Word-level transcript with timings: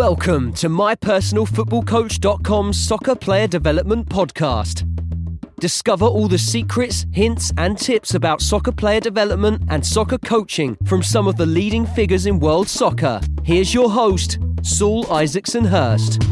Welcome 0.00 0.54
to 0.54 0.70
mypersonalfootballcoach.com's 0.70 2.80
soccer 2.80 3.14
player 3.14 3.46
development 3.46 4.08
podcast. 4.08 4.86
Discover 5.60 6.06
all 6.06 6.26
the 6.26 6.38
secrets, 6.38 7.04
hints, 7.12 7.52
and 7.58 7.76
tips 7.76 8.14
about 8.14 8.40
soccer 8.40 8.72
player 8.72 9.00
development 9.00 9.62
and 9.68 9.84
soccer 9.84 10.16
coaching 10.16 10.78
from 10.86 11.02
some 11.02 11.28
of 11.28 11.36
the 11.36 11.44
leading 11.44 11.84
figures 11.84 12.24
in 12.24 12.40
world 12.40 12.66
soccer. 12.66 13.20
Here's 13.42 13.74
your 13.74 13.90
host, 13.90 14.38
Saul 14.62 15.04
Isaksson 15.04 15.66
Hurst. 15.66 16.22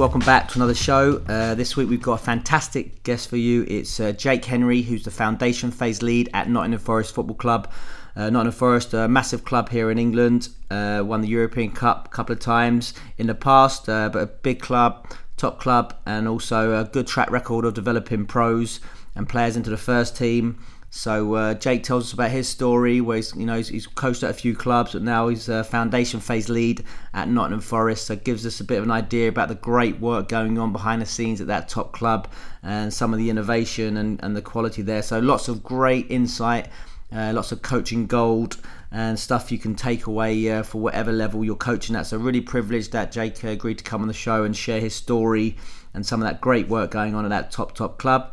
Welcome 0.00 0.20
back 0.20 0.48
to 0.48 0.56
another 0.56 0.74
show. 0.74 1.22
Uh, 1.28 1.54
this 1.54 1.76
week 1.76 1.90
we've 1.90 2.00
got 2.00 2.14
a 2.14 2.24
fantastic 2.24 3.02
guest 3.02 3.28
for 3.28 3.36
you. 3.36 3.66
It's 3.68 4.00
uh, 4.00 4.12
Jake 4.12 4.42
Henry, 4.46 4.80
who's 4.80 5.04
the 5.04 5.10
foundation 5.10 5.70
phase 5.70 6.00
lead 6.00 6.30
at 6.32 6.48
Nottingham 6.48 6.80
Forest 6.80 7.14
Football 7.14 7.36
Club. 7.36 7.70
Uh, 8.16 8.30
Nottingham 8.30 8.52
Forest, 8.52 8.94
a 8.94 9.08
massive 9.08 9.44
club 9.44 9.68
here 9.68 9.90
in 9.90 9.98
England, 9.98 10.48
uh, 10.70 11.02
won 11.04 11.20
the 11.20 11.28
European 11.28 11.70
Cup 11.72 12.06
a 12.06 12.08
couple 12.08 12.32
of 12.32 12.40
times 12.40 12.94
in 13.18 13.26
the 13.26 13.34
past, 13.34 13.90
uh, 13.90 14.08
but 14.08 14.22
a 14.22 14.26
big 14.26 14.62
club, 14.62 15.06
top 15.36 15.60
club, 15.60 15.94
and 16.06 16.26
also 16.26 16.80
a 16.80 16.84
good 16.84 17.06
track 17.06 17.30
record 17.30 17.66
of 17.66 17.74
developing 17.74 18.24
pros 18.24 18.80
and 19.14 19.28
players 19.28 19.54
into 19.54 19.68
the 19.68 19.76
first 19.76 20.16
team. 20.16 20.58
So 20.92 21.34
uh, 21.34 21.54
Jake 21.54 21.84
tells 21.84 22.06
us 22.06 22.12
about 22.12 22.32
his 22.32 22.48
story, 22.48 23.00
where 23.00 23.16
he's 23.16 23.34
you 23.36 23.46
know 23.46 23.56
he's, 23.56 23.68
he's 23.68 23.86
coached 23.86 24.24
at 24.24 24.30
a 24.30 24.34
few 24.34 24.56
clubs, 24.56 24.92
but 24.92 25.02
now 25.02 25.28
he's 25.28 25.48
a 25.48 25.62
foundation 25.62 26.18
phase 26.18 26.48
lead 26.48 26.84
at 27.14 27.28
Nottingham 27.28 27.60
Forest. 27.60 28.08
So 28.08 28.16
gives 28.16 28.44
us 28.44 28.58
a 28.58 28.64
bit 28.64 28.78
of 28.78 28.84
an 28.84 28.90
idea 28.90 29.28
about 29.28 29.48
the 29.48 29.54
great 29.54 30.00
work 30.00 30.28
going 30.28 30.58
on 30.58 30.72
behind 30.72 31.00
the 31.00 31.06
scenes 31.06 31.40
at 31.40 31.46
that 31.46 31.68
top 31.68 31.92
club 31.92 32.28
and 32.64 32.92
some 32.92 33.12
of 33.12 33.20
the 33.20 33.30
innovation 33.30 33.96
and, 33.98 34.18
and 34.24 34.36
the 34.36 34.42
quality 34.42 34.82
there. 34.82 35.02
So 35.02 35.20
lots 35.20 35.46
of 35.46 35.62
great 35.62 36.10
insight, 36.10 36.66
uh, 37.12 37.30
lots 37.32 37.52
of 37.52 37.62
coaching 37.62 38.06
gold 38.06 38.56
and 38.90 39.16
stuff 39.16 39.52
you 39.52 39.58
can 39.58 39.76
take 39.76 40.06
away 40.06 40.50
uh, 40.50 40.64
for 40.64 40.80
whatever 40.80 41.12
level 41.12 41.44
you're 41.44 41.54
coaching 41.54 41.94
at. 41.94 42.08
So 42.08 42.18
really 42.18 42.40
privileged 42.40 42.90
that 42.92 43.12
Jake 43.12 43.44
agreed 43.44 43.78
to 43.78 43.84
come 43.84 44.02
on 44.02 44.08
the 44.08 44.14
show 44.14 44.42
and 44.42 44.56
share 44.56 44.80
his 44.80 44.96
story 44.96 45.56
and 45.94 46.04
some 46.04 46.20
of 46.20 46.28
that 46.28 46.40
great 46.40 46.66
work 46.66 46.90
going 46.90 47.14
on 47.14 47.24
at 47.24 47.28
that 47.28 47.52
top 47.52 47.76
top 47.76 47.98
club 47.98 48.32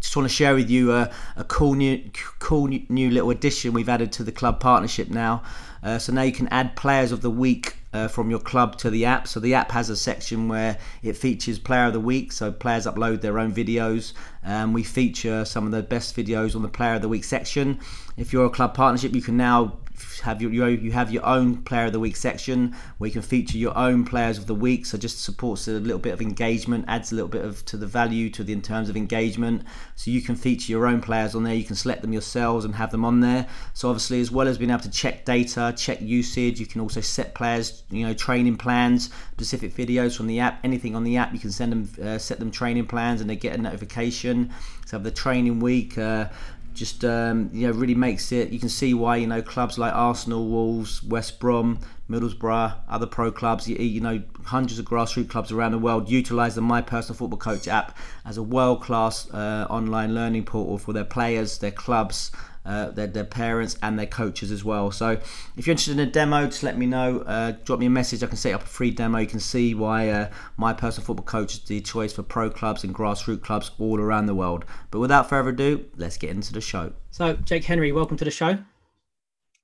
just 0.00 0.16
want 0.16 0.28
to 0.28 0.34
share 0.34 0.54
with 0.54 0.70
you 0.70 0.92
a, 0.92 1.10
a 1.36 1.44
cool 1.44 1.74
new 1.74 2.02
cool 2.38 2.66
new 2.66 3.10
little 3.10 3.30
addition 3.30 3.72
we've 3.72 3.88
added 3.88 4.12
to 4.12 4.24
the 4.24 4.32
club 4.32 4.60
partnership 4.60 5.08
now. 5.08 5.42
Uh, 5.82 5.98
so 5.98 6.12
now 6.12 6.22
you 6.22 6.32
can 6.32 6.48
add 6.48 6.76
players 6.76 7.12
of 7.12 7.22
the 7.22 7.30
week 7.30 7.76
uh, 7.92 8.06
from 8.08 8.30
your 8.30 8.38
club 8.38 8.76
to 8.78 8.90
the 8.90 9.04
app. 9.04 9.26
So 9.26 9.40
the 9.40 9.54
app 9.54 9.70
has 9.72 9.90
a 9.90 9.96
section 9.96 10.48
where 10.48 10.78
it 11.02 11.16
features 11.16 11.58
player 11.58 11.86
of 11.86 11.92
the 11.92 12.00
week. 12.00 12.32
So 12.32 12.52
players 12.52 12.86
upload 12.86 13.20
their 13.20 13.38
own 13.38 13.52
videos. 13.52 14.12
Um, 14.44 14.72
we 14.72 14.82
feature 14.82 15.44
some 15.44 15.64
of 15.64 15.72
the 15.72 15.82
best 15.82 16.16
videos 16.16 16.54
on 16.54 16.62
the 16.62 16.68
player 16.68 16.94
of 16.94 17.02
the 17.02 17.08
week 17.08 17.24
section. 17.24 17.80
If 18.16 18.32
you're 18.32 18.46
a 18.46 18.50
club 18.50 18.74
partnership, 18.74 19.14
you 19.14 19.22
can 19.22 19.36
now 19.36 19.78
have 20.22 20.42
your, 20.42 20.50
you 20.50 20.92
have 20.92 21.10
your 21.10 21.24
own 21.26 21.62
player 21.62 21.86
of 21.86 21.92
the 21.92 22.00
week 22.00 22.16
section 22.16 22.74
where 22.98 23.08
you 23.08 23.12
can 23.12 23.22
feature 23.22 23.58
your 23.58 23.76
own 23.76 24.04
players 24.04 24.38
of 24.38 24.46
the 24.46 24.54
week. 24.54 24.86
So 24.86 24.98
just 24.98 25.22
supports 25.22 25.68
a 25.68 25.72
little 25.72 25.98
bit 25.98 26.12
of 26.12 26.20
engagement 26.20 26.84
adds 26.88 27.12
a 27.12 27.14
little 27.14 27.28
bit 27.28 27.44
of 27.44 27.64
to 27.66 27.76
the 27.76 27.86
value 27.86 28.30
to 28.30 28.44
the 28.44 28.52
in 28.52 28.62
terms 28.62 28.88
of 28.88 28.96
engagement. 28.96 29.62
So 29.96 30.10
you 30.10 30.20
can 30.20 30.36
feature 30.36 30.72
your 30.72 30.86
own 30.86 31.00
players 31.00 31.34
on 31.34 31.44
there. 31.44 31.54
You 31.54 31.64
can 31.64 31.76
select 31.76 32.02
them 32.02 32.12
yourselves 32.12 32.64
and 32.64 32.74
have 32.74 32.90
them 32.90 33.04
on 33.04 33.20
there. 33.20 33.46
So 33.74 33.88
obviously 33.88 34.20
as 34.20 34.30
well 34.30 34.48
as 34.48 34.58
being 34.58 34.70
able 34.70 34.80
to 34.80 34.90
check 34.90 35.24
data 35.24 35.74
check 35.76 36.00
usage 36.00 36.58
you 36.60 36.66
can 36.66 36.80
also 36.80 37.00
set 37.00 37.34
players 37.34 37.82
you 37.90 38.06
know 38.06 38.14
training 38.14 38.56
plans 38.56 39.10
specific 39.32 39.74
videos 39.74 40.16
from 40.16 40.26
the 40.26 40.40
app 40.40 40.58
anything 40.64 40.96
on 40.96 41.04
the 41.04 41.16
app 41.16 41.32
you 41.32 41.38
can 41.38 41.52
send 41.52 41.72
them 41.72 42.06
uh, 42.06 42.18
set 42.18 42.38
them 42.38 42.50
training 42.50 42.86
plans 42.86 43.20
and 43.20 43.30
they 43.30 43.36
get 43.36 43.54
a 43.54 43.58
notification. 43.58 44.52
So 44.86 44.96
have 44.96 45.04
the 45.04 45.10
training 45.10 45.60
week 45.60 45.96
uh, 45.98 46.28
just 46.74 47.04
um, 47.04 47.50
you 47.52 47.66
know 47.66 47.72
really 47.72 47.94
makes 47.94 48.32
it. 48.32 48.50
You 48.50 48.58
can 48.58 48.68
see 48.68 48.94
why 48.94 49.16
you 49.16 49.26
know 49.26 49.42
clubs 49.42 49.78
like 49.78 49.92
Arsenal, 49.94 50.48
Wolves, 50.48 51.02
West 51.02 51.40
Brom, 51.40 51.80
Middlesbrough, 52.08 52.74
other 52.88 53.06
pro 53.06 53.30
clubs, 53.30 53.68
you, 53.68 53.76
you 53.76 54.00
know 54.00 54.22
hundreds 54.44 54.78
of 54.78 54.86
grassroots 54.86 55.28
clubs 55.28 55.52
around 55.52 55.72
the 55.72 55.78
world 55.78 56.10
utilise 56.10 56.54
the 56.54 56.60
My 56.60 56.82
Personal 56.82 57.16
Football 57.16 57.38
Coach 57.38 57.68
app 57.68 57.96
as 58.24 58.36
a 58.36 58.42
world-class 58.42 59.30
uh, 59.32 59.66
online 59.70 60.14
learning 60.14 60.44
portal 60.44 60.78
for 60.78 60.92
their 60.92 61.04
players, 61.04 61.58
their 61.58 61.70
clubs, 61.70 62.30
uh, 62.70 62.90
their, 62.90 63.08
their 63.08 63.24
parents 63.24 63.76
and 63.82 63.98
their 63.98 64.06
coaches 64.06 64.52
as 64.52 64.64
well. 64.64 64.92
So 64.92 65.18
if 65.56 65.66
you're 65.66 65.72
interested 65.72 65.98
in 65.98 66.08
a 66.08 66.10
demo, 66.10 66.46
just 66.46 66.62
let 66.62 66.78
me 66.78 66.86
know. 66.86 67.20
Uh, 67.20 67.52
drop 67.64 67.80
me 67.80 67.86
a 67.86 67.90
message. 67.90 68.22
I 68.22 68.28
can 68.28 68.36
set 68.36 68.54
up 68.54 68.62
a 68.62 68.66
free 68.66 68.92
demo. 68.92 69.18
You 69.18 69.26
can 69.26 69.40
see 69.40 69.74
why 69.74 70.08
uh, 70.08 70.30
my 70.56 70.72
personal 70.72 71.04
football 71.04 71.24
coach 71.24 71.54
is 71.54 71.60
the 71.64 71.80
choice 71.80 72.12
for 72.12 72.22
pro 72.22 72.48
clubs 72.48 72.84
and 72.84 72.94
grassroots 72.94 73.42
clubs 73.42 73.72
all 73.78 73.98
around 73.98 74.26
the 74.26 74.34
world. 74.34 74.64
But 74.92 75.00
without 75.00 75.28
further 75.28 75.50
ado, 75.50 75.84
let's 75.96 76.16
get 76.16 76.30
into 76.30 76.52
the 76.52 76.60
show. 76.60 76.92
So 77.10 77.34
Jake 77.34 77.64
Henry, 77.64 77.90
welcome 77.90 78.16
to 78.18 78.24
the 78.24 78.30
show. 78.30 78.58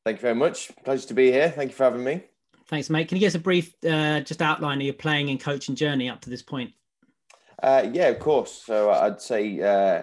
Thank 0.05 0.19
you 0.19 0.23
very 0.23 0.34
much. 0.34 0.73
Pleasure 0.84 1.06
to 1.06 1.15
be 1.15 1.31
here. 1.31 1.50
Thank 1.50 1.71
you 1.71 1.77
for 1.77 1.84
having 1.84 2.03
me. 2.03 2.25
Thanks, 2.69 2.91
mate. 2.91 3.09
Can 3.09 3.17
you 3.17 3.21
give 3.21 3.28
us 3.28 3.34
a 3.37 3.41
brief, 3.41 3.73
uh, 3.88 4.21
just 4.21 4.43
outline 4.43 4.78
of 4.78 4.84
your 4.84 4.94
playing 4.94 5.31
and 5.31 5.38
coaching 5.38 5.77
journey 5.77 6.09
up 6.11 6.21
to 6.23 6.31
this 6.31 6.43
point? 6.43 6.73
Uh, 7.62 7.88
yeah, 7.93 8.09
of 8.09 8.19
course. 8.19 8.50
So 8.67 8.91
I'd 8.91 9.21
say 9.21 9.61
uh, 9.61 10.03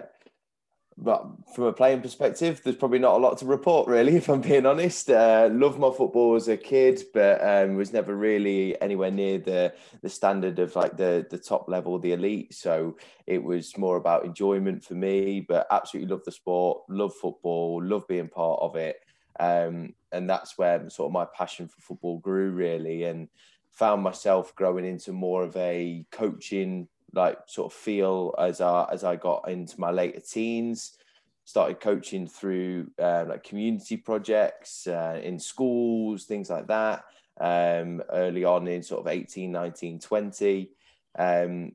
but 0.96 1.26
from 1.54 1.64
a 1.64 1.72
playing 1.72 2.02
perspective, 2.02 2.60
there's 2.62 2.76
probably 2.76 3.00
not 3.00 3.14
a 3.14 3.18
lot 3.18 3.38
to 3.38 3.46
report, 3.46 3.88
really, 3.88 4.16
if 4.16 4.28
I'm 4.28 4.40
being 4.40 4.64
honest. 4.64 5.10
Uh, 5.10 5.48
loved 5.52 5.78
my 5.78 5.90
football 5.90 6.36
as 6.36 6.46
a 6.46 6.56
kid, 6.56 7.02
but 7.12 7.42
um, 7.44 7.74
was 7.74 7.92
never 7.92 8.14
really 8.14 8.80
anywhere 8.80 9.10
near 9.10 9.38
the 9.38 9.74
the 10.02 10.08
standard 10.08 10.58
of 10.60 10.76
like 10.76 10.96
the 10.96 11.26
the 11.30 11.38
top 11.38 11.68
level, 11.68 11.98
the 11.98 12.12
elite. 12.12 12.54
So 12.54 12.96
it 13.26 13.42
was 13.42 13.76
more 13.76 13.96
about 13.96 14.24
enjoyment 14.24 14.84
for 14.84 14.94
me. 14.94 15.40
But 15.40 15.66
absolutely 15.70 16.12
love 16.12 16.24
the 16.24 16.32
sport, 16.32 16.82
love 16.88 17.14
football, 17.14 17.82
love 17.82 18.06
being 18.06 18.28
part 18.28 18.60
of 18.62 18.76
it, 18.76 19.00
um, 19.40 19.94
and 20.12 20.30
that's 20.30 20.56
where 20.56 20.88
sort 20.90 21.08
of 21.08 21.12
my 21.12 21.26
passion 21.36 21.66
for 21.66 21.80
football 21.80 22.18
grew 22.18 22.50
really, 22.50 23.04
and 23.04 23.28
found 23.72 24.00
myself 24.00 24.54
growing 24.54 24.84
into 24.84 25.12
more 25.12 25.42
of 25.42 25.56
a 25.56 26.06
coaching 26.12 26.86
like 27.14 27.38
sort 27.46 27.72
of 27.72 27.78
feel 27.78 28.34
as 28.38 28.60
I 28.60 28.86
as 28.92 29.04
I 29.04 29.16
got 29.16 29.48
into 29.48 29.80
my 29.80 29.90
later 29.90 30.20
teens. 30.20 30.98
Started 31.46 31.78
coaching 31.78 32.26
through 32.26 32.90
uh, 32.98 33.26
like 33.28 33.44
community 33.44 33.98
projects 33.98 34.86
uh, 34.86 35.20
in 35.22 35.38
schools, 35.38 36.24
things 36.24 36.48
like 36.48 36.66
that. 36.68 37.04
Um, 37.38 38.02
early 38.10 38.44
on 38.44 38.66
in 38.66 38.82
sort 38.82 39.00
of 39.00 39.08
18, 39.08 39.52
19, 39.52 39.98
20. 39.98 40.70
Um, 41.18 41.72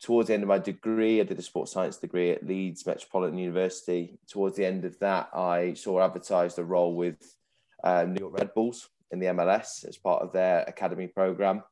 towards 0.00 0.28
the 0.28 0.34
end 0.34 0.44
of 0.44 0.48
my 0.48 0.58
degree, 0.58 1.20
I 1.20 1.24
did 1.24 1.38
a 1.38 1.42
sports 1.42 1.72
science 1.72 1.96
degree 1.96 2.30
at 2.30 2.46
Leeds 2.46 2.86
Metropolitan 2.86 3.38
University. 3.38 4.18
Towards 4.28 4.56
the 4.56 4.66
end 4.66 4.84
of 4.84 4.96
that, 5.00 5.28
I 5.34 5.74
saw 5.74 6.00
advertised 6.00 6.58
a 6.58 6.64
role 6.64 6.94
with 6.94 7.34
uh, 7.82 8.04
New 8.04 8.20
York 8.20 8.38
Red 8.38 8.54
Bulls 8.54 8.90
in 9.10 9.18
the 9.18 9.26
MLS 9.26 9.88
as 9.88 9.96
part 9.96 10.22
of 10.22 10.32
their 10.32 10.62
academy 10.68 11.08
program 11.08 11.62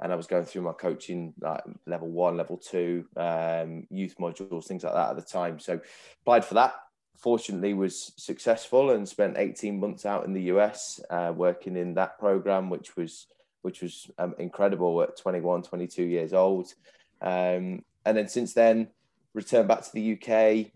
and 0.00 0.12
I 0.12 0.16
was 0.16 0.26
going 0.26 0.44
through 0.44 0.62
my 0.62 0.72
coaching 0.72 1.34
like 1.40 1.62
level 1.86 2.08
one, 2.08 2.36
level 2.36 2.56
two, 2.56 3.06
um, 3.16 3.86
youth 3.90 4.16
modules, 4.18 4.66
things 4.66 4.84
like 4.84 4.94
that 4.94 5.10
at 5.10 5.16
the 5.16 5.22
time. 5.22 5.58
So 5.58 5.80
applied 6.22 6.44
for 6.44 6.54
that. 6.54 6.74
Fortunately, 7.18 7.74
was 7.74 8.12
successful 8.16 8.90
and 8.90 9.08
spent 9.08 9.38
18 9.38 9.80
months 9.80 10.04
out 10.04 10.24
in 10.24 10.32
the 10.32 10.42
US 10.42 11.00
uh, 11.10 11.32
working 11.34 11.76
in 11.76 11.94
that 11.94 12.18
program, 12.18 12.70
which 12.70 12.96
was 12.96 13.26
which 13.62 13.82
was 13.82 14.08
um, 14.18 14.32
incredible 14.38 15.02
at 15.02 15.16
21, 15.16 15.62
22 15.62 16.04
years 16.04 16.32
old. 16.32 16.72
Um, 17.20 17.82
and 18.04 18.16
then 18.16 18.28
since 18.28 18.52
then, 18.52 18.88
returned 19.34 19.66
back 19.66 19.82
to 19.82 19.92
the 19.92 20.12
UK. 20.12 20.70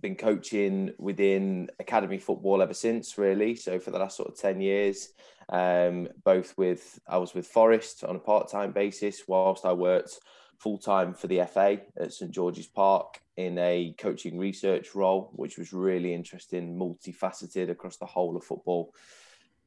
Been 0.00 0.16
coaching 0.16 0.90
within 0.98 1.68
academy 1.78 2.18
football 2.18 2.62
ever 2.62 2.74
since, 2.74 3.18
really. 3.18 3.56
So 3.56 3.78
for 3.78 3.90
the 3.90 3.98
last 3.98 4.16
sort 4.16 4.28
of 4.28 4.38
10 4.38 4.60
years, 4.60 5.10
um, 5.48 6.08
both 6.24 6.56
with 6.58 6.98
I 7.08 7.18
was 7.18 7.34
with 7.34 7.46
Forest 7.46 8.04
on 8.04 8.16
a 8.16 8.20
part-time 8.20 8.72
basis 8.72 9.22
whilst 9.26 9.64
I 9.64 9.72
worked 9.72 10.18
full-time 10.58 11.14
for 11.14 11.26
the 11.26 11.44
FA 11.46 11.78
at 11.98 12.12
St 12.12 12.30
George's 12.30 12.66
Park 12.66 13.20
in 13.36 13.58
a 13.58 13.94
coaching 13.98 14.38
research 14.38 14.94
role, 14.94 15.30
which 15.34 15.58
was 15.58 15.72
really 15.72 16.14
interesting, 16.14 16.78
multifaceted 16.78 17.70
across 17.70 17.98
the 17.98 18.06
whole 18.06 18.36
of 18.36 18.44
football. 18.44 18.92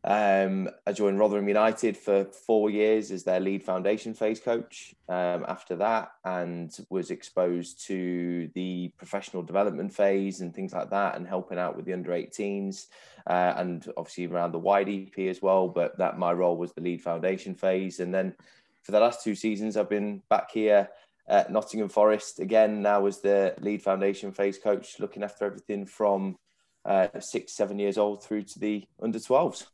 Um, 0.06 0.70
I 0.88 0.94
joined 0.94 1.20
Rotherham 1.20 1.50
United 1.50 1.98
for 1.98 2.24
four 2.24 2.70
years 2.70 3.12
as 3.12 3.24
their 3.24 3.42
lead 3.42 3.64
foundation 3.64 4.14
phase 4.14 4.40
coach 4.40 4.96
um, 5.10 5.44
after 5.48 5.76
that, 5.76 6.12
and 6.24 6.76
was 6.90 7.12
exposed 7.12 7.86
to 7.88 8.50
the 8.56 8.94
professional 8.98 9.44
development 9.44 9.94
phase 9.94 10.40
and 10.40 10.56
things 10.56 10.72
like 10.72 10.90
that, 10.92 11.18
and 11.18 11.28
helping 11.28 11.60
out 11.60 11.76
with 11.76 11.86
the 11.86 11.92
under 11.94 12.12
18s, 12.12 12.86
uh, 13.28 13.54
and 13.58 13.92
obviously 13.98 14.26
around 14.26 14.54
the 14.54 14.60
YDP 14.60 15.30
as 15.30 15.42
well. 15.42 15.68
But 15.68 15.98
that 15.98 16.18
my 16.18 16.32
role 16.32 16.56
was 16.56 16.72
the 16.72 16.82
lead 16.82 17.02
foundation 17.02 17.54
phase, 17.54 18.00
and 18.00 18.14
then 18.14 18.36
for 18.84 18.94
the 18.94 19.02
last 19.02 19.22
two 19.22 19.36
seasons, 19.36 19.76
I've 19.76 19.90
been 19.90 20.22
back 20.30 20.52
here 20.52 20.90
at 21.28 21.52
Nottingham 21.52 21.90
Forest 21.90 22.40
again. 22.40 22.82
Now 22.82 23.06
as 23.06 23.20
the 23.20 23.54
lead 23.60 23.82
foundation 23.82 24.32
phase 24.32 24.58
coach, 24.58 24.98
looking 25.00 25.24
after 25.24 25.44
everything 25.44 25.86
from 25.86 26.38
uh, 26.86 27.08
six, 27.20 27.54
seven 27.54 27.78
years 27.78 27.98
old 27.98 28.24
through 28.24 28.44
to 28.44 28.60
the 28.60 28.88
under 29.02 29.20
12s. 29.20 29.68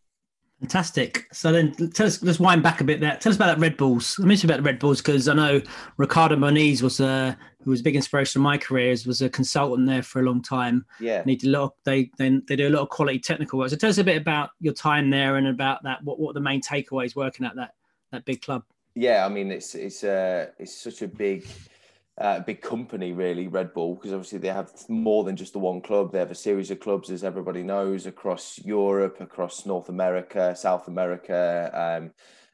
Fantastic. 0.61 1.27
So 1.33 1.51
then 1.51 1.73
tell 1.91 2.07
us, 2.07 2.23
let's 2.23 2.39
wind 2.39 2.63
back 2.63 2.79
a 2.79 2.85
bit 2.85 3.01
there. 3.01 3.17
Tell 3.17 3.29
us 3.29 3.35
about 3.35 3.47
that 3.47 3.59
Red 3.59 3.75
Bulls. 3.75 4.17
I 4.21 4.25
mentioned 4.25 4.49
about 4.49 4.63
the 4.63 4.67
Red 4.67 4.79
Bulls 4.79 5.01
because 5.01 5.27
I 5.27 5.33
know 5.33 5.61
Ricardo 5.97 6.37
Moniz 6.37 6.81
was 6.81 7.01
a, 7.01 7.37
who 7.61 7.71
was 7.71 7.81
a 7.81 7.83
big 7.83 7.95
inspiration 7.95 8.39
in 8.39 8.43
my 8.43 8.57
career, 8.57 8.95
was 9.05 9.21
a 9.21 9.29
consultant 9.29 9.85
there 9.85 10.01
for 10.01 10.21
a 10.21 10.23
long 10.23 10.41
time. 10.41 10.85
Yeah. 10.99 11.19
And 11.19 11.29
he 11.29 11.35
did 11.35 11.49
a 11.49 11.51
lot 11.51 11.63
of, 11.63 11.71
they, 11.83 12.09
they, 12.17 12.39
they 12.47 12.55
do 12.55 12.69
a 12.69 12.71
lot 12.71 12.83
of 12.83 12.89
quality 12.89 13.19
technical 13.19 13.59
work. 13.59 13.69
So 13.69 13.75
tell 13.75 13.89
us 13.89 13.97
a 13.97 14.03
bit 14.03 14.15
about 14.15 14.51
your 14.61 14.73
time 14.73 15.09
there 15.09 15.35
and 15.35 15.47
about 15.47 15.83
that, 15.83 16.01
what, 16.03 16.19
what 16.19 16.33
the 16.33 16.41
main 16.41 16.61
takeaways 16.61 17.17
working 17.17 17.45
at 17.45 17.55
that, 17.57 17.71
that 18.13 18.23
big 18.23 18.41
club. 18.41 18.63
Yeah. 18.95 19.25
I 19.25 19.29
mean, 19.29 19.51
it's, 19.51 19.75
it's, 19.75 20.05
uh, 20.05 20.47
it's 20.57 20.73
such 20.73 21.01
a 21.01 21.07
big, 21.07 21.45
uh, 22.17 22.39
big 22.39 22.62
company, 22.62 23.12
really, 23.12 23.47
Red 23.47 23.73
Bull, 23.73 23.95
because 23.95 24.13
obviously 24.13 24.39
they 24.39 24.47
have 24.47 24.71
more 24.88 25.23
than 25.23 25.35
just 25.35 25.53
the 25.53 25.59
one 25.59 25.81
club. 25.81 26.12
They 26.12 26.19
have 26.19 26.31
a 26.31 26.35
series 26.35 26.71
of 26.71 26.79
clubs, 26.79 27.09
as 27.09 27.23
everybody 27.23 27.62
knows, 27.62 28.06
across 28.06 28.57
Europe, 28.63 29.17
across 29.19 29.65
North 29.65 29.89
America, 29.89 30.56
South 30.56 30.88
America. 30.88 31.69
Um, 31.73 32.12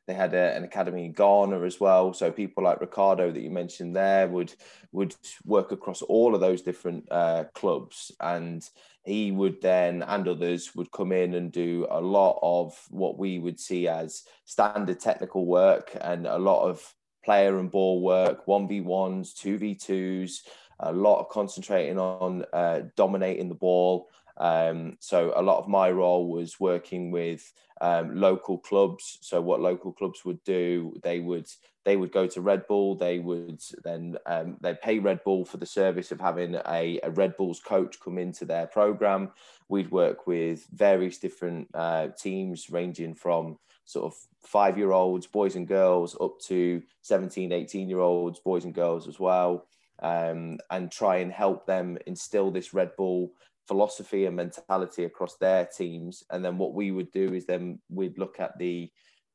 they 0.08 0.16
had 0.16 0.34
a, 0.34 0.56
an 0.56 0.63
academy 0.63 1.06
in 1.06 1.13
Ghana 1.13 1.62
as 1.62 1.80
well. 1.80 2.12
So 2.13 2.31
people 2.31 2.63
like 2.63 2.81
Ricardo 2.81 3.31
that 3.31 3.42
you 3.42 3.52
mentioned 3.52 3.96
there 3.96 4.28
would 4.28 4.54
would 4.92 5.16
work 5.46 5.72
across 5.72 6.02
all 6.02 6.34
of 6.34 6.42
those 6.42 6.63
different 6.63 7.10
uh, 7.12 7.46
clubs, 7.54 8.12
and 8.19 8.68
he 9.04 9.31
would 9.31 9.62
then 9.62 10.04
and 10.04 10.28
others 10.28 10.75
would 10.75 10.92
come 10.92 11.12
in 11.12 11.36
and 11.36 11.52
do 11.52 11.88
a 11.90 12.02
lot 12.02 12.40
of 12.42 12.78
what 12.90 13.18
we 13.18 13.38
would 13.38 13.60
see 13.60 13.88
as 13.88 14.24
standard 14.46 15.00
technical 15.00 15.46
work 15.46 15.96
and 16.02 16.25
a 16.25 16.38
lot 16.38 16.68
of 16.68 16.94
player 17.24 17.60
and 17.60 17.72
ball 17.72 18.02
work, 18.02 18.46
1v1s, 18.46 19.34
2v2s, 19.34 20.42
a 20.80 20.92
lot 20.92 21.20
of 21.20 21.30
concentrating 21.30 22.00
on 22.00 22.44
uh, 22.54 22.82
dominating 22.96 23.50
the 23.50 23.56
ball. 23.56 24.10
Um, 24.38 24.98
so 25.00 25.34
a 25.36 25.42
lot 25.42 25.60
of 25.60 25.68
my 25.68 25.92
role 25.92 26.28
was 26.28 26.60
working 26.60 27.12
with 27.12 27.54
um, 27.82 28.16
local 28.16 28.58
clubs. 28.58 29.20
So 29.22 29.42
what 29.42 29.60
local 29.60 29.92
clubs 29.92 30.26
would 30.26 30.44
do, 30.44 30.96
they 31.04 31.20
would 31.20 31.48
they 31.84 31.98
would 31.98 32.12
go 32.12 32.28
to 32.28 32.42
Red 32.42 32.68
Bull. 32.68 32.96
They 32.96 33.20
would 33.20 33.62
then 33.84 34.18
um, 34.26 34.58
they 34.62 34.76
pay 34.76 35.00
Red 35.00 35.24
Bull 35.24 35.46
for 35.46 35.58
the 35.58 35.66
service 35.66 36.12
of 36.12 36.20
having 36.20 36.56
a, 36.68 37.00
a, 37.04 37.10
Red 37.10 37.36
Bulls 37.38 37.60
coach 37.60 38.00
come 38.00 38.18
into 38.18 38.46
their 38.46 38.68
program. 38.68 39.32
We'd 39.68 39.92
work 39.92 40.28
with 40.28 40.68
various 40.72 41.18
different 41.18 41.70
uh, 41.74 42.10
teams, 42.10 42.70
ranging 42.70 43.16
from 43.16 43.58
sort 43.86 44.06
of 44.06 44.18
five 44.44 44.78
year 44.78 44.92
olds, 44.92 45.28
boys 45.28 45.56
and 45.56 45.68
girls, 45.68 46.16
up 46.19 46.39
to 46.48 46.81
17, 47.01 47.51
18 47.51 47.89
year 47.89 48.00
olds, 48.00 48.39
boys 48.39 48.66
and 48.66 48.74
girls 48.74 49.07
as 49.07 49.19
well, 49.19 49.68
um, 50.01 50.57
and 50.69 50.92
try 50.92 51.18
and 51.18 51.31
help 51.31 51.66
them 51.66 51.98
instill 52.07 52.51
this 52.51 52.74
Red 52.74 52.92
Bull 52.98 53.31
philosophy 53.68 54.25
and 54.25 54.36
mentality 54.36 55.06
across 55.06 55.38
their 55.38 55.66
teams. 55.66 56.24
And 56.30 56.44
then 56.44 56.57
what 56.57 56.74
we 56.74 56.92
would 56.92 57.12
do 57.12 57.33
is 57.33 57.45
then 57.45 57.80
we'd 57.89 58.18
look 58.18 58.39
at 58.39 58.57
the 58.57 58.92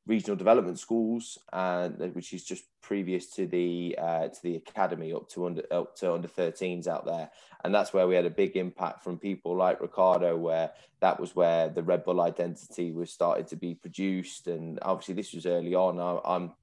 regional 0.07 0.37
development 0.37 0.79
schools, 0.79 1.37
and 1.53 1.99
which 2.15 2.33
is 2.33 2.45
just 2.45 2.65
previous 2.81 3.27
to 3.35 3.47
the 3.47 3.97
uh, 3.99 4.29
to 4.29 4.43
the 4.43 4.57
academy 4.57 5.13
up 5.13 5.29
to 5.29 5.47
under 5.47 5.63
up 5.71 5.95
to 5.97 6.13
under 6.13 6.29
13s 6.29 6.87
out 6.87 7.05
there, 7.05 7.31
and 7.65 7.75
that's 7.75 7.93
where 7.93 8.07
we 8.07 8.15
had 8.15 8.25
a 8.25 8.31
big 8.31 8.57
impact 8.57 9.03
from 9.03 9.19
people 9.19 9.55
like 9.57 9.81
Ricardo, 9.81 10.37
where 10.37 10.71
that 11.01 11.19
was 11.19 11.35
where 11.35 11.69
the 11.69 11.83
Red 11.83 12.05
Bull 12.05 12.21
identity 12.21 12.91
was 12.93 13.11
started 13.11 13.47
to 13.49 13.57
be 13.57 13.75
produced, 13.75 14.47
and 14.47 14.79
obviously 14.83 15.15
this 15.15 15.33
was 15.33 15.45
early 15.47 15.75
on. 15.75 15.99
I, 15.99 16.19
I'm 16.35 16.53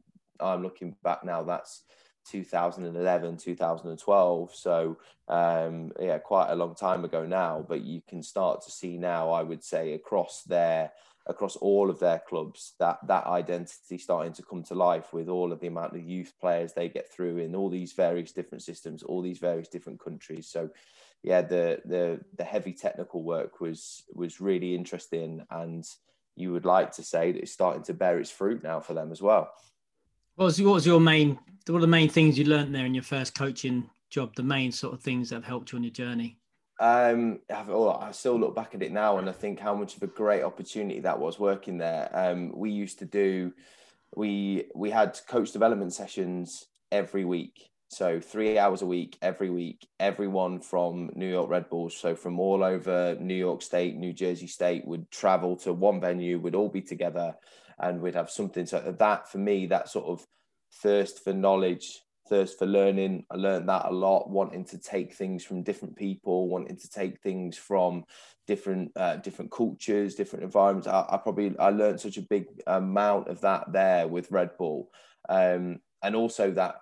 I'm 0.40 0.62
looking 0.64 0.97
back 1.05 1.25
now. 1.25 1.44
That's 1.44 1.82
2011 2.31 3.37
2012 3.38 4.55
so 4.55 4.99
um 5.29 5.93
yeah 6.00 6.19
quite 6.19 6.50
a 6.50 6.56
long 6.56 6.75
time 6.75 7.05
ago 7.05 7.26
now 7.26 7.64
but 7.69 7.82
you 7.82 8.02
can 8.08 8.23
start 8.23 8.62
to 8.62 8.70
see 8.70 8.99
now 8.99 9.31
i 9.31 9.43
would 9.43 9.64
say 9.64 9.94
across 9.94 10.43
their 10.44 10.93
across 11.26 11.56
all 11.56 11.88
of 11.88 11.99
their 11.99 12.19
clubs 12.19 12.75
that 12.79 12.99
that 13.06 13.26
identity 13.26 13.97
starting 13.97 14.32
to 14.32 14.43
come 14.43 14.62
to 14.62 14.75
life 14.75 15.12
with 15.12 15.29
all 15.29 15.53
of 15.53 15.61
the 15.61 15.67
amount 15.67 15.94
of 15.94 16.05
youth 16.05 16.35
players 16.38 16.73
they 16.73 16.88
get 16.88 17.11
through 17.11 17.38
in 17.38 17.55
all 17.55 17.71
these 17.71 17.93
various 17.93 18.32
different 18.32 18.62
systems 18.62 19.03
all 19.03 19.23
these 19.23 19.38
various 19.38 19.69
different 19.69 19.99
countries. 19.99 20.49
So 20.49 20.71
yeah 21.23 21.41
the 21.41 21.81
the 21.87 22.21
the 22.37 22.44
heavy 22.44 22.73
technical 22.73 23.23
work 23.23 23.61
was 23.61 24.05
was 24.12 24.41
really 24.41 24.75
interesting 24.75 25.44
and 25.50 25.85
you 26.37 26.53
would 26.53 26.67
like 26.67 26.93
to 26.93 27.03
say 27.03 27.32
that 27.32 27.41
it's 27.41 27.53
starting 27.53 27.85
to 27.85 27.94
bear 27.94 28.19
its 28.19 28.31
fruit 28.31 28.62
now 28.62 28.81
for 28.81 28.93
them 28.93 29.12
as 29.12 29.23
well. 29.23 29.50
What 30.35 30.47
was, 30.47 30.61
what 30.61 30.75
was 30.75 30.87
your 30.87 31.00
main 31.00 31.38
what 31.67 31.79
are 31.79 31.81
the 31.81 31.87
main 31.87 32.11
things 32.11 32.38
you 32.38 32.44
learned 32.44 32.75
there 32.75 32.85
in 32.85 32.94
your 32.94 33.03
first 33.03 33.35
coaching 33.35 33.88
job 34.11 34.35
the 34.37 34.43
main 34.43 34.71
sort 34.71 34.93
of 34.93 35.00
things 35.00 35.31
that 35.31 35.37
have 35.37 35.44
helped 35.44 35.73
you 35.73 35.79
on 35.79 35.85
your 35.85 35.91
journey 35.91 36.38
um, 36.81 37.41
oh, 37.50 37.91
I 37.91 38.11
still 38.12 38.38
look 38.38 38.55
back 38.55 38.75
at 38.75 38.82
it 38.82 38.93
now 38.93 39.19
and 39.19 39.29
I 39.29 39.32
think 39.32 39.61
how 39.61 39.75
much 39.75 39.97
of 39.97 40.03
a 40.03 40.09
great 40.09 40.43
opportunity 40.43 41.00
that 41.00 41.19
was 41.19 41.38
working 41.38 41.79
there. 41.79 42.11
Um, 42.12 42.53
we 42.55 42.71
used 42.71 42.99
to 42.99 43.05
do, 43.05 43.53
we 44.17 44.67
we 44.75 44.91
had 44.91 45.19
coach 45.29 45.53
development 45.53 45.93
sessions 45.93 46.67
every 46.91 47.25
week, 47.25 47.71
so 47.88 48.21
three 48.21 48.59
hours 48.59 48.82
a 48.82 48.87
week, 48.87 49.17
every 49.23 49.50
week. 49.50 49.87
Everyone 50.00 50.61
from 50.61 51.11
New 51.15 51.29
York 51.29 51.49
Red 51.49 51.69
Bulls, 51.69 51.97
so 51.97 52.17
from 52.17 52.41
all 52.41 52.65
over 52.65 53.17
New 53.21 53.35
York 53.35 53.62
State, 53.62 53.97
New 53.97 54.12
Jersey 54.12 54.47
State, 54.47 54.87
would 54.87 55.11
travel 55.11 55.56
to 55.59 55.73
one 55.73 56.00
venue. 56.00 56.41
We'd 56.41 56.55
all 56.55 56.69
be 56.69 56.82
together, 56.82 57.35
and 57.79 58.00
we'd 58.00 58.15
have 58.15 58.31
something. 58.31 58.67
So 58.67 58.94
that 58.99 59.31
for 59.31 59.38
me, 59.38 59.67
that 59.67 59.88
sort 59.88 60.06
of 60.06 60.26
thirst 60.82 61.23
for 61.23 61.32
knowledge 61.32 62.00
thirst 62.29 62.59
for 62.59 62.67
learning. 62.67 63.25
I 63.31 63.37
learned 63.37 63.69
that 63.69 63.87
a 63.87 63.93
lot, 63.93 64.31
wanting 64.31 64.65
to 64.67 64.79
take 64.79 65.15
things 65.15 65.44
from 65.44 65.62
different 65.62 65.97
people, 65.97 66.49
wanting 66.49 66.76
to 66.76 66.91
take 66.91 67.21
things 67.21 67.56
from 67.56 68.05
different 68.47 68.93
uh, 68.97 69.17
different 69.17 69.50
cultures, 69.50 70.15
different 70.15 70.44
environments. 70.44 70.88
I, 70.88 71.05
I, 71.09 71.17
probably 71.17 71.56
I 71.59 71.71
learned 71.71 72.00
such 72.00 72.17
a 72.17 72.23
big 72.23 72.47
amount 72.67 73.29
of 73.29 73.41
that 73.43 73.73
there 73.73 74.09
with 74.09 74.31
Red 74.31 74.56
Bull, 74.59 74.91
um, 75.29 75.81
and 76.03 76.17
also 76.17 76.50
that 76.53 76.76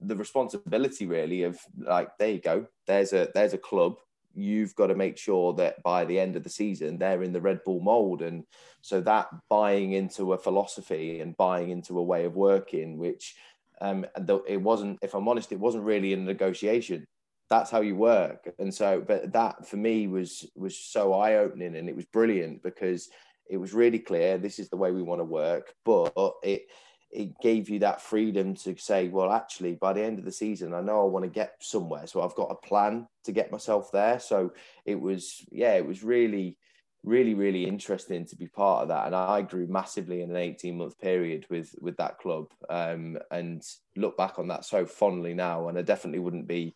the 0.00 0.16
responsibility 0.16 1.06
really 1.06 1.44
of 1.44 1.58
like 1.78 2.08
there 2.18 2.30
you 2.30 2.40
go, 2.40 2.66
there's 2.86 3.12
a 3.12 3.28
there's 3.34 3.54
a 3.54 3.58
club. 3.58 3.96
You've 4.38 4.74
got 4.74 4.88
to 4.88 4.94
make 4.94 5.16
sure 5.16 5.54
that 5.54 5.82
by 5.82 6.04
the 6.04 6.20
end 6.20 6.36
of 6.36 6.44
the 6.44 6.50
season 6.50 6.98
they're 6.98 7.22
in 7.22 7.32
the 7.32 7.40
Red 7.40 7.64
Bull 7.64 7.80
mold, 7.80 8.22
and 8.22 8.44
so 8.80 9.00
that 9.02 9.28
buying 9.48 9.92
into 9.92 10.32
a 10.32 10.38
philosophy 10.38 11.20
and 11.20 11.36
buying 11.36 11.70
into 11.70 11.98
a 11.98 12.02
way 12.02 12.24
of 12.24 12.36
working, 12.36 12.98
which 12.98 13.34
um, 13.80 14.06
it 14.46 14.60
wasn't, 14.60 14.98
if 15.02 15.14
I'm 15.14 15.28
honest, 15.28 15.52
it 15.52 15.60
wasn't 15.60 15.84
really 15.84 16.12
a 16.12 16.16
negotiation. 16.16 17.04
That's 17.48 17.70
how 17.70 17.80
you 17.80 17.94
work. 17.94 18.52
And 18.58 18.74
so, 18.74 19.02
but 19.06 19.32
that 19.32 19.66
for 19.68 19.76
me 19.76 20.08
was 20.08 20.50
was 20.56 20.76
so 20.76 21.12
eye 21.12 21.36
opening, 21.36 21.76
and 21.76 21.88
it 21.88 21.94
was 21.94 22.06
brilliant 22.06 22.62
because 22.62 23.08
it 23.48 23.56
was 23.56 23.72
really 23.72 24.00
clear 24.00 24.36
this 24.36 24.58
is 24.58 24.68
the 24.68 24.76
way 24.76 24.90
we 24.90 25.02
want 25.02 25.20
to 25.20 25.24
work. 25.24 25.72
But 25.84 26.12
it 26.42 26.62
it 27.10 27.38
gave 27.40 27.68
you 27.68 27.78
that 27.78 28.02
freedom 28.02 28.54
to 28.54 28.76
say, 28.76 29.08
well, 29.08 29.30
actually, 29.30 29.74
by 29.74 29.92
the 29.92 30.02
end 30.02 30.18
of 30.18 30.24
the 30.24 30.32
season, 30.32 30.74
I 30.74 30.80
know 30.80 31.00
I 31.00 31.04
want 31.04 31.24
to 31.24 31.30
get 31.30 31.54
somewhere, 31.60 32.06
so 32.06 32.20
I've 32.20 32.34
got 32.34 32.50
a 32.50 32.66
plan 32.66 33.06
to 33.24 33.32
get 33.32 33.52
myself 33.52 33.92
there. 33.92 34.18
So 34.18 34.52
it 34.84 35.00
was, 35.00 35.44
yeah, 35.50 35.74
it 35.74 35.86
was 35.86 36.02
really 36.02 36.58
really 37.06 37.34
really 37.34 37.64
interesting 37.64 38.26
to 38.26 38.36
be 38.36 38.48
part 38.48 38.82
of 38.82 38.88
that 38.88 39.06
and 39.06 39.14
i 39.14 39.40
grew 39.40 39.66
massively 39.68 40.22
in 40.22 40.30
an 40.30 40.36
18 40.36 40.76
month 40.76 40.98
period 40.98 41.46
with 41.48 41.74
with 41.80 41.96
that 41.96 42.18
club 42.18 42.46
um, 42.68 43.16
and 43.30 43.62
look 43.96 44.16
back 44.16 44.38
on 44.38 44.48
that 44.48 44.64
so 44.64 44.84
fondly 44.84 45.32
now 45.32 45.68
and 45.68 45.78
i 45.78 45.82
definitely 45.82 46.18
wouldn't 46.18 46.48
be 46.48 46.74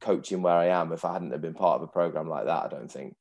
coaching 0.00 0.42
where 0.42 0.56
i 0.56 0.66
am 0.66 0.92
if 0.92 1.04
i 1.04 1.12
hadn't 1.12 1.30
have 1.30 1.40
been 1.40 1.54
part 1.54 1.76
of 1.76 1.82
a 1.82 1.92
program 1.92 2.28
like 2.28 2.44
that 2.44 2.64
i 2.64 2.68
don't 2.68 2.90
think 2.90 3.14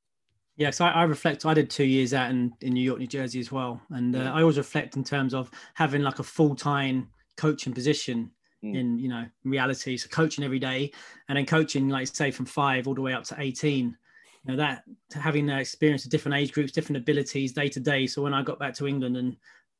yeah, 0.58 0.70
so 0.70 0.86
I, 0.86 0.90
I, 0.90 1.04
reflect. 1.04 1.46
I 1.46 1.54
did 1.54 1.70
two 1.70 1.86
years 1.86 2.14
out 2.14 2.30
in, 2.30 2.54
in 2.62 2.74
New 2.74 2.84
York, 2.84 3.00
New 3.00 3.08
Jersey 3.08 3.40
as 3.40 3.52
well, 3.52 3.82
and 3.90 4.16
uh, 4.16 4.20
yeah. 4.20 4.34
I 4.34 4.42
always 4.42 4.58
reflect 4.58 4.96
in 4.96 5.04
terms 5.04 5.34
of 5.34 5.50
having 5.74 6.04
like 6.04 6.20
a 6.20 6.24
full 6.24 6.56
time 6.56 7.08
coaching 7.38 7.74
position 7.74 8.30
mm. 8.64 8.76
in 8.76 9.00
you 9.00 9.08
know 9.08 9.26
reality. 9.44 9.98
So 9.98 10.10
coaching 10.10 10.44
every 10.44 10.60
day, 10.60 10.92
and 11.30 11.38
then 11.38 11.46
coaching 11.46 11.90
like 11.90 12.08
say 12.08 12.32
from 12.32 12.46
five 12.46 12.88
all 12.88 12.94
the 12.94 13.02
way 13.02 13.14
up 13.14 13.24
to 13.26 13.36
eighteen, 13.40 13.98
you 14.46 14.52
know 14.52 14.58
that 14.58 14.84
having 15.14 15.46
that 15.48 15.60
experience 15.60 16.04
of 16.04 16.12
different 16.12 16.38
age 16.38 16.52
groups, 16.52 16.72
different 16.72 16.98
abilities 16.98 17.54
day 17.54 17.70
to 17.70 17.80
day. 17.80 18.08
So 18.08 18.22
when 18.22 18.34
I 18.34 18.42
got 18.42 18.60
back 18.60 18.74
to 18.76 18.88
England 18.88 19.18
and 19.18 19.36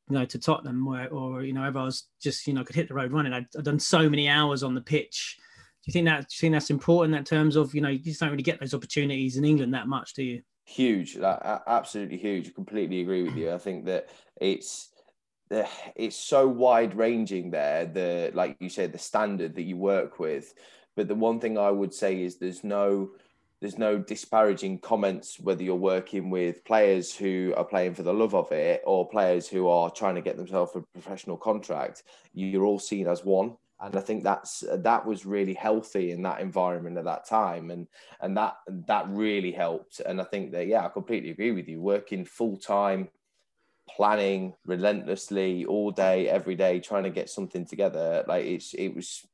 you 0.08 0.18
know 0.18 0.24
to 0.24 0.38
Tottenham, 0.38 0.84
where 0.84 1.08
or 1.08 1.42
you 1.42 1.52
know, 1.52 1.64
ever 1.64 1.80
I 1.80 1.84
was 1.84 2.08
just 2.20 2.46
you 2.46 2.54
know 2.54 2.64
could 2.64 2.76
hit 2.76 2.88
the 2.88 2.94
road 2.94 3.12
running. 3.12 3.32
I'd, 3.32 3.46
I'd 3.56 3.64
done 3.64 3.80
so 3.80 4.08
many 4.08 4.28
hours 4.28 4.62
on 4.62 4.74
the 4.74 4.80
pitch. 4.80 5.36
Do 5.38 5.88
you 5.88 5.92
think 5.92 6.06
that? 6.06 6.20
Do 6.20 6.34
you 6.34 6.40
think 6.40 6.52
that's 6.52 6.70
important 6.70 7.16
in 7.16 7.24
terms 7.24 7.56
of 7.56 7.74
you 7.74 7.80
know 7.80 7.88
you 7.88 7.98
just 7.98 8.20
don't 8.20 8.30
really 8.30 8.42
get 8.42 8.60
those 8.60 8.74
opportunities 8.74 9.36
in 9.36 9.44
England 9.44 9.74
that 9.74 9.88
much, 9.88 10.14
do 10.14 10.22
you? 10.22 10.42
Huge, 10.64 11.16
like, 11.16 11.40
absolutely 11.66 12.18
huge. 12.18 12.48
I 12.48 12.52
completely 12.52 13.00
agree 13.00 13.24
with 13.24 13.36
you. 13.36 13.52
I 13.52 13.58
think 13.58 13.86
that 13.86 14.10
it's 14.40 14.90
it's 15.96 16.16
so 16.16 16.46
wide 16.46 16.94
ranging 16.94 17.50
there. 17.50 17.86
The 17.86 18.30
like 18.32 18.56
you 18.60 18.68
said, 18.68 18.92
the 18.92 18.98
standard 18.98 19.56
that 19.56 19.62
you 19.62 19.76
work 19.76 20.20
with. 20.20 20.54
But 20.94 21.08
the 21.08 21.14
one 21.14 21.40
thing 21.40 21.58
I 21.58 21.70
would 21.70 21.92
say 21.92 22.22
is 22.22 22.36
there's 22.36 22.64
no 22.64 23.12
there's 23.62 23.78
no 23.78 23.96
disparaging 23.96 24.76
comments 24.80 25.38
whether 25.38 25.62
you're 25.62 25.76
working 25.76 26.30
with 26.30 26.64
players 26.64 27.14
who 27.14 27.54
are 27.56 27.64
playing 27.64 27.94
for 27.94 28.02
the 28.02 28.12
love 28.12 28.34
of 28.34 28.50
it 28.50 28.82
or 28.84 29.08
players 29.08 29.48
who 29.48 29.68
are 29.68 29.88
trying 29.88 30.16
to 30.16 30.20
get 30.20 30.36
themselves 30.36 30.72
a 30.74 30.80
professional 30.92 31.36
contract. 31.36 32.02
You're 32.34 32.64
all 32.64 32.80
seen 32.80 33.06
as 33.06 33.24
one. 33.24 33.56
And 33.80 33.96
i 33.96 34.00
think 34.00 34.22
that's 34.24 34.64
that 34.68 35.06
was 35.06 35.24
really 35.26 35.54
healthy 35.54 36.10
in 36.10 36.22
that 36.22 36.40
environment 36.40 36.98
at 36.98 37.04
that 37.04 37.24
time. 37.24 37.70
And 37.70 37.86
and 38.20 38.36
that 38.36 38.56
that 38.88 39.08
really 39.08 39.52
helped. 39.52 40.00
And 40.00 40.20
i 40.20 40.24
think 40.24 40.50
that 40.52 40.66
yeah 40.66 40.84
i 40.84 40.88
completely 40.88 41.30
agree 41.30 41.52
with 41.52 41.68
you. 41.68 41.80
Working 41.80 42.24
full 42.24 42.56
time 42.56 43.10
planning 43.88 44.54
relentlessly 44.66 45.64
all 45.66 45.90
day, 45.90 46.28
every 46.28 46.54
day, 46.54 46.80
trying 46.80 47.04
to 47.04 47.10
get 47.10 47.30
something 47.30 47.64
together. 47.64 48.24
Like 48.26 48.44
it's 48.44 48.74
it 48.74 48.88
was 48.88 49.24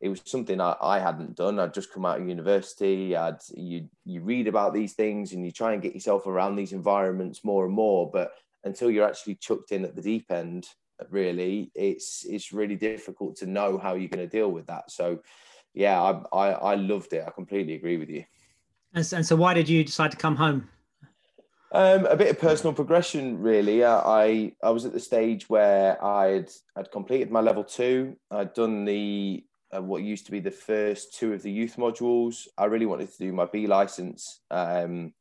it 0.00 0.08
was 0.08 0.20
something 0.24 0.60
I, 0.60 0.76
I 0.80 0.98
hadn't 0.98 1.36
done. 1.36 1.58
I'd 1.58 1.74
just 1.74 1.92
come 1.92 2.04
out 2.04 2.20
of 2.20 2.28
university. 2.28 3.16
I'd 3.16 3.38
you 3.54 3.88
you 4.04 4.20
read 4.20 4.46
about 4.46 4.74
these 4.74 4.92
things 4.92 5.32
and 5.32 5.44
you 5.44 5.50
try 5.50 5.72
and 5.72 5.82
get 5.82 5.94
yourself 5.94 6.26
around 6.26 6.56
these 6.56 6.72
environments 6.72 7.44
more 7.44 7.64
and 7.64 7.74
more. 7.74 8.10
But 8.10 8.32
until 8.64 8.90
you're 8.90 9.08
actually 9.08 9.36
chucked 9.36 9.72
in 9.72 9.84
at 9.84 9.96
the 9.96 10.02
deep 10.02 10.30
end, 10.30 10.66
really, 11.10 11.70
it's 11.74 12.24
it's 12.28 12.52
really 12.52 12.76
difficult 12.76 13.36
to 13.36 13.46
know 13.46 13.78
how 13.78 13.94
you're 13.94 14.08
going 14.08 14.28
to 14.28 14.36
deal 14.36 14.50
with 14.50 14.66
that. 14.66 14.90
So, 14.90 15.20
yeah, 15.72 16.00
I, 16.00 16.22
I 16.32 16.50
I 16.50 16.74
loved 16.74 17.12
it. 17.12 17.24
I 17.26 17.30
completely 17.30 17.74
agree 17.74 17.96
with 17.96 18.10
you. 18.10 18.24
And, 18.92 19.12
and 19.12 19.26
so, 19.26 19.36
why 19.36 19.54
did 19.54 19.68
you 19.68 19.82
decide 19.84 20.10
to 20.10 20.16
come 20.16 20.36
home? 20.36 20.68
Um, 21.72 22.06
a 22.06 22.16
bit 22.16 22.30
of 22.30 22.38
personal 22.38 22.72
progression, 22.72 23.40
really. 23.40 23.82
Uh, 23.82 24.00
I 24.04 24.52
I 24.62 24.70
was 24.70 24.84
at 24.84 24.92
the 24.92 25.00
stage 25.00 25.48
where 25.48 26.02
I'd 26.04 26.50
I'd 26.76 26.90
completed 26.92 27.30
my 27.30 27.40
level 27.40 27.64
two. 27.64 28.16
I'd 28.30 28.52
done 28.52 28.84
the 28.84 29.44
uh, 29.74 29.82
what 29.82 30.02
used 30.02 30.26
to 30.26 30.32
be 30.32 30.40
the 30.40 30.50
first 30.50 31.14
two 31.14 31.32
of 31.32 31.42
the 31.42 31.50
youth 31.50 31.76
modules. 31.76 32.46
I 32.56 32.66
really 32.66 32.86
wanted 32.86 33.10
to 33.10 33.18
do 33.18 33.32
my 33.32 33.46
B 33.46 33.66
license 33.66 34.40
um, 34.50 35.12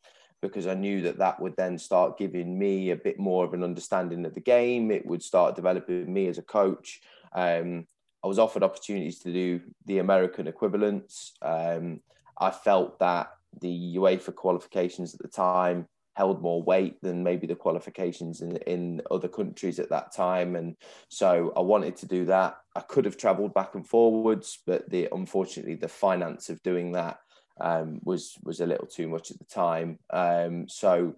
because 0.41 0.67
I 0.67 0.73
knew 0.73 1.01
that 1.03 1.17
that 1.17 1.39
would 1.39 1.55
then 1.55 1.77
start 1.77 2.17
giving 2.17 2.57
me 2.57 2.91
a 2.91 2.95
bit 2.95 3.19
more 3.19 3.45
of 3.45 3.53
an 3.53 3.63
understanding 3.63 4.25
of 4.25 4.33
the 4.33 4.41
game. 4.41 4.91
It 4.91 5.05
would 5.05 5.23
start 5.23 5.55
developing 5.55 6.11
me 6.11 6.27
as 6.27 6.37
a 6.37 6.43
coach. 6.43 7.01
Um, 7.33 7.87
I 8.23 8.27
was 8.27 8.39
offered 8.39 8.63
opportunities 8.63 9.19
to 9.19 9.33
do 9.33 9.61
the 9.85 9.99
American 9.99 10.47
equivalents. 10.47 11.33
Um, 11.41 12.01
I 12.39 12.51
felt 12.51 12.99
that 12.99 13.29
the 13.61 13.95
UEFA 13.97 14.33
qualifications 14.35 15.13
at 15.13 15.21
the 15.21 15.27
time 15.27 15.87
held 16.15 16.41
more 16.41 16.63
weight 16.63 17.01
than 17.01 17.23
maybe 17.23 17.45
the 17.45 17.55
qualifications 17.55 18.41
in, 18.41 18.55
in 18.67 19.01
other 19.11 19.27
countries 19.27 19.79
at 19.79 19.89
that 19.89 20.13
time. 20.13 20.55
And 20.55 20.75
so 21.09 21.53
I 21.55 21.59
wanted 21.59 21.97
to 21.97 22.07
do 22.07 22.25
that. 22.25 22.57
I 22.75 22.81
could 22.81 23.05
have 23.05 23.17
traveled 23.17 23.53
back 23.53 23.75
and 23.75 23.87
forwards, 23.87 24.59
but 24.65 24.89
the 24.89 25.09
unfortunately 25.11 25.75
the 25.75 25.87
finance 25.87 26.49
of 26.49 26.63
doing 26.63 26.93
that 26.93 27.19
um, 27.59 27.99
was 28.03 28.35
was 28.43 28.59
a 28.59 28.65
little 28.65 28.87
too 28.87 29.07
much 29.07 29.31
at 29.31 29.39
the 29.39 29.45
time. 29.45 29.99
Um, 30.09 30.67
so 30.67 31.15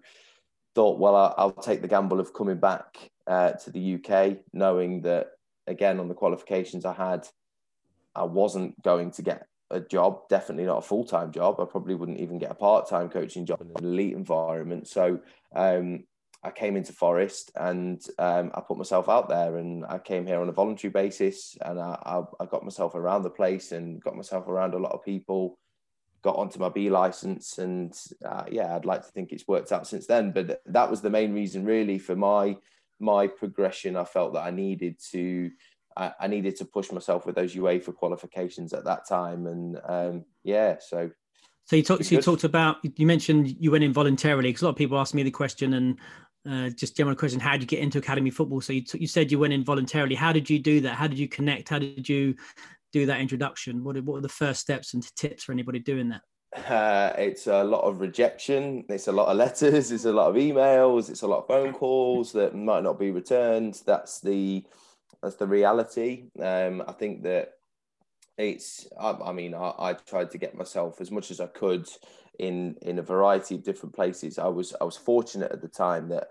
thought, 0.74 0.98
well, 0.98 1.16
I'll, 1.16 1.34
I'll, 1.38 1.52
take 1.52 1.82
the 1.82 1.88
gamble 1.88 2.20
of 2.20 2.32
coming 2.32 2.58
back 2.58 3.10
uh, 3.26 3.52
to 3.52 3.70
the 3.70 3.94
UK, 3.94 4.38
knowing 4.52 5.02
that 5.02 5.30
again 5.66 5.98
on 5.98 6.08
the 6.08 6.14
qualifications 6.14 6.84
I 6.84 6.92
had, 6.92 7.26
I 8.14 8.24
wasn't 8.24 8.80
going 8.82 9.10
to 9.12 9.22
get 9.22 9.47
a 9.70 9.80
job, 9.80 10.28
definitely 10.28 10.64
not 10.64 10.78
a 10.78 10.82
full 10.82 11.04
time 11.04 11.32
job. 11.32 11.60
I 11.60 11.64
probably 11.64 11.94
wouldn't 11.94 12.20
even 12.20 12.38
get 12.38 12.50
a 12.50 12.54
part 12.54 12.88
time 12.88 13.08
coaching 13.08 13.46
job 13.46 13.60
in 13.60 13.68
an 13.68 13.84
elite 13.84 14.14
environment. 14.14 14.88
So 14.88 15.20
um, 15.54 16.04
I 16.42 16.50
came 16.50 16.76
into 16.76 16.92
Forest 16.92 17.50
and 17.56 18.02
um, 18.18 18.50
I 18.54 18.60
put 18.60 18.78
myself 18.78 19.08
out 19.08 19.28
there 19.28 19.58
and 19.58 19.84
I 19.84 19.98
came 19.98 20.26
here 20.26 20.40
on 20.40 20.48
a 20.48 20.52
voluntary 20.52 20.90
basis 20.90 21.56
and 21.62 21.80
I, 21.80 21.98
I, 22.04 22.22
I, 22.40 22.46
got 22.46 22.64
myself 22.64 22.94
around 22.94 23.22
the 23.22 23.30
place 23.30 23.72
and 23.72 24.00
got 24.00 24.16
myself 24.16 24.46
around 24.46 24.74
a 24.74 24.78
lot 24.78 24.92
of 24.92 25.04
people, 25.04 25.58
got 26.22 26.36
onto 26.36 26.60
my 26.60 26.68
B 26.68 26.90
license 26.90 27.58
and 27.58 27.92
uh, 28.24 28.44
yeah, 28.50 28.74
I'd 28.74 28.84
like 28.84 29.04
to 29.04 29.10
think 29.10 29.32
it's 29.32 29.48
worked 29.48 29.72
out 29.72 29.86
since 29.86 30.06
then. 30.06 30.30
But 30.30 30.62
that 30.66 30.90
was 30.90 31.00
the 31.00 31.10
main 31.10 31.34
reason 31.34 31.64
really 31.64 31.98
for 31.98 32.16
my 32.16 32.56
my 33.00 33.26
progression. 33.26 33.96
I 33.96 34.04
felt 34.04 34.34
that 34.34 34.44
I 34.44 34.50
needed 34.50 34.98
to 35.10 35.50
I, 35.98 36.12
I, 36.20 36.26
needed 36.28 36.56
to 36.56 36.64
push 36.64 36.92
myself 36.92 37.26
with 37.26 37.34
those 37.34 37.54
UEFA 37.54 37.94
qualifications 37.94 38.72
at 38.72 38.84
that 38.84 39.06
time, 39.08 39.46
and 39.46 39.80
um, 39.84 40.24
yeah, 40.44 40.76
so. 40.80 41.10
So 41.64 41.76
you 41.76 41.82
talked. 41.82 42.06
So 42.06 42.14
you 42.14 42.22
talked 42.22 42.44
about. 42.44 42.76
You 42.82 43.06
mentioned 43.06 43.54
you 43.58 43.70
went 43.70 43.84
in 43.84 43.92
voluntarily 43.92 44.48
because 44.48 44.62
a 44.62 44.66
lot 44.66 44.70
of 44.70 44.76
people 44.76 44.98
ask 44.98 45.12
me 45.12 45.22
the 45.22 45.30
question 45.30 45.74
and 45.74 45.98
uh, 46.48 46.70
just 46.70 46.96
general 46.96 47.16
question: 47.16 47.40
How 47.40 47.52
did 47.52 47.62
you 47.62 47.66
get 47.66 47.80
into 47.80 47.98
academy 47.98 48.30
football? 48.30 48.62
So 48.62 48.72
you 48.72 48.82
t- 48.82 48.98
you 48.98 49.06
said 49.06 49.30
you 49.30 49.38
went 49.38 49.52
in 49.52 49.64
voluntarily. 49.64 50.14
How 50.14 50.32
did 50.32 50.48
you 50.48 50.58
do 50.58 50.80
that? 50.80 50.94
How 50.94 51.06
did 51.06 51.18
you 51.18 51.28
connect? 51.28 51.68
How 51.68 51.78
did 51.78 52.08
you 52.08 52.34
do 52.92 53.04
that 53.06 53.20
introduction? 53.20 53.84
What 53.84 53.96
what 53.96 54.14
were 54.14 54.20
the 54.20 54.28
first 54.28 54.60
steps 54.60 54.94
and 54.94 55.04
tips 55.16 55.44
for 55.44 55.52
anybody 55.52 55.78
doing 55.78 56.08
that? 56.08 56.22
Uh, 56.56 57.12
it's 57.18 57.48
a 57.48 57.62
lot 57.64 57.82
of 57.82 58.00
rejection. 58.00 58.84
It's 58.88 59.08
a 59.08 59.12
lot 59.12 59.28
of 59.28 59.36
letters. 59.36 59.92
It's 59.92 60.06
a 60.06 60.12
lot 60.12 60.28
of 60.28 60.36
emails. 60.36 61.10
It's 61.10 61.22
a 61.22 61.26
lot 61.26 61.40
of 61.40 61.48
phone 61.48 61.74
calls 61.74 62.32
that 62.32 62.54
might 62.54 62.84
not 62.84 62.98
be 62.98 63.10
returned. 63.10 63.82
That's 63.84 64.20
the 64.20 64.64
that's 65.22 65.36
the 65.36 65.46
reality. 65.46 66.24
Um, 66.40 66.82
I 66.86 66.92
think 66.92 67.22
that 67.24 67.54
it's. 68.36 68.86
I, 68.98 69.10
I 69.12 69.32
mean, 69.32 69.54
I, 69.54 69.72
I, 69.78 69.92
tried 69.94 70.30
to 70.32 70.38
get 70.38 70.54
myself 70.54 71.00
as 71.00 71.10
much 71.10 71.30
as 71.30 71.40
I 71.40 71.46
could 71.46 71.88
in 72.38 72.76
in 72.82 72.98
a 72.98 73.02
variety 73.02 73.56
of 73.56 73.64
different 73.64 73.94
places. 73.94 74.38
I 74.38 74.48
was 74.48 74.74
I 74.80 74.84
was 74.84 74.96
fortunate 74.96 75.52
at 75.52 75.60
the 75.60 75.68
time 75.68 76.08
that 76.08 76.28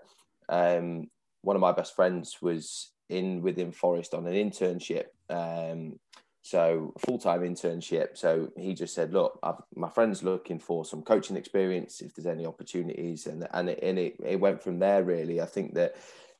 um, 0.48 1.10
one 1.42 1.56
of 1.56 1.60
my 1.60 1.72
best 1.72 1.94
friends 1.94 2.38
was 2.40 2.92
in 3.08 3.42
within 3.42 3.72
Forest 3.72 4.14
on 4.14 4.26
an 4.26 4.34
internship. 4.34 5.06
Um, 5.28 5.98
so 6.42 6.94
full 6.98 7.18
time 7.18 7.42
internship. 7.42 8.16
So 8.16 8.50
he 8.56 8.72
just 8.72 8.94
said, 8.94 9.12
"Look, 9.12 9.38
I've, 9.42 9.60
my 9.74 9.90
friend's 9.90 10.22
looking 10.22 10.58
for 10.58 10.84
some 10.84 11.02
coaching 11.02 11.36
experience. 11.36 12.00
If 12.00 12.14
there's 12.14 12.26
any 12.26 12.46
opportunities," 12.46 13.26
and 13.26 13.46
and 13.52 13.68
it, 13.68 13.80
and 13.82 13.98
it, 13.98 14.16
it 14.24 14.40
went 14.40 14.62
from 14.62 14.78
there. 14.78 15.04
Really, 15.04 15.42
I 15.42 15.46
think 15.46 15.74
that 15.74 15.96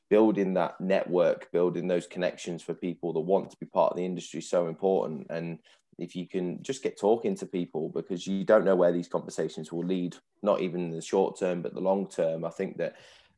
building 0.09 0.55
that 0.55 0.79
network, 0.81 1.51
building 1.51 1.87
those 1.87 2.07
connections 2.07 2.63
for 2.63 2.73
people 2.73 3.13
that 3.13 3.19
want 3.19 3.51
to 3.51 3.57
be 3.57 3.65
part 3.65 3.91
of 3.91 3.97
the 3.97 4.05
industry 4.05 4.39
is 4.39 4.49
so 4.49 4.67
important. 4.67 5.27
And 5.29 5.59
if 5.97 6.15
you 6.15 6.27
can 6.27 6.63
just 6.63 6.81
get 6.81 6.97
talking 6.97 7.35
to 7.35 7.45
people 7.45 7.89
because 7.89 8.25
you 8.25 8.43
don't 8.43 8.65
know 8.65 8.75
where 8.75 8.91
these 8.91 9.07
conversations 9.07 9.71
will 9.71 9.85
lead, 9.85 10.15
not 10.41 10.61
even 10.61 10.81
in 10.81 10.91
the 10.91 11.01
short 11.01 11.39
term, 11.39 11.61
but 11.61 11.73
the 11.73 11.81
long 11.81 12.07
term, 12.07 12.43
I 12.43 12.49
think 12.49 12.77
that 12.77 12.95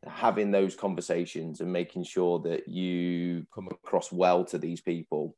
having 0.07 0.51
those 0.51 0.75
conversations 0.75 1.61
and 1.61 1.71
making 1.71 2.03
sure 2.03 2.39
that 2.39 2.67
you 2.67 3.45
come 3.53 3.67
across 3.69 4.11
well 4.11 4.43
to 4.45 4.57
these 4.57 4.81
people 4.81 5.35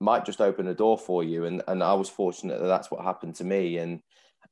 might 0.00 0.24
just 0.24 0.40
open 0.40 0.68
a 0.68 0.74
door 0.74 0.98
for 0.98 1.24
you. 1.24 1.44
And, 1.44 1.62
and 1.66 1.82
I 1.82 1.94
was 1.94 2.08
fortunate 2.08 2.60
that 2.60 2.66
that's 2.66 2.90
what 2.90 3.04
happened 3.04 3.36
to 3.36 3.44
me. 3.44 3.78
And 3.78 4.00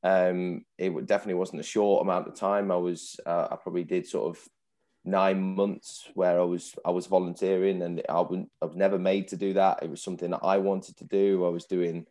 um, 0.03 0.65
it 0.77 1.05
definitely 1.05 1.35
wasn't 1.35 1.61
a 1.61 1.63
short 1.63 2.01
amount 2.01 2.27
of 2.27 2.35
time. 2.35 2.71
I 2.71 2.77
was, 2.77 3.19
uh, 3.25 3.49
I 3.51 3.55
probably 3.55 3.83
did 3.83 4.07
sort 4.07 4.35
of 4.35 4.43
nine 5.05 5.55
months 5.55 6.09
where 6.13 6.39
I 6.39 6.43
was 6.43 6.75
I 6.85 6.91
was 6.91 7.07
volunteering 7.07 7.81
and 7.81 8.01
I, 8.07 8.21
wouldn't, 8.21 8.49
I 8.61 8.65
was 8.65 8.75
never 8.75 8.97
made 8.97 9.27
to 9.29 9.37
do 9.37 9.53
that. 9.53 9.83
It 9.83 9.89
was 9.89 10.01
something 10.01 10.31
that 10.31 10.43
I 10.43 10.57
wanted 10.57 10.97
to 10.97 11.03
do. 11.05 11.45
I 11.45 11.49
was 11.49 11.65
doing 11.65 12.05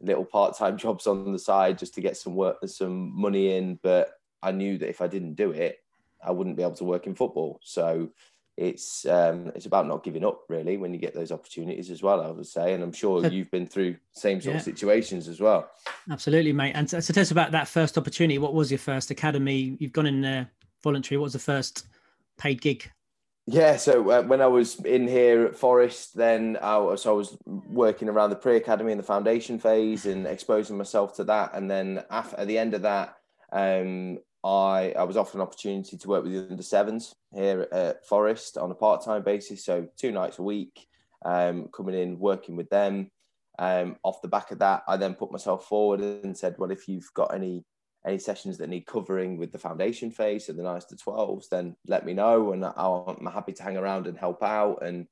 little 0.00 0.24
part-time 0.24 0.76
jobs 0.84 1.06
on 1.06 1.32
the 1.32 1.38
side 1.38 1.78
just 1.78 1.94
to 1.94 2.00
get 2.00 2.16
some 2.16 2.34
work 2.34 2.58
and 2.62 2.70
some 2.70 3.18
money 3.18 3.56
in, 3.56 3.78
but 3.82 4.14
I 4.42 4.52
knew 4.52 4.78
that 4.78 4.88
if 4.88 5.00
I 5.00 5.06
didn't 5.06 5.34
do 5.34 5.50
it, 5.50 5.78
I 6.22 6.30
wouldn't 6.30 6.56
be 6.56 6.62
able 6.62 6.74
to 6.76 6.84
work 6.84 7.06
in 7.06 7.14
football. 7.14 7.60
So 7.62 8.10
it's 8.56 9.04
um, 9.06 9.50
it's 9.54 9.66
about 9.66 9.88
not 9.88 10.04
giving 10.04 10.24
up 10.24 10.42
really 10.48 10.76
when 10.76 10.94
you 10.94 11.00
get 11.00 11.12
those 11.12 11.32
opportunities 11.32 11.90
as 11.90 12.02
well. 12.02 12.22
I 12.22 12.30
would 12.30 12.46
say, 12.46 12.72
and 12.72 12.82
I'm 12.82 12.92
sure 12.92 13.26
you've 13.26 13.50
been 13.50 13.66
through 13.66 13.96
same 14.12 14.40
sort 14.40 14.54
yeah. 14.54 14.58
of 14.58 14.64
situations 14.64 15.28
as 15.28 15.40
well. 15.40 15.70
Absolutely, 16.10 16.52
mate. 16.52 16.72
And 16.74 16.88
so, 16.88 17.00
so 17.00 17.12
tell 17.12 17.22
us 17.22 17.32
about 17.32 17.50
that 17.50 17.68
first 17.68 17.98
opportunity. 17.98 18.38
What 18.38 18.54
was 18.54 18.70
your 18.70 18.78
first 18.78 19.10
academy? 19.10 19.76
You've 19.80 19.92
gone 19.92 20.06
in 20.06 20.20
there 20.20 20.48
voluntary. 20.82 21.18
What 21.18 21.24
was 21.24 21.32
the 21.32 21.38
first 21.40 21.86
paid 22.38 22.60
gig? 22.60 22.90
Yeah, 23.46 23.76
so 23.76 24.10
uh, 24.10 24.22
when 24.22 24.40
I 24.40 24.46
was 24.46 24.80
in 24.80 25.06
here 25.06 25.44
at 25.44 25.56
Forest, 25.56 26.16
then 26.16 26.56
I 26.62 26.78
was, 26.78 27.02
so 27.02 27.12
I 27.12 27.16
was 27.16 27.36
working 27.44 28.08
around 28.08 28.30
the 28.30 28.36
pre-academy 28.36 28.90
and 28.90 28.98
the 28.98 29.04
foundation 29.04 29.58
phase 29.58 30.06
and 30.06 30.26
exposing 30.26 30.78
myself 30.78 31.14
to 31.16 31.24
that. 31.24 31.52
And 31.52 31.70
then 31.70 32.04
after, 32.10 32.38
at 32.38 32.46
the 32.46 32.56
end 32.56 32.72
of 32.72 32.82
that, 32.82 33.16
um, 33.52 34.18
I, 34.42 34.94
I 34.96 35.04
was 35.04 35.18
offered 35.18 35.36
an 35.36 35.42
opportunity 35.42 35.98
to 35.98 36.08
work 36.08 36.24
with 36.24 36.32
the 36.32 36.46
under 36.50 36.62
sevens 36.62 37.14
here 37.34 37.68
at 37.70 38.06
Forest 38.06 38.56
on 38.56 38.70
a 38.70 38.74
part-time 38.74 39.22
basis. 39.22 39.64
So 39.64 39.88
two 39.96 40.10
nights 40.10 40.38
a 40.38 40.42
week, 40.42 40.86
um, 41.24 41.68
coming 41.68 41.94
in, 41.94 42.18
working 42.18 42.56
with 42.56 42.70
them. 42.70 43.10
Um, 43.58 43.96
off 44.02 44.22
the 44.22 44.28
back 44.28 44.52
of 44.52 44.58
that, 44.60 44.84
I 44.88 44.96
then 44.96 45.14
put 45.14 45.30
myself 45.30 45.66
forward 45.66 46.00
and 46.00 46.36
said, 46.36 46.56
well, 46.58 46.70
if 46.70 46.88
you've 46.88 47.12
got 47.14 47.34
any 47.34 47.64
any 48.06 48.18
sessions 48.18 48.58
that 48.58 48.68
need 48.68 48.86
covering 48.86 49.38
with 49.38 49.52
the 49.52 49.58
foundation 49.58 50.10
phase, 50.10 50.46
so 50.46 50.52
the 50.52 50.62
nines 50.62 50.84
to 50.86 50.96
12s, 50.96 51.48
then 51.48 51.74
let 51.86 52.04
me 52.04 52.12
know. 52.12 52.52
And 52.52 52.64
I'm 52.64 53.26
happy 53.26 53.52
to 53.52 53.62
hang 53.62 53.76
around 53.76 54.06
and 54.06 54.18
help 54.18 54.42
out. 54.42 54.82
And 54.82 55.06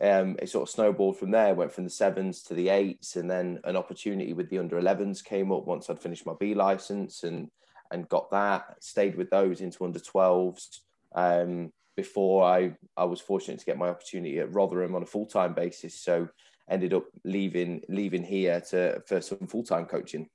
um, 0.00 0.36
it 0.40 0.48
sort 0.48 0.68
of 0.68 0.72
snowballed 0.72 1.18
from 1.18 1.30
there, 1.30 1.54
went 1.54 1.72
from 1.72 1.84
the 1.84 1.90
sevens 1.90 2.42
to 2.44 2.54
the 2.54 2.70
eights. 2.70 3.16
And 3.16 3.30
then 3.30 3.60
an 3.64 3.76
opportunity 3.76 4.32
with 4.32 4.48
the 4.48 4.58
under 4.58 4.80
11s 4.80 5.22
came 5.22 5.52
up 5.52 5.66
once 5.66 5.90
I'd 5.90 6.00
finished 6.00 6.26
my 6.26 6.34
B 6.40 6.54
license 6.54 7.22
and, 7.22 7.50
and 7.90 8.08
got 8.08 8.30
that, 8.30 8.76
stayed 8.80 9.16
with 9.16 9.30
those 9.30 9.60
into 9.60 9.84
under 9.84 9.98
12s. 9.98 10.78
Um, 11.14 11.72
before 11.96 12.44
I, 12.44 12.74
I 12.96 13.04
was 13.04 13.20
fortunate 13.20 13.58
to 13.58 13.66
get 13.66 13.76
my 13.76 13.88
opportunity 13.88 14.38
at 14.38 14.54
Rotherham 14.54 14.94
on 14.94 15.02
a 15.02 15.06
full 15.06 15.26
time 15.26 15.52
basis. 15.52 16.00
So 16.00 16.28
ended 16.70 16.94
up 16.94 17.04
leaving 17.24 17.80
leaving 17.88 18.22
here 18.22 18.60
to 18.60 19.02
for 19.06 19.20
some 19.20 19.46
full 19.46 19.64
time 19.64 19.86
coaching. 19.86 20.28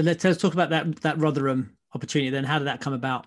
So 0.00 0.04
let's, 0.04 0.24
let's 0.24 0.40
talk 0.40 0.54
about 0.54 0.70
that 0.70 0.96
that 1.02 1.18
Rotherham 1.18 1.76
opportunity. 1.94 2.30
Then, 2.30 2.44
how 2.44 2.58
did 2.58 2.68
that 2.68 2.80
come 2.80 2.94
about? 2.94 3.26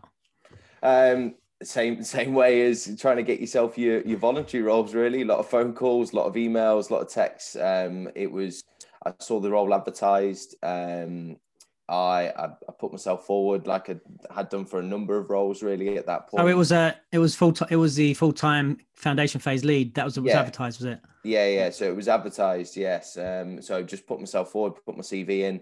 Um, 0.81 1.35
same 1.61 2.03
same 2.03 2.33
way 2.33 2.63
as 2.63 2.97
trying 2.99 3.17
to 3.17 3.23
get 3.23 3.39
yourself 3.39 3.77
your 3.77 4.01
your 4.01 4.17
voluntary 4.17 4.63
roles. 4.63 4.95
Really, 4.95 5.21
a 5.21 5.25
lot 5.25 5.37
of 5.37 5.47
phone 5.47 5.73
calls, 5.75 6.13
a 6.13 6.15
lot 6.15 6.25
of 6.25 6.33
emails, 6.33 6.89
a 6.89 6.93
lot 6.93 7.03
of 7.03 7.09
texts. 7.09 7.55
Um, 7.55 8.09
it 8.15 8.31
was 8.31 8.63
I 9.05 9.13
saw 9.19 9.39
the 9.39 9.51
role 9.51 9.71
advertised. 9.71 10.55
Um, 10.63 11.37
I, 11.87 12.29
I, 12.29 12.45
I 12.45 12.71
put 12.79 12.91
myself 12.91 13.27
forward 13.27 13.67
like 13.67 13.91
I 13.91 13.97
had 14.33 14.49
done 14.49 14.65
for 14.65 14.79
a 14.79 14.83
number 14.83 15.15
of 15.17 15.29
roles 15.29 15.61
really 15.61 15.97
at 15.97 16.07
that 16.07 16.27
point. 16.27 16.43
Oh, 16.43 16.47
it 16.47 16.57
was 16.57 16.71
a 16.71 16.95
it 17.11 17.19
was 17.19 17.35
full 17.35 17.53
time. 17.53 17.67
It 17.69 17.75
was 17.75 17.93
the 17.93 18.15
full 18.15 18.33
time 18.33 18.79
foundation 18.95 19.39
phase 19.39 19.63
lead 19.63 19.93
that 19.93 20.05
was 20.05 20.19
was 20.19 20.31
yeah. 20.31 20.39
advertised, 20.39 20.79
was 20.79 20.85
it? 20.85 21.01
Yeah, 21.23 21.45
yeah. 21.45 21.69
So 21.69 21.85
it 21.85 21.95
was 21.95 22.07
advertised. 22.07 22.75
Yes. 22.75 23.15
Um. 23.15 23.61
So 23.61 23.77
I 23.77 23.83
just 23.83 24.07
put 24.07 24.19
myself 24.19 24.51
forward, 24.51 24.73
put 24.83 24.97
my 24.97 25.03
CV 25.03 25.41
in, 25.41 25.61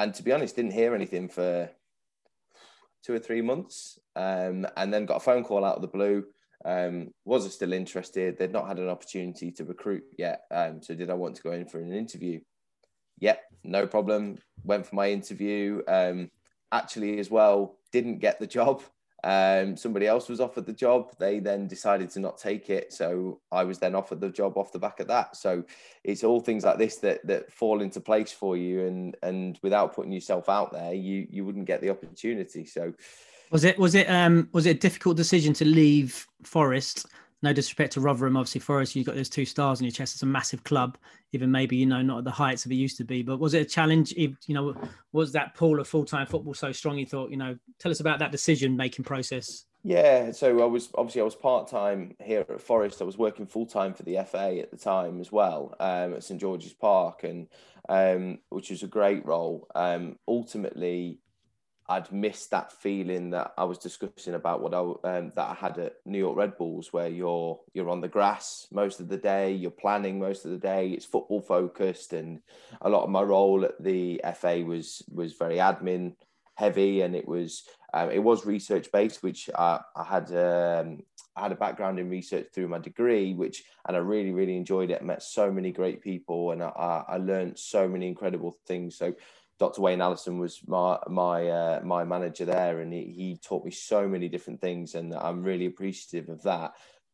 and 0.00 0.14
to 0.14 0.22
be 0.22 0.32
honest, 0.32 0.56
didn't 0.56 0.72
hear 0.72 0.94
anything 0.94 1.28
for 1.28 1.70
two 3.04 3.14
or 3.14 3.18
three 3.18 3.42
months. 3.42 3.98
Um. 4.16 4.66
And 4.76 4.92
then 4.92 5.06
got 5.06 5.16
a 5.16 5.20
phone 5.20 5.44
call 5.44 5.64
out 5.64 5.76
of 5.76 5.82
the 5.82 5.88
blue. 5.88 6.24
Um. 6.64 7.12
Was 7.24 7.46
I 7.46 7.50
still 7.50 7.72
interested? 7.72 8.38
They'd 8.38 8.52
not 8.52 8.68
had 8.68 8.78
an 8.78 8.88
opportunity 8.88 9.52
to 9.52 9.64
recruit 9.64 10.04
yet. 10.18 10.42
Um. 10.50 10.82
So 10.82 10.94
did 10.94 11.10
I 11.10 11.14
want 11.14 11.36
to 11.36 11.42
go 11.42 11.52
in 11.52 11.66
for 11.66 11.80
an 11.80 11.92
interview? 11.92 12.40
Yep, 13.20 13.42
no 13.64 13.86
problem. 13.86 14.38
Went 14.64 14.86
for 14.86 14.94
my 14.94 15.10
interview. 15.10 15.82
Um, 15.86 16.30
actually, 16.72 17.18
as 17.18 17.30
well, 17.30 17.78
didn't 17.92 18.18
get 18.18 18.40
the 18.40 18.46
job. 18.58 18.82
Um, 19.22 19.76
somebody 19.76 20.06
else 20.06 20.28
was 20.28 20.40
offered 20.40 20.66
the 20.66 20.72
job. 20.72 21.12
They 21.18 21.40
then 21.40 21.66
decided 21.66 22.10
to 22.10 22.20
not 22.20 22.38
take 22.38 22.70
it, 22.70 22.92
so 22.92 23.40
I 23.52 23.64
was 23.64 23.78
then 23.78 23.94
offered 23.94 24.20
the 24.20 24.30
job 24.30 24.56
off 24.56 24.72
the 24.72 24.78
back 24.78 25.00
of 25.00 25.08
that. 25.08 25.36
So 25.36 25.64
it's 26.04 26.24
all 26.24 26.40
things 26.40 26.64
like 26.64 26.78
this 26.78 26.96
that 26.98 27.26
that 27.26 27.52
fall 27.52 27.82
into 27.82 28.00
place 28.00 28.32
for 28.32 28.56
you, 28.56 28.86
and 28.86 29.16
and 29.22 29.58
without 29.62 29.94
putting 29.94 30.12
yourself 30.12 30.48
out 30.48 30.72
there, 30.72 30.94
you 30.94 31.26
you 31.30 31.44
wouldn't 31.44 31.66
get 31.66 31.80
the 31.80 31.90
opportunity. 31.90 32.64
So 32.64 32.94
was 33.50 33.64
it 33.64 33.78
was 33.78 33.94
it 33.94 34.08
um 34.08 34.48
was 34.52 34.66
it 34.66 34.76
a 34.76 34.80
difficult 34.80 35.16
decision 35.16 35.52
to 35.54 35.64
leave 35.64 36.26
Forest 36.42 37.06
no 37.42 37.52
disrespect 37.52 37.94
to 37.94 38.00
Rotherham, 38.00 38.36
obviously 38.36 38.60
Forest, 38.60 38.94
you've 38.94 39.06
got 39.06 39.14
those 39.14 39.28
two 39.28 39.44
stars 39.44 39.80
on 39.80 39.84
your 39.84 39.92
chest. 39.92 40.14
It's 40.14 40.22
a 40.22 40.26
massive 40.26 40.62
club, 40.64 40.98
even 41.32 41.50
maybe 41.50 41.76
you 41.76 41.86
know 41.86 42.02
not 42.02 42.18
at 42.18 42.24
the 42.24 42.30
heights 42.30 42.66
of 42.66 42.72
it 42.72 42.76
used 42.76 42.98
to 42.98 43.04
be. 43.04 43.22
But 43.22 43.38
was 43.38 43.54
it 43.54 43.62
a 43.62 43.64
challenge? 43.64 44.12
You 44.12 44.36
know, 44.48 44.74
was 45.12 45.32
that 45.32 45.54
pool 45.54 45.80
of 45.80 45.88
full 45.88 46.04
time 46.04 46.26
football 46.26 46.54
so 46.54 46.72
strong? 46.72 46.98
You 46.98 47.06
thought, 47.06 47.30
you 47.30 47.36
know, 47.36 47.56
tell 47.78 47.90
us 47.90 48.00
about 48.00 48.18
that 48.18 48.32
decision 48.32 48.76
making 48.76 49.04
process. 49.04 49.64
Yeah, 49.82 50.32
so 50.32 50.60
I 50.60 50.66
was 50.66 50.90
obviously 50.94 51.22
I 51.22 51.24
was 51.24 51.34
part 51.34 51.68
time 51.68 52.14
here 52.22 52.44
at 52.46 52.60
Forest. 52.60 53.00
I 53.00 53.04
was 53.04 53.16
working 53.16 53.46
full 53.46 53.64
time 53.64 53.94
for 53.94 54.02
the 54.02 54.18
FA 54.26 54.58
at 54.58 54.70
the 54.70 54.76
time 54.76 55.20
as 55.20 55.32
well 55.32 55.74
um, 55.80 56.14
at 56.14 56.24
St 56.24 56.38
George's 56.38 56.74
Park, 56.74 57.24
and 57.24 57.48
um, 57.88 58.38
which 58.50 58.70
was 58.70 58.82
a 58.82 58.86
great 58.86 59.24
role. 59.24 59.66
Um, 59.74 60.18
ultimately, 60.28 61.20
I'd 61.90 62.12
missed 62.12 62.52
that 62.52 62.70
feeling 62.70 63.30
that 63.30 63.52
I 63.58 63.64
was 63.64 63.76
discussing 63.76 64.34
about 64.34 64.62
what 64.62 64.74
I 64.74 64.78
um, 64.78 65.32
that 65.34 65.50
I 65.50 65.54
had 65.54 65.76
at 65.78 65.94
New 66.06 66.18
York 66.18 66.36
Red 66.36 66.56
Bulls, 66.56 66.92
where 66.92 67.08
you're 67.08 67.58
you're 67.74 67.90
on 67.90 68.00
the 68.00 68.06
grass 68.06 68.68
most 68.70 69.00
of 69.00 69.08
the 69.08 69.16
day, 69.16 69.52
you're 69.52 69.72
planning 69.72 70.20
most 70.20 70.44
of 70.44 70.52
the 70.52 70.58
day, 70.58 70.90
it's 70.90 71.04
football 71.04 71.40
focused, 71.40 72.12
and 72.12 72.42
a 72.80 72.88
lot 72.88 73.02
of 73.02 73.10
my 73.10 73.22
role 73.22 73.64
at 73.64 73.82
the 73.82 74.20
FA 74.36 74.62
was 74.64 75.02
was 75.12 75.32
very 75.32 75.56
admin 75.56 76.14
heavy, 76.54 77.00
and 77.00 77.16
it 77.16 77.26
was 77.26 77.64
um, 77.92 78.08
it 78.10 78.22
was 78.22 78.46
research 78.46 78.92
based, 78.92 79.24
which 79.24 79.50
I, 79.58 79.80
I 79.96 80.04
had 80.04 80.30
um, 80.30 81.02
I 81.34 81.42
had 81.42 81.52
a 81.52 81.56
background 81.56 81.98
in 81.98 82.08
research 82.08 82.48
through 82.54 82.68
my 82.68 82.78
degree, 82.78 83.34
which 83.34 83.64
and 83.88 83.96
I 83.96 84.00
really 84.00 84.30
really 84.30 84.56
enjoyed 84.56 84.92
it. 84.92 85.00
I 85.00 85.04
met 85.04 85.24
so 85.24 85.50
many 85.50 85.72
great 85.72 86.02
people, 86.02 86.52
and 86.52 86.62
I, 86.62 87.04
I 87.08 87.16
learned 87.16 87.58
so 87.58 87.88
many 87.88 88.06
incredible 88.06 88.54
things. 88.64 88.96
So 88.96 89.12
Dr. 89.60 89.82
Wayne 89.82 90.00
Allison 90.00 90.38
was 90.38 90.60
my 90.66 90.98
my 91.06 91.48
uh, 91.48 91.80
my 91.84 92.02
manager 92.02 92.46
there, 92.46 92.80
and 92.80 92.92
he, 92.92 93.12
he 93.14 93.36
taught 93.36 93.62
me 93.62 93.70
so 93.70 94.08
many 94.08 94.26
different 94.26 94.58
things, 94.58 94.94
and 94.94 95.14
I'm 95.14 95.42
really 95.42 95.66
appreciative 95.66 96.30
of 96.30 96.42
that. 96.44 96.72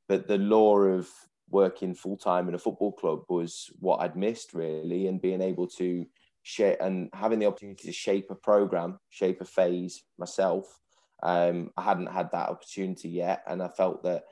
But 0.09 0.29
the 0.29 0.39
law 0.39 0.79
of 0.79 1.09
working 1.51 1.93
full 1.93 2.17
time 2.17 2.49
in 2.49 2.55
a 2.55 2.59
football 2.59 2.93
club 2.93 3.23
was 3.29 3.69
what 3.81 4.01
I'd 4.01 4.17
missed 4.17 4.55
really, 4.55 5.09
and 5.09 5.21
being 5.21 5.43
able 5.43 5.67
to 5.79 6.07
share 6.45 6.81
and 6.81 7.11
having 7.13 7.41
the 7.41 7.47
opportunity 7.47 7.89
to 7.89 7.93
shape 7.93 8.31
a 8.31 8.37
program, 8.37 9.01
shape 9.11 9.41
a 9.41 9.45
phase 9.45 10.05
myself. 10.17 10.79
Um, 11.25 11.73
I 11.77 11.83
hadn't 11.83 12.13
had 12.13 12.31
that 12.31 12.49
opportunity 12.49 13.09
yet, 13.09 13.43
and 13.49 13.61
I 13.61 13.69
felt 13.69 14.05
that 14.05 14.23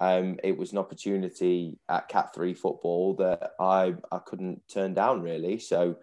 um, 0.00 0.38
it 0.44 0.56
was 0.56 0.70
an 0.70 0.78
opportunity 0.78 1.80
at 1.88 2.08
Cat 2.08 2.32
Three 2.32 2.54
football 2.54 3.16
that 3.16 3.54
I 3.58 3.94
I 4.12 4.18
couldn't 4.24 4.62
turn 4.68 4.94
down 4.94 5.20
really. 5.20 5.58
So 5.58 5.96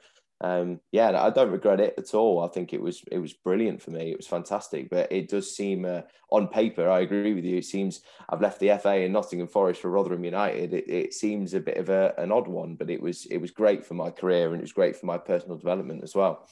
um, 0.44 0.82
yeah, 0.92 1.24
I 1.24 1.30
don't 1.30 1.52
regret 1.52 1.80
it 1.80 1.96
at 1.98 2.14
all. 2.14 2.44
I 2.44 2.50
think 2.50 2.74
it 2.74 2.82
was 2.82 3.02
it 3.10 3.18
was 3.18 3.32
brilliant 3.32 3.82
for 3.82 3.92
me. 3.92 4.12
It 4.12 4.18
was 4.18 4.28
fantastic, 4.28 4.90
but 4.90 5.10
it 5.10 5.30
does 5.30 5.56
seem 5.56 5.86
uh, 5.86 6.02
on 6.32 6.50
paper. 6.50 6.90
I 6.90 7.00
agree 7.00 7.34
with 7.34 7.46
you. 7.46 7.58
It 7.58 7.66
seems 7.66 8.02
I've 8.30 8.42
left 8.42 8.60
the 8.60 8.78
FA 8.78 8.98
in 8.98 9.14
Nottingham 9.14 9.48
Forest 9.48 9.82
for 9.82 9.90
Rotherham 9.90 10.26
United. 10.26 10.74
It, 10.74 10.90
it 10.90 11.14
seems 11.14 11.54
a 11.54 11.62
bit 11.62 11.78
of 11.78 11.88
a, 11.88 12.14
an 12.18 12.34
odd 12.34 12.50
one, 12.50 12.76
but 12.76 12.90
it 12.90 13.02
was 13.02 13.26
it 13.28 13.38
was 13.38 13.52
great 13.52 13.86
for 13.86 13.94
my 13.94 14.10
career 14.10 14.48
and 14.50 14.58
it 14.58 14.62
was 14.62 14.74
great 14.74 14.98
for 14.98 15.06
my 15.06 15.18
personal 15.18 15.58
development 15.58 16.04
as 16.04 16.14
well. 16.14 16.46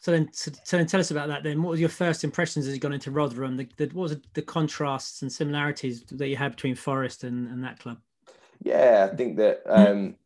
So 0.00 0.12
then, 0.12 0.30
so 0.32 0.50
then 0.72 0.86
tell 0.86 0.98
us 0.98 1.12
about 1.12 1.28
that. 1.28 1.44
Then, 1.44 1.62
what 1.62 1.70
was 1.70 1.80
your 1.80 1.88
first 1.88 2.24
impressions 2.24 2.66
as 2.66 2.74
you 2.74 2.80
got 2.80 2.92
into 2.92 3.12
Rotherham? 3.12 3.56
The, 3.56 3.68
the, 3.76 3.86
what 3.86 4.02
was 4.02 4.16
the 4.34 4.42
contrasts 4.42 5.22
and 5.22 5.32
similarities 5.32 6.02
that 6.10 6.26
you 6.26 6.36
had 6.36 6.52
between 6.52 6.74
Forest 6.74 7.22
and, 7.22 7.48
and 7.48 7.62
that 7.62 7.78
club? 7.78 7.98
Yeah, 8.64 9.08
I 9.12 9.14
think 9.14 9.36
that 9.36 9.62
um, 9.66 10.16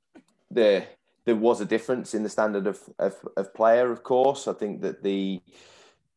the 0.50 0.86
there 1.26 1.36
was 1.36 1.60
a 1.60 1.66
difference 1.66 2.14
in 2.14 2.22
the 2.22 2.28
standard 2.28 2.66
of, 2.66 2.80
of, 2.98 3.16
of 3.36 3.52
player, 3.52 3.90
of 3.90 4.02
course. 4.02 4.48
I 4.48 4.52
think 4.54 4.80
that 4.80 5.02
the 5.02 5.42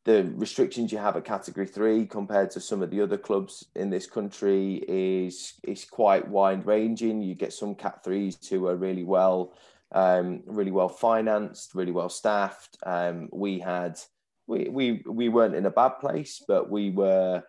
the 0.05 0.31
restrictions 0.35 0.91
you 0.91 0.97
have 0.97 1.17
at 1.17 1.25
category 1.25 1.67
three 1.67 2.05
compared 2.05 2.49
to 2.49 2.61
some 2.61 2.81
of 2.81 2.89
the 2.89 3.01
other 3.01 3.17
clubs 3.17 3.65
in 3.75 3.89
this 3.89 4.07
country 4.07 4.83
is 4.87 5.55
is 5.63 5.83
quite 5.83 6.27
wide 6.27 6.65
ranging. 6.65 7.21
You 7.21 7.35
get 7.35 7.53
some 7.53 7.75
cat 7.75 8.03
threes 8.03 8.37
who 8.47 8.67
are 8.67 8.77
really 8.77 9.03
well, 9.03 9.53
um, 9.91 10.41
really 10.45 10.71
well 10.71 10.89
financed, 10.89 11.75
really 11.75 11.91
well 11.91 12.09
staffed. 12.09 12.77
Um, 12.85 13.29
we 13.33 13.59
had 13.59 13.99
we, 14.47 14.69
we 14.69 15.03
we 15.05 15.27
weren't 15.27 15.55
in 15.55 15.65
a 15.65 15.71
bad 15.71 15.99
place, 15.99 16.41
but 16.47 16.69
we 16.69 16.91
were 16.91 17.43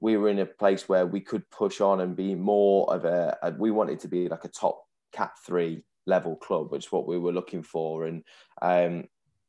we 0.00 0.16
were 0.16 0.28
in 0.28 0.40
a 0.40 0.46
place 0.46 0.88
where 0.88 1.06
we 1.06 1.20
could 1.20 1.48
push 1.50 1.80
on 1.80 2.00
and 2.00 2.16
be 2.16 2.34
more 2.34 2.92
of 2.92 3.04
a, 3.04 3.54
we 3.58 3.70
wanted 3.70 4.00
to 4.00 4.08
be 4.08 4.28
like 4.28 4.44
a 4.44 4.48
top 4.48 4.82
cat 5.12 5.32
three 5.46 5.84
level 6.06 6.36
club, 6.36 6.70
which 6.70 6.86
is 6.86 6.92
what 6.92 7.06
we 7.06 7.18
were 7.18 7.32
looking 7.32 7.62
for. 7.62 8.06
And 8.06 8.24
um, 8.60 9.04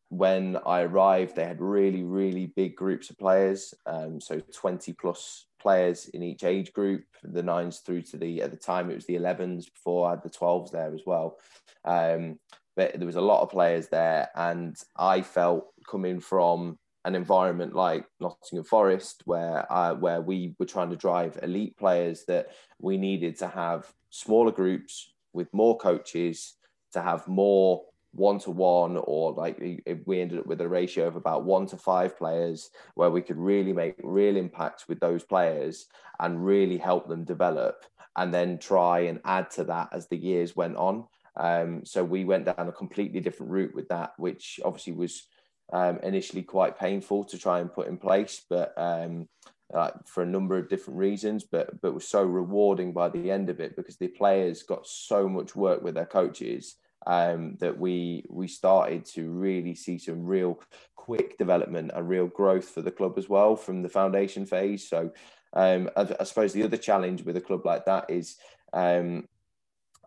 when 0.09 0.57
I 0.65 0.81
arrived, 0.81 1.35
they 1.35 1.45
had 1.45 1.61
really, 1.61 2.03
really 2.03 2.47
big 2.47 2.75
groups 2.75 3.09
of 3.09 3.17
players. 3.17 3.73
Um, 3.85 4.21
so 4.21 4.39
20 4.39 4.93
plus 4.93 5.47
players 5.59 6.09
in 6.09 6.21
each 6.21 6.43
age 6.43 6.73
group, 6.73 7.03
the 7.23 7.43
nines 7.43 7.79
through 7.79 8.03
to 8.03 8.17
the, 8.17 8.41
at 8.41 8.51
the 8.51 8.57
time, 8.57 8.89
it 8.89 8.95
was 8.95 9.05
the 9.05 9.15
11s 9.15 9.73
before 9.73 10.07
I 10.07 10.11
had 10.11 10.23
the 10.23 10.29
12s 10.29 10.71
there 10.71 10.93
as 10.93 11.01
well. 11.05 11.37
Um, 11.85 12.39
but 12.75 12.97
there 12.97 13.05
was 13.05 13.15
a 13.15 13.21
lot 13.21 13.41
of 13.41 13.49
players 13.49 13.87
there. 13.87 14.29
And 14.35 14.75
I 14.97 15.21
felt 15.21 15.67
coming 15.89 16.19
from 16.19 16.77
an 17.05 17.15
environment 17.15 17.75
like 17.75 18.05
Nottingham 18.19 18.63
Forest, 18.63 19.23
where 19.25 19.71
uh, 19.71 19.93
where 19.95 20.21
we 20.21 20.55
were 20.57 20.65
trying 20.65 20.89
to 20.89 20.95
drive 20.95 21.37
elite 21.43 21.77
players, 21.77 22.23
that 22.25 22.47
we 22.79 22.97
needed 22.97 23.37
to 23.39 23.47
have 23.47 23.91
smaller 24.09 24.51
groups 24.51 25.12
with 25.33 25.53
more 25.53 25.77
coaches 25.77 26.55
to 26.93 27.01
have 27.01 27.27
more 27.27 27.83
one 28.15 28.37
to 28.39 28.51
one, 28.51 28.95
or 28.95 29.33
like 29.33 29.57
we 30.05 30.21
ended 30.21 30.39
up 30.39 30.45
with 30.45 30.61
a 30.61 30.67
ratio 30.67 31.07
of 31.07 31.15
about 31.15 31.45
one 31.45 31.65
to 31.65 31.77
five 31.77 32.15
players 32.17 32.69
where 32.93 33.09
we 33.09 33.21
could 33.21 33.37
really 33.37 33.73
make 33.73 33.95
real 34.03 34.37
impacts 34.37 34.87
with 34.87 34.99
those 34.99 35.23
players 35.23 35.87
and 36.19 36.45
really 36.45 36.77
help 36.77 37.07
them 37.07 37.23
develop, 37.23 37.85
and 38.15 38.31
then 38.31 38.59
try 38.59 38.99
and 38.99 39.19
add 39.25 39.49
to 39.49 39.63
that 39.63 39.89
as 39.91 40.07
the 40.07 40.17
years 40.17 40.55
went 40.55 40.77
on. 40.77 41.05
Um, 41.35 41.83
so 41.83 42.03
we 42.03 42.23
went 42.23 42.45
down 42.45 42.67
a 42.67 42.71
completely 42.71 43.19
different 43.19 43.51
route 43.51 43.73
with 43.73 43.87
that, 43.89 44.13
which 44.17 44.59
obviously 44.63 44.93
was 44.93 45.27
um, 45.71 45.97
initially 46.03 46.43
quite 46.43 46.77
painful 46.77 47.23
to 47.23 47.37
try 47.39 47.59
and 47.59 47.73
put 47.73 47.87
in 47.87 47.97
place, 47.97 48.45
but 48.47 48.73
um, 48.77 49.27
uh, 49.73 49.91
for 50.05 50.23
a 50.23 50.27
number 50.27 50.57
of 50.57 50.69
different 50.69 50.99
reasons, 50.99 51.43
but 51.43 51.81
but 51.81 51.93
was 51.93 52.07
so 52.07 52.23
rewarding 52.23 52.93
by 52.93 53.09
the 53.09 53.31
end 53.31 53.49
of 53.49 53.59
it 53.59 53.75
because 53.75 53.97
the 53.97 54.07
players 54.07 54.63
got 54.63 54.85
so 54.87 55.27
much 55.27 55.55
work 55.55 55.83
with 55.83 55.95
their 55.95 56.05
coaches 56.05 56.75
um, 57.07 57.57
that 57.59 57.77
we 57.77 58.25
we 58.29 58.47
started 58.47 59.05
to 59.05 59.29
really 59.29 59.75
see 59.75 59.97
some 59.97 60.25
real 60.25 60.59
quick 60.95 61.37
development 61.37 61.91
and 61.93 62.07
real 62.07 62.27
growth 62.27 62.69
for 62.69 62.81
the 62.81 62.91
club 62.91 63.17
as 63.17 63.27
well 63.27 63.55
from 63.55 63.81
the 63.81 63.89
foundation 63.89 64.45
phase. 64.45 64.87
So 64.87 65.11
um, 65.53 65.89
I, 65.97 66.07
I, 66.19 66.23
suppose 66.23 66.53
the 66.53 66.63
other 66.63 66.77
challenge 66.77 67.23
with 67.23 67.35
a 67.35 67.41
club 67.41 67.65
like 67.65 67.85
that 67.85 68.09
is 68.09 68.37
um, 68.71 69.27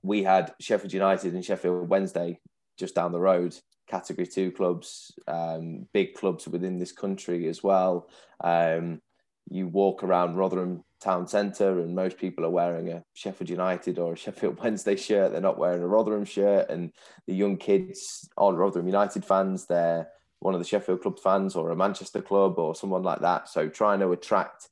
we 0.02 0.22
had 0.22 0.54
Sheffield 0.58 0.92
United 0.92 1.34
and 1.34 1.44
Sheffield 1.44 1.88
Wednesday 1.88 2.40
just 2.78 2.94
down 2.94 3.12
the 3.12 3.20
road 3.20 3.54
category 3.86 4.26
two 4.26 4.50
clubs, 4.50 5.12
um, 5.28 5.86
big 5.92 6.14
clubs 6.14 6.48
within 6.48 6.78
this 6.78 6.92
country 6.92 7.48
as 7.48 7.62
well. 7.62 8.08
Um, 8.42 9.00
you 9.48 9.68
walk 9.68 10.02
around 10.02 10.36
Rotherham 10.36 10.84
town 11.00 11.26
centre 11.26 11.80
and 11.80 11.94
most 11.94 12.18
people 12.18 12.44
are 12.44 12.50
wearing 12.50 12.90
a 12.90 13.02
Sheffield 13.14 13.50
United 13.50 13.98
or 13.98 14.14
a 14.14 14.16
Sheffield 14.16 14.58
Wednesday 14.62 14.96
shirt. 14.96 15.32
They're 15.32 15.40
not 15.40 15.58
wearing 15.58 15.82
a 15.82 15.86
Rotherham 15.86 16.24
shirt. 16.24 16.70
And 16.70 16.92
the 17.26 17.34
young 17.34 17.56
kids 17.56 18.28
aren't 18.36 18.58
Rotherham 18.58 18.86
United 18.86 19.24
fans. 19.24 19.66
They're 19.66 20.08
one 20.40 20.54
of 20.54 20.60
the 20.60 20.66
Sheffield 20.66 21.02
club 21.02 21.18
fans 21.18 21.54
or 21.54 21.70
a 21.70 21.76
Manchester 21.76 22.22
club 22.22 22.58
or 22.58 22.74
someone 22.74 23.02
like 23.02 23.20
that. 23.20 23.48
So 23.48 23.68
trying 23.68 24.00
to 24.00 24.12
attract 24.12 24.68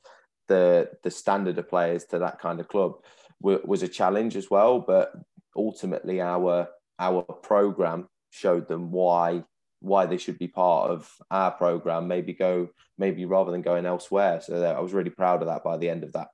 the 0.46 0.90
the 1.02 1.10
standard 1.10 1.56
of 1.58 1.68
players 1.68 2.04
to 2.04 2.18
that 2.18 2.38
kind 2.38 2.60
of 2.60 2.68
club 2.68 2.96
was 3.40 3.82
a 3.82 3.88
challenge 3.88 4.36
as 4.36 4.50
well. 4.50 4.78
But 4.78 5.12
ultimately, 5.56 6.20
our 6.20 6.68
our 6.98 7.22
program 7.22 8.08
showed 8.30 8.68
them 8.68 8.90
why 8.90 9.44
why 9.84 10.06
they 10.06 10.16
should 10.16 10.38
be 10.38 10.48
part 10.48 10.90
of 10.90 11.10
our 11.30 11.50
program. 11.50 12.08
Maybe 12.08 12.32
go 12.32 12.70
maybe 12.98 13.24
rather 13.24 13.50
than 13.50 13.62
going 13.62 13.86
elsewhere. 13.86 14.40
So 14.40 14.62
I 14.62 14.80
was 14.80 14.92
really 14.92 15.10
proud 15.10 15.42
of 15.42 15.48
that 15.48 15.62
by 15.62 15.76
the 15.76 15.88
end 15.88 16.04
of 16.04 16.12
that. 16.12 16.28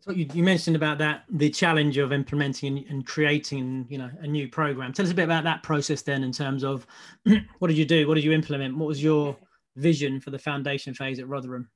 So 0.00 0.12
you, 0.12 0.26
you 0.32 0.42
mentioned 0.42 0.76
about 0.76 0.98
that 0.98 1.24
the 1.28 1.50
challenge 1.50 1.98
of 1.98 2.12
implementing 2.12 2.78
and, 2.78 2.86
and, 2.86 3.06
creating 3.06 3.86
you 3.88 3.98
know 3.98 4.10
a 4.20 4.26
new 4.26 4.48
program. 4.48 4.92
Tell 4.92 5.04
us 5.04 5.12
a 5.12 5.14
bit 5.14 5.24
about 5.24 5.44
that 5.44 5.62
process 5.62 6.02
then 6.02 6.22
in 6.22 6.32
terms 6.32 6.64
of 6.64 6.86
what 7.58 7.68
did 7.68 7.76
you 7.76 7.84
do? 7.84 8.06
What 8.06 8.14
did 8.14 8.24
you 8.24 8.32
implement? 8.32 8.76
What 8.76 8.86
was 8.86 9.02
your 9.02 9.36
vision 9.76 10.20
for 10.20 10.30
the 10.30 10.38
foundation 10.38 10.94
phase 10.94 11.18
at 11.18 11.28
Rotherham? 11.28 11.68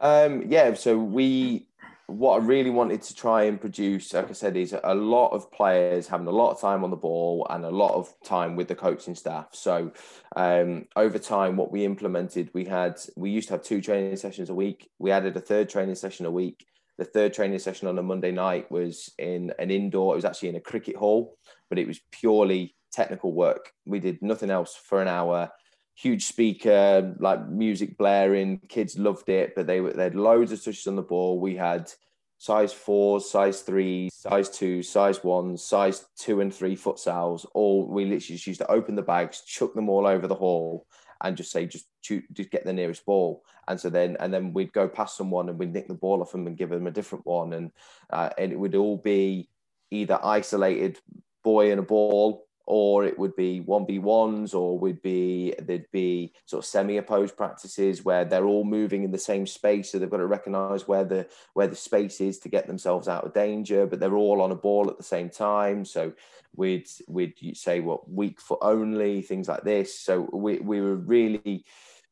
Um, 0.00 0.44
yeah, 0.48 0.74
so 0.74 0.98
we 0.98 1.68
what 2.10 2.40
I 2.40 2.44
really 2.44 2.70
wanted 2.70 3.02
to 3.02 3.14
try 3.14 3.44
and 3.44 3.60
produce, 3.60 4.12
like 4.12 4.28
I 4.28 4.32
said, 4.32 4.56
is 4.56 4.74
a 4.82 4.94
lot 4.94 5.28
of 5.28 5.50
players 5.52 6.08
having 6.08 6.26
a 6.26 6.32
lot 6.32 6.50
of 6.50 6.60
time 6.60 6.82
on 6.82 6.90
the 6.90 6.96
ball 6.96 7.46
and 7.50 7.64
a 7.64 7.70
lot 7.70 7.92
of 7.92 8.12
time 8.24 8.56
with 8.56 8.68
the 8.68 8.74
coaching 8.74 9.14
staff. 9.14 9.48
So 9.52 9.92
um, 10.36 10.86
over 10.96 11.18
time, 11.18 11.56
what 11.56 11.70
we 11.70 11.84
implemented, 11.84 12.50
we 12.52 12.64
had 12.64 13.00
we 13.16 13.30
used 13.30 13.48
to 13.48 13.54
have 13.54 13.62
two 13.62 13.80
training 13.80 14.16
sessions 14.16 14.50
a 14.50 14.54
week. 14.54 14.90
We 14.98 15.12
added 15.12 15.36
a 15.36 15.40
third 15.40 15.68
training 15.68 15.94
session 15.94 16.26
a 16.26 16.30
week. 16.30 16.66
The 16.98 17.04
third 17.04 17.32
training 17.32 17.60
session 17.60 17.88
on 17.88 17.98
a 17.98 18.02
Monday 18.02 18.32
night 18.32 18.70
was 18.70 19.10
in 19.18 19.52
an 19.58 19.70
indoor. 19.70 20.14
It 20.14 20.16
was 20.16 20.24
actually 20.24 20.50
in 20.50 20.56
a 20.56 20.60
cricket 20.60 20.96
hall, 20.96 21.38
but 21.68 21.78
it 21.78 21.86
was 21.86 22.00
purely 22.10 22.74
technical 22.92 23.32
work. 23.32 23.72
We 23.86 24.00
did 24.00 24.20
nothing 24.20 24.50
else 24.50 24.76
for 24.76 25.00
an 25.00 25.08
hour 25.08 25.50
huge 26.00 26.24
speaker, 26.24 27.14
like 27.18 27.46
music 27.48 27.98
blaring. 27.98 28.58
Kids 28.68 28.98
loved 28.98 29.28
it, 29.28 29.54
but 29.54 29.66
they 29.66 29.80
were 29.80 29.92
they 29.92 30.04
had 30.04 30.14
loads 30.14 30.50
of 30.52 30.62
touches 30.62 30.86
on 30.86 30.96
the 30.96 31.02
ball. 31.02 31.38
We 31.38 31.56
had 31.56 31.92
size 32.38 32.72
fours, 32.72 33.30
size 33.30 33.60
threes, 33.60 34.14
size 34.14 34.48
two, 34.48 34.82
size 34.82 35.22
ones, 35.22 35.62
size 35.62 36.06
two 36.16 36.40
and 36.40 36.54
three 36.54 36.74
futsals. 36.74 37.44
All 37.52 37.86
we 37.86 38.04
literally 38.04 38.36
just 38.36 38.46
used 38.46 38.60
to 38.60 38.70
open 38.70 38.94
the 38.94 39.02
bags, 39.02 39.42
chuck 39.42 39.74
them 39.74 39.90
all 39.90 40.06
over 40.06 40.26
the 40.26 40.34
hall, 40.34 40.86
and 41.22 41.36
just 41.36 41.52
say 41.52 41.66
just 41.66 41.86
shoot, 42.00 42.24
just 42.32 42.50
get 42.50 42.64
the 42.64 42.72
nearest 42.72 43.04
ball. 43.04 43.44
And 43.68 43.78
so 43.78 43.90
then 43.90 44.16
and 44.20 44.32
then 44.32 44.54
we'd 44.54 44.72
go 44.72 44.88
past 44.88 45.18
someone 45.18 45.50
and 45.50 45.58
we'd 45.58 45.74
nick 45.74 45.86
the 45.86 45.94
ball 45.94 46.22
off 46.22 46.32
them 46.32 46.46
and 46.46 46.56
give 46.56 46.70
them 46.70 46.86
a 46.86 46.90
different 46.90 47.26
one, 47.26 47.52
and 47.52 47.72
uh, 48.08 48.30
and 48.38 48.52
it 48.52 48.58
would 48.58 48.74
all 48.74 48.96
be 48.96 49.50
either 49.90 50.18
isolated 50.24 50.98
boy 51.44 51.70
and 51.70 51.80
a 51.80 51.82
ball 51.82 52.46
or 52.72 53.04
it 53.04 53.18
would 53.18 53.34
be 53.34 53.60
1v1s 53.66 54.54
or 54.54 54.78
would 54.78 55.02
be 55.02 55.52
there'd 55.58 55.90
be 55.90 56.32
sort 56.46 56.62
of 56.62 56.68
semi-opposed 56.68 57.36
practices 57.36 58.04
where 58.04 58.24
they're 58.24 58.46
all 58.46 58.62
moving 58.62 59.02
in 59.02 59.10
the 59.10 59.18
same 59.18 59.44
space 59.44 59.90
so 59.90 59.98
they've 59.98 60.08
got 60.08 60.18
to 60.18 60.26
recognize 60.26 60.86
where 60.86 61.02
the 61.02 61.26
where 61.54 61.66
the 61.66 61.74
space 61.74 62.20
is 62.20 62.38
to 62.38 62.48
get 62.48 62.68
themselves 62.68 63.08
out 63.08 63.24
of 63.24 63.34
danger 63.34 63.86
but 63.86 63.98
they're 63.98 64.14
all 64.14 64.40
on 64.40 64.52
a 64.52 64.54
ball 64.54 64.88
at 64.88 64.96
the 64.96 65.02
same 65.02 65.28
time. 65.28 65.84
So 65.84 66.12
we'd 66.54 66.88
we'd 67.08 67.34
say 67.54 67.80
what 67.80 68.08
weak 68.08 68.40
foot 68.40 68.60
only 68.62 69.22
things 69.22 69.48
like 69.48 69.64
this. 69.64 69.98
So 69.98 70.30
we, 70.32 70.58
we 70.58 70.80
were 70.80 70.96
really 70.96 71.64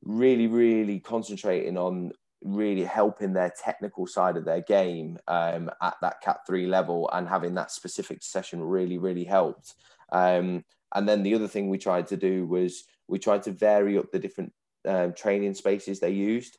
really 0.03 0.49
really 0.49 0.99
concentrating 0.99 1.79
on 1.79 2.11
really 2.43 2.85
helping 2.85 3.33
their 3.33 3.53
technical 3.65 4.07
side 4.07 4.37
of 4.37 4.45
their 4.45 4.61
game 4.61 5.19
um, 5.27 5.71
at 5.83 5.95
that 6.01 6.21
cat 6.21 6.39
3 6.47 6.67
level 6.67 7.11
and 7.13 7.29
having 7.29 7.55
that 7.55 7.71
specific 7.73 8.23
session 8.23 8.63
really 8.63 8.97
really 8.97 9.25
helped 9.25 9.75
um, 10.11 10.65
and 10.95 11.09
then 11.09 11.23
the 11.23 11.35
other 11.35 11.49
thing 11.49 11.69
we 11.69 11.79
tried 11.79 12.07
to 12.09 12.17
do 12.17 12.47
was 12.47 12.85
we 13.09 13.19
tried 13.19 13.43
to 13.45 13.53
vary 13.53 13.99
up 13.99 14.11
the 14.11 14.19
different 14.19 14.53
um, 14.87 15.13
training 15.13 15.55
spaces 15.55 16.01
they 16.01 16.11
used. 16.11 16.59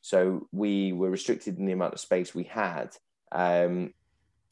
So 0.00 0.48
we 0.52 0.92
were 0.92 1.10
restricted 1.10 1.58
in 1.58 1.66
the 1.66 1.72
amount 1.72 1.94
of 1.94 2.00
space 2.00 2.34
we 2.34 2.44
had. 2.44 2.96
Um, 3.32 3.92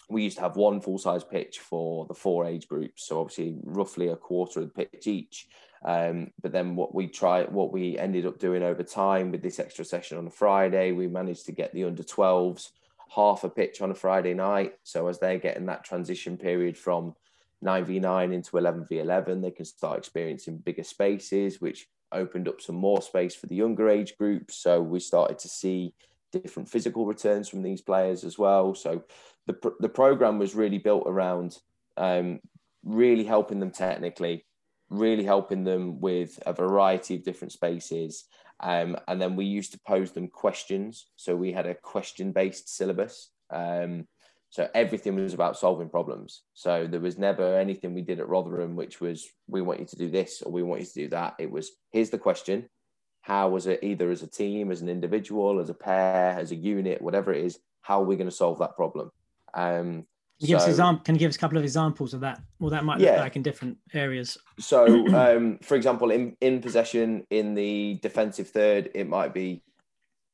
we 0.08 0.22
used 0.22 0.36
to 0.36 0.42
have 0.42 0.56
one 0.56 0.80
full 0.80 0.98
size 0.98 1.24
pitch 1.24 1.58
for 1.58 2.06
the 2.06 2.14
four 2.14 2.46
age 2.46 2.68
groups, 2.68 3.06
so 3.06 3.20
obviously 3.20 3.56
roughly 3.64 4.08
a 4.08 4.16
quarter 4.16 4.60
of 4.60 4.72
the 4.72 4.84
pitch 4.84 5.06
each. 5.06 5.48
Um, 5.84 6.32
but 6.42 6.52
then 6.52 6.76
what 6.76 6.94
we 6.94 7.06
tried, 7.06 7.52
what 7.52 7.72
we 7.72 7.98
ended 7.98 8.26
up 8.26 8.38
doing 8.38 8.62
over 8.62 8.82
time 8.82 9.30
with 9.30 9.42
this 9.42 9.58
extra 9.58 9.84
session 9.84 10.18
on 10.18 10.26
a 10.26 10.30
Friday, 10.30 10.92
we 10.92 11.06
managed 11.06 11.46
to 11.46 11.52
get 11.52 11.72
the 11.72 11.84
under 11.84 12.02
12s 12.02 12.70
half 13.14 13.44
a 13.44 13.48
pitch 13.48 13.80
on 13.80 13.90
a 13.90 13.94
Friday 13.94 14.34
night. 14.34 14.74
So 14.82 15.06
as 15.08 15.18
they're 15.18 15.38
getting 15.38 15.66
that 15.66 15.84
transition 15.84 16.36
period 16.36 16.76
from 16.76 17.14
9v9 17.64 18.32
into 18.32 18.52
11v11, 18.52 19.42
they 19.42 19.50
can 19.50 19.64
start 19.64 19.98
experiencing 19.98 20.58
bigger 20.58 20.84
spaces, 20.84 21.60
which 21.60 21.86
opened 22.12 22.48
up 22.48 22.60
some 22.60 22.76
more 22.76 23.02
space 23.02 23.34
for 23.34 23.46
the 23.46 23.56
younger 23.56 23.88
age 23.88 24.16
groups. 24.16 24.56
So 24.56 24.80
we 24.80 25.00
started 25.00 25.38
to 25.40 25.48
see 25.48 25.94
different 26.32 26.68
physical 26.68 27.06
returns 27.06 27.48
from 27.48 27.62
these 27.62 27.80
players 27.80 28.24
as 28.24 28.38
well. 28.38 28.74
So 28.74 29.04
the, 29.46 29.56
the 29.80 29.88
program 29.88 30.38
was 30.38 30.54
really 30.54 30.78
built 30.78 31.04
around 31.06 31.58
um, 31.96 32.40
really 32.84 33.24
helping 33.24 33.58
them 33.58 33.70
technically, 33.70 34.44
really 34.90 35.24
helping 35.24 35.64
them 35.64 36.00
with 36.00 36.38
a 36.46 36.52
variety 36.52 37.16
of 37.16 37.24
different 37.24 37.52
spaces. 37.52 38.24
Um, 38.60 38.96
and 39.08 39.20
then 39.20 39.36
we 39.36 39.44
used 39.44 39.72
to 39.72 39.80
pose 39.86 40.12
them 40.12 40.28
questions. 40.28 41.08
So 41.16 41.36
we 41.36 41.52
had 41.52 41.66
a 41.66 41.74
question 41.74 42.32
based 42.32 42.74
syllabus. 42.74 43.30
Um, 43.50 44.06
so 44.56 44.66
everything 44.72 45.16
was 45.16 45.34
about 45.34 45.58
solving 45.58 45.90
problems. 45.90 46.40
So 46.54 46.86
there 46.86 46.98
was 46.98 47.18
never 47.18 47.58
anything 47.58 47.92
we 47.92 48.00
did 48.00 48.20
at 48.20 48.28
Rotherham 48.30 48.74
which 48.74 49.02
was 49.02 49.28
we 49.46 49.60
want 49.60 49.80
you 49.80 49.84
to 49.84 49.96
do 49.96 50.08
this 50.08 50.40
or 50.40 50.50
we 50.50 50.62
want 50.62 50.80
you 50.80 50.86
to 50.86 50.94
do 50.94 51.08
that. 51.08 51.34
It 51.38 51.50
was 51.50 51.72
here's 51.90 52.08
the 52.08 52.16
question. 52.16 52.70
How 53.20 53.50
was 53.50 53.66
it 53.66 53.80
either 53.82 54.10
as 54.10 54.22
a 54.22 54.26
team, 54.26 54.70
as 54.70 54.80
an 54.80 54.88
individual, 54.88 55.60
as 55.60 55.68
a 55.68 55.74
pair, 55.74 56.38
as 56.38 56.52
a 56.52 56.56
unit, 56.56 57.02
whatever 57.02 57.34
it 57.34 57.44
is, 57.44 57.58
how 57.82 58.00
are 58.00 58.06
we 58.06 58.16
going 58.16 58.30
to 58.30 58.34
solve 58.34 58.58
that 58.60 58.76
problem? 58.76 59.10
Um, 59.52 60.06
can 60.40 60.48
you, 60.48 60.58
so, 60.58 60.66
give 60.68 60.80
us 60.80 61.00
can 61.04 61.14
you 61.16 61.18
give 61.18 61.28
us 61.28 61.36
a 61.36 61.38
couple 61.38 61.58
of 61.58 61.64
examples 61.64 62.14
of 62.14 62.20
that? 62.20 62.40
Well, 62.58 62.70
that 62.70 62.82
might 62.82 62.98
look 62.98 63.08
yeah. 63.08 63.20
like 63.20 63.36
in 63.36 63.42
different 63.42 63.76
areas. 63.92 64.38
So, 64.58 64.86
um, 65.14 65.58
for 65.58 65.74
example, 65.74 66.10
in, 66.10 66.34
in 66.40 66.62
possession, 66.62 67.26
in 67.28 67.54
the 67.54 67.98
defensive 68.00 68.48
third, 68.48 68.88
it 68.94 69.06
might 69.06 69.34
be 69.34 69.62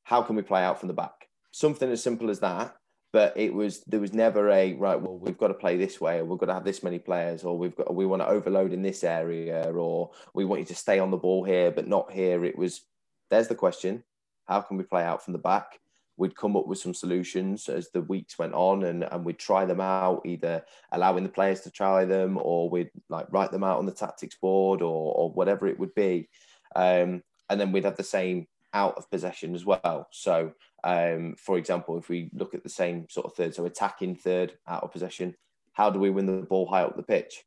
how 0.04 0.22
can 0.22 0.36
we 0.36 0.42
play 0.42 0.62
out 0.62 0.78
from 0.78 0.86
the 0.86 0.94
back? 0.94 1.26
Something 1.50 1.90
as 1.90 2.00
simple 2.00 2.30
as 2.30 2.38
that 2.38 2.76
but 3.12 3.36
it 3.36 3.52
was 3.52 3.82
there 3.84 4.00
was 4.00 4.14
never 4.14 4.50
a 4.50 4.72
right 4.74 5.00
well 5.00 5.18
we've 5.18 5.38
got 5.38 5.48
to 5.48 5.54
play 5.54 5.76
this 5.76 6.00
way 6.00 6.18
or 6.18 6.24
we've 6.24 6.38
got 6.38 6.46
to 6.46 6.54
have 6.54 6.64
this 6.64 6.82
many 6.82 6.98
players 6.98 7.44
or 7.44 7.56
we've 7.56 7.76
got 7.76 7.94
we 7.94 8.06
want 8.06 8.22
to 8.22 8.28
overload 8.28 8.72
in 8.72 8.82
this 8.82 9.04
area 9.04 9.70
or 9.70 10.10
we 10.34 10.44
want 10.44 10.60
you 10.60 10.66
to 10.66 10.74
stay 10.74 10.98
on 10.98 11.10
the 11.10 11.16
ball 11.16 11.44
here 11.44 11.70
but 11.70 11.86
not 11.86 12.10
here. 12.10 12.44
It 12.44 12.56
was 12.56 12.82
there's 13.30 13.48
the 13.48 13.54
question. 13.54 14.02
How 14.46 14.60
can 14.60 14.76
we 14.76 14.84
play 14.84 15.04
out 15.04 15.24
from 15.24 15.32
the 15.32 15.38
back? 15.38 15.78
We'd 16.16 16.36
come 16.36 16.56
up 16.56 16.66
with 16.66 16.78
some 16.78 16.94
solutions 16.94 17.68
as 17.68 17.90
the 17.90 18.02
weeks 18.02 18.38
went 18.38 18.52
on 18.52 18.84
and, 18.84 19.04
and 19.04 19.24
we'd 19.24 19.38
try 19.38 19.64
them 19.64 19.80
out 19.80 20.22
either 20.26 20.64
allowing 20.90 21.22
the 21.22 21.30
players 21.30 21.60
to 21.62 21.70
try 21.70 22.04
them 22.04 22.38
or 22.40 22.68
we'd 22.68 22.90
like 23.08 23.26
write 23.30 23.50
them 23.50 23.64
out 23.64 23.78
on 23.78 23.86
the 23.86 23.92
tactics 23.92 24.36
board 24.36 24.82
or, 24.82 25.14
or 25.14 25.30
whatever 25.30 25.66
it 25.66 25.78
would 25.78 25.94
be. 25.94 26.28
Um, 26.76 27.22
and 27.48 27.60
then 27.60 27.72
we'd 27.72 27.84
have 27.84 27.96
the 27.96 28.02
same 28.02 28.46
out 28.74 28.96
of 28.96 29.10
possession 29.10 29.54
as 29.54 29.64
well. 29.64 30.08
So 30.10 30.52
um, 30.84 31.34
for 31.38 31.58
example, 31.58 31.96
if 31.96 32.08
we 32.08 32.30
look 32.32 32.54
at 32.54 32.62
the 32.62 32.68
same 32.68 33.08
sort 33.08 33.26
of 33.26 33.34
third, 33.34 33.54
so 33.54 33.64
attacking 33.64 34.16
third 34.16 34.54
out 34.66 34.82
of 34.82 34.92
possession, 34.92 35.34
how 35.72 35.90
do 35.90 35.98
we 35.98 36.10
win 36.10 36.26
the 36.26 36.42
ball 36.42 36.66
high 36.66 36.82
up 36.82 36.96
the 36.96 37.02
pitch? 37.02 37.44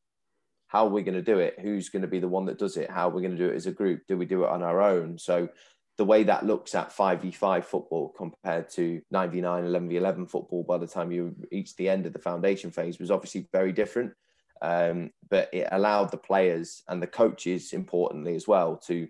How 0.68 0.86
are 0.86 0.90
we 0.90 1.04
going 1.04 1.16
to 1.16 1.22
do 1.22 1.40
it? 1.40 1.60
Who's 1.60 1.90
going 1.90 2.02
to 2.02 2.08
be 2.08 2.20
the 2.20 2.28
one 2.28 2.46
that 2.46 2.58
does 2.58 2.78
it? 2.78 2.90
How 2.90 3.08
are 3.08 3.12
we 3.12 3.22
going 3.22 3.38
to 3.38 3.44
do 3.44 3.50
it 3.50 3.56
as 3.56 3.68
a 3.68 3.72
group? 3.72 4.02
Do 4.08 4.18
we 4.18 4.26
do 4.26 4.44
it 4.44 4.50
on 4.50 4.64
our 4.64 4.82
own? 4.82 5.18
So 5.18 5.50
the 5.98 6.06
way 6.06 6.24
that 6.24 6.46
looks 6.46 6.76
at 6.76 6.96
5v5 6.96 7.64
football 7.64 8.10
compared 8.18 8.70
to 8.72 9.02
9v9, 9.14 9.42
11v11 9.42 10.30
football 10.30 10.64
by 10.64 10.78
the 10.78 10.88
time 10.88 11.12
you 11.12 11.36
reach 11.52 11.76
the 11.76 11.88
end 11.88 12.06
of 12.06 12.14
the 12.14 12.20
foundation 12.20 12.72
phase 12.72 13.00
was 13.00 13.12
obviously 13.12 13.48
very 13.52 13.72
different. 13.72 14.14
Um, 14.62 15.12
but 15.30 15.50
it 15.54 15.68
allowed 15.72 16.12
the 16.12 16.18
players 16.18 16.84
and 16.88 17.02
the 17.02 17.08
coaches, 17.08 17.74
importantly 17.74 18.36
as 18.36 18.48
well, 18.48 18.78
to 18.88 19.08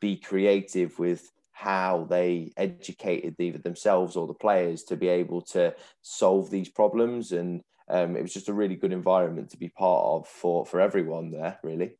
be 0.00 0.16
creative 0.16 0.98
with 0.98 1.30
how 1.58 2.06
they 2.08 2.52
educated 2.56 3.34
either 3.40 3.58
themselves 3.58 4.14
or 4.14 4.28
the 4.28 4.32
players 4.34 4.84
to 4.84 4.96
be 4.96 5.08
able 5.08 5.42
to 5.42 5.74
solve 6.02 6.48
these 6.50 6.68
problems. 6.68 7.32
And 7.32 7.62
um, 7.88 8.14
it 8.14 8.22
was 8.22 8.32
just 8.32 8.48
a 8.48 8.52
really 8.52 8.76
good 8.76 8.92
environment 8.92 9.50
to 9.50 9.56
be 9.56 9.68
part 9.68 10.04
of 10.04 10.28
for 10.28 10.64
for 10.64 10.80
everyone 10.80 11.32
there 11.32 11.58
really. 11.64 11.96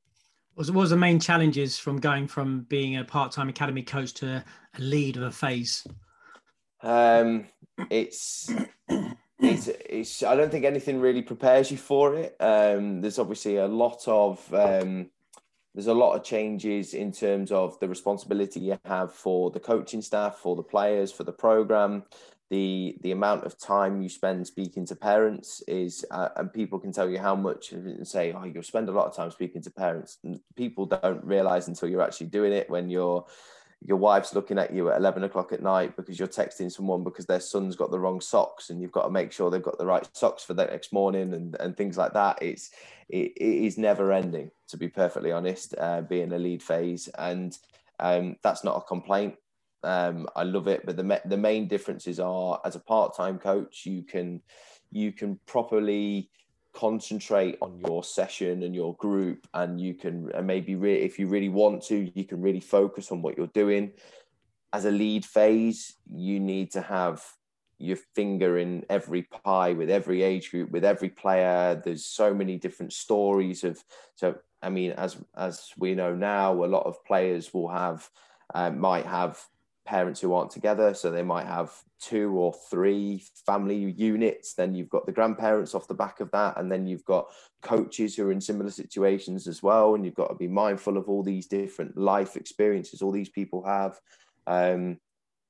What 0.55 0.71
was 0.71 0.91
the 0.91 0.97
main 0.97 1.19
challenges 1.19 1.77
from 1.77 1.99
going 1.99 2.29
from 2.29 2.67
being 2.69 2.99
a 2.99 3.05
part-time 3.05 3.49
academy 3.49 3.83
coach 3.83 4.15
to 4.15 4.45
a 4.77 4.81
lead 4.81 5.17
of 5.17 5.25
a 5.25 5.33
phase? 5.33 5.85
Um, 6.81 7.47
it's 7.91 8.53
it's, 9.41 9.69
it's 9.69 10.23
i 10.23 10.37
don't 10.37 10.51
think 10.51 10.65
anything 10.65 11.01
really 11.01 11.23
prepares 11.23 11.73
you 11.73 11.79
for 11.79 12.15
it. 12.15 12.37
Um, 12.39 13.01
there's 13.01 13.19
obviously 13.19 13.57
a 13.57 13.67
lot 13.67 14.07
of 14.07 14.55
um, 14.55 15.11
there's 15.75 15.87
a 15.87 15.95
lot 15.95 16.15
of 16.15 16.25
changes 16.25 16.95
in 16.95 17.13
terms 17.13 17.53
of 17.53 17.79
the 17.81 17.89
responsibility 17.89 18.61
you 18.61 18.79
have 18.85 19.13
for 19.13 19.51
the 19.51 19.61
coaching 19.61 20.03
staff, 20.03 20.37
for 20.37 20.57
the 20.57 20.63
players, 20.63 21.13
for 21.13 21.25
the 21.25 21.33
program. 21.33 22.05
The 22.51 22.97
the 23.03 23.13
amount 23.13 23.45
of 23.45 23.59
time 23.59 24.01
you 24.01 24.09
spend 24.09 24.47
speaking 24.47 24.87
to 24.87 24.97
parents 24.97 25.63
is, 25.69 26.07
uh, 26.11 26.31
and 26.37 26.51
people 26.51 26.79
can 26.79 26.93
tell 26.93 27.11
you 27.11 27.19
how 27.19 27.37
much 27.37 27.73
and 27.73 28.09
say, 28.09 28.33
oh, 28.33 28.45
you'll 28.45 28.63
spend 28.63 28.89
a 28.89 28.93
lot 28.93 29.07
of 29.07 29.15
time 29.15 29.31
speaking 29.31 29.61
to 29.63 29.71
parents. 29.71 30.17
And 30.25 30.41
people 30.57 30.87
don't 30.87 31.23
realize 31.23 31.69
until 31.69 31.91
you're 31.91 32.03
actually 32.03 32.29
doing 32.29 32.55
it 32.55 32.71
when 32.71 32.89
you're 32.89 33.27
your 33.85 33.97
wife's 33.97 34.35
looking 34.35 34.59
at 34.59 34.73
you 34.73 34.91
at 34.91 34.99
11 34.99 35.25
o'clock 35.25 35.53
at 35.53 35.63
night 35.63 35.97
because 35.97 36.19
you're 36.19 36.29
texting 36.29 36.71
someone 36.71 37.05
because 37.05 37.27
their 37.27 37.41
son's 37.41 37.77
got 37.77 37.91
the 37.91 37.99
wrong 37.99 38.21
socks 38.21 38.71
and 38.71 38.83
you've 38.83 38.93
got 38.93 39.05
to 39.05 39.11
make 39.11 39.31
sure 39.31 39.51
they've 39.51 39.63
got 39.63 39.79
the 39.79 39.87
right 39.87 40.09
socks 40.15 40.43
for 40.43 40.55
the 40.55 40.65
next 40.65 40.93
morning 40.93 41.33
and, 41.35 41.57
and 41.61 41.77
things 41.77 41.97
like 41.97 42.13
that. 42.13 42.43
It's 42.43 42.71
it, 43.09 43.33
it 43.37 43.65
is 43.67 43.79
never 43.79 44.13
ending 44.13 44.51
to 44.69 44.77
be 44.77 44.89
perfectly 44.89 45.31
honest 45.31 45.75
uh, 45.79 46.03
being 46.03 46.33
a 46.33 46.39
lead 46.39 46.63
phase. 46.63 47.09
And 47.19 47.57
um, 48.01 48.37
that's 48.43 48.65
not 48.65 48.77
a 48.77 48.83
complaint. 48.83 49.37
Um, 49.85 50.27
I 50.35 50.43
love 50.43 50.67
it 50.67 50.85
but 50.85 50.97
the, 50.97 51.21
the 51.25 51.37
main 51.37 51.69
differences 51.69 52.19
are 52.19 52.61
as 52.65 52.75
a 52.75 52.81
part-time 52.81 53.39
coach 53.39 53.87
you 53.87 54.03
can 54.03 54.43
you 54.91 55.13
can 55.13 55.39
properly 55.47 56.31
concentrate 56.79 57.59
on 57.61 57.77
your 57.85 58.05
session 58.05 58.63
and 58.63 58.73
your 58.73 58.95
group 58.95 59.49
and 59.55 59.81
you 59.81 59.95
can 59.95 60.31
and 60.33 60.47
maybe 60.47 60.77
re- 60.77 61.03
if 61.03 61.19
you 61.19 61.27
really 61.27 61.49
want 61.49 61.83
to 61.83 62.09
you 62.15 62.25
can 62.25 62.41
really 62.41 62.61
focus 62.61 63.11
on 63.11 63.21
what 63.21 63.37
you're 63.37 63.49
doing. 63.49 63.91
As 64.73 64.85
a 64.85 64.93
lead 64.93 65.25
phase 65.25 65.97
you 66.09 66.39
need 66.39 66.71
to 66.73 66.81
have 66.81 67.25
your 67.81 67.99
finger 68.15 68.59
in 68.59 68.85
every 68.89 69.23
pie 69.23 69.73
with 69.73 69.91
every 69.91 70.23
age 70.23 70.53
group 70.53 70.71
with 70.71 70.85
every 70.85 71.09
player. 71.09 71.81
There's 71.85 72.05
so 72.05 72.33
many 72.33 72.59
different 72.59 72.93
stories 72.93 73.65
of 73.65 73.83
so 74.15 74.37
i 74.63 74.69
mean 74.69 74.91
as 74.93 75.17
as 75.37 75.71
we 75.77 75.95
know 75.95 76.13
now 76.15 76.53
a 76.65 76.73
lot 76.77 76.85
of 76.85 77.05
players 77.05 77.55
will 77.55 77.69
have 77.69 78.09
uh, 78.55 78.71
might 78.71 79.07
have 79.07 79.35
parents 79.89 80.21
who 80.21 80.35
aren't 80.35 80.51
together. 80.51 80.93
So 80.93 81.11
they 81.11 81.23
might 81.23 81.47
have 81.47 81.73
two 81.99 82.33
or 82.39 82.53
three 82.71 83.25
family 83.47 83.77
units. 83.97 84.55
Then 84.55 84.75
you've 84.75 84.91
got 84.91 85.07
the 85.07 85.13
grandparents 85.13 85.75
off 85.75 85.89
the 85.89 85.95
back 86.05 86.21
of 86.21 86.31
that. 86.33 86.59
And 86.59 86.71
then 86.71 86.87
you've 86.87 87.05
got 87.07 87.31
coaches 87.63 88.15
who 88.15 88.27
are 88.27 88.33
in 88.33 88.41
similar 88.41 88.71
situations 88.71 89.49
as 89.49 89.63
well. 89.63 89.95
And 89.95 90.05
you've 90.05 90.15
got 90.23 90.29
to 90.29 90.35
be 90.35 90.49
mindful 90.49 90.99
of 90.99 91.09
all 91.09 91.23
these 91.23 91.47
different 91.47 91.97
life 91.97 92.37
experiences 92.37 93.01
all 93.01 93.13
these 93.13 93.31
people 93.31 93.65
have. 93.65 93.99
Um, 94.47 94.99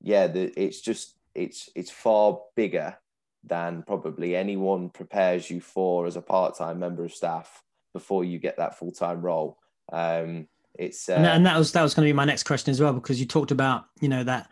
yeah, 0.01 0.29
the, 0.29 0.53
it's 0.57 0.81
just, 0.81 1.17
it's, 1.35 1.69
it's 1.75 1.91
far 1.91 2.41
bigger 2.55 2.97
than 3.45 3.83
probably 3.83 4.37
anyone 4.37 4.91
prepares 4.91 5.51
you 5.51 5.61
for 5.61 6.07
as 6.07 6.17
a 6.17 6.23
part-time 6.23 6.79
member 6.79 7.05
of 7.05 7.13
staff 7.13 7.63
before 7.93 8.25
you 8.25 8.39
get 8.39 8.57
that 8.59 8.79
full-time 8.79 9.21
role. 9.21 9.59
Um, 9.93 10.49
it's 10.79 11.09
uh, 11.09 11.13
and, 11.13 11.25
that, 11.25 11.37
and, 11.37 11.47
that, 11.47 11.59
was 11.59 11.73
that 11.73 11.83
was 11.83 11.93
going 11.93 12.07
to 12.07 12.09
be 12.09 12.17
my 12.17 12.25
next 12.25 12.45
question 12.45 12.71
as 12.71 12.81
well 12.81 12.93
because 12.93 13.21
you 13.21 13.27
talked 13.27 13.51
about 13.51 13.87
you 14.01 14.09
know 14.09 14.23
that 14.25 14.49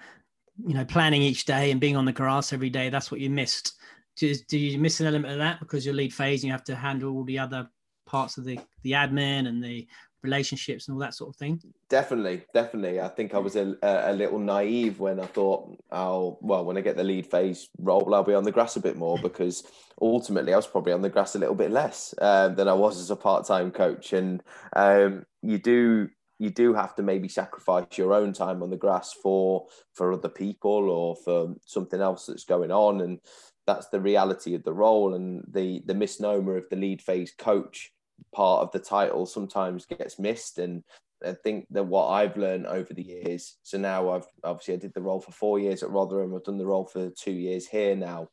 you 0.67 0.75
know 0.75 0.85
planning 0.85 1.23
each 1.23 1.45
day 1.45 1.71
and 1.71 1.81
being 1.81 1.97
on 1.97 2.05
the 2.05 2.13
grass 2.13 2.53
every 2.53 2.69
day. 2.69 2.91
That's 2.91 3.11
what 3.11 3.21
you 3.21 3.31
missed. 3.31 3.75
Do, 4.17 4.35
do 4.49 4.59
you 4.59 4.79
miss 4.79 5.01
an 5.01 5.07
element 5.07 5.33
of 5.33 5.39
that 5.39 5.61
because 5.61 5.85
you're 5.85 5.95
lead 5.95 6.13
phase 6.13 6.43
and 6.43 6.49
you 6.49 6.53
have 6.53 6.65
to 6.65 6.75
handle 6.75 7.15
all 7.15 7.25
the 7.25 7.39
other 7.39 7.69
parts 8.07 8.39
of 8.39 8.45
the 8.45 8.59
the 8.83 8.93
admin 8.93 9.47
and 9.47 9.63
the 9.63 9.87
relationships 10.27 10.87
and 10.87 10.95
all 10.95 11.01
that 11.01 11.15
sort 11.15 11.31
of 11.31 11.37
thing? 11.37 11.61
Definitely, 11.89 12.43
definitely. 12.53 13.01
I 13.01 13.09
think 13.09 13.35
I 13.35 13.39
was 13.39 13.57
a, 13.57 13.77
a 13.83 14.13
little 14.13 14.39
naive 14.39 15.01
when 15.01 15.21
I 15.21 15.27
thought, 15.27 15.77
i'll 15.91 16.39
well, 16.43 16.65
when 16.65 16.77
I 16.77 16.83
get 16.83 16.97
the 16.97 17.05
lead 17.05 17.27
phase 17.27 17.69
role, 17.79 18.15
I'll 18.15 18.25
be 18.25 18.35
on 18.35 18.45
the 18.45 18.53
grass 18.53 18.77
a 18.77 18.81
bit 18.81 18.97
more 18.97 19.19
because 19.19 19.65
ultimately 20.01 20.53
I 20.53 20.57
was 20.57 20.67
probably 20.67 20.93
on 20.93 21.03
the 21.03 21.09
grass 21.09 21.35
a 21.35 21.39
little 21.39 21.55
bit 21.55 21.71
less 21.71 22.15
um, 22.21 22.55
than 22.57 22.69
I 22.69 22.75
was 22.75 23.01
as 23.01 23.11
a 23.11 23.17
part 23.17 23.47
time 23.47 23.71
coach. 23.71 24.13
And 24.13 24.43
um, 24.75 25.25
you 25.43 25.59
do 25.59 26.09
you 26.39 26.51
do 26.51 26.75
have 26.75 26.95
to 26.97 27.03
maybe 27.03 27.29
sacrifice 27.29 27.87
your 27.97 28.13
own 28.13 28.33
time 28.33 28.63
on 28.63 28.71
the 28.71 28.77
grass 28.77 29.15
for 29.23 29.67
for 29.95 30.13
other 30.13 30.29
people 30.29 30.91
or 30.91 31.17
for 31.17 31.55
something 31.65 32.01
else 32.01 32.27
that's 32.27 32.45
going 32.45 32.71
on 32.71 33.01
and 33.01 33.21
that's 33.67 33.89
the 33.89 34.01
reality 34.01 34.55
of 34.55 34.63
the 34.65 34.73
role 34.73 35.15
and 35.15 35.45
the 35.49 35.83
the 35.87 35.95
misnomer 35.95 36.57
of 36.57 36.69
the 36.71 36.77
lead 36.77 37.01
phase 37.03 37.33
coach 37.37 37.93
part 38.35 38.63
of 38.63 38.73
the 38.73 38.79
title 38.79 39.27
sometimes 39.27 39.87
gets 39.87 40.19
missed. 40.19 40.59
And 40.59 40.83
I 41.25 41.33
think 41.33 41.67
that 41.71 41.85
what 41.85 42.09
I've 42.09 42.37
learned 42.37 42.67
over 42.67 42.93
the 42.93 43.03
years 43.03 43.57
so 43.63 43.79
now 43.79 44.11
I've 44.11 44.27
obviously 44.45 44.75
I 44.75 44.79
did 44.79 44.95
the 44.95 45.01
role 45.01 45.21
for 45.21 45.33
4 45.33 45.59
years 45.59 45.83
at 45.83 45.91
Rotherham. 45.91 46.35
I've 46.35 46.45
done 46.45 46.59
the 46.59 46.67
role 46.67 46.87
for 46.87 47.11
2 47.11 47.31
years 47.31 47.67
here 47.67 47.97
now. 47.97 48.29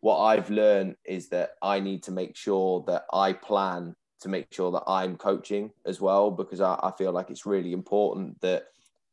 What 0.00 0.20
I've 0.20 0.50
learned 0.50 0.96
is 1.04 1.28
that 1.28 1.50
I 1.62 1.80
need 1.80 2.02
to 2.04 2.12
make 2.12 2.36
sure 2.36 2.84
that 2.86 3.04
I 3.12 3.32
plan 3.32 3.94
to 4.20 4.28
make 4.28 4.52
sure 4.52 4.70
that 4.72 4.84
I'm 4.86 5.16
coaching 5.16 5.70
as 5.84 6.00
well, 6.00 6.30
because 6.30 6.60
I, 6.60 6.78
I 6.82 6.92
feel 6.96 7.12
like 7.12 7.30
it's 7.30 7.46
really 7.46 7.72
important 7.72 8.40
that 8.40 8.64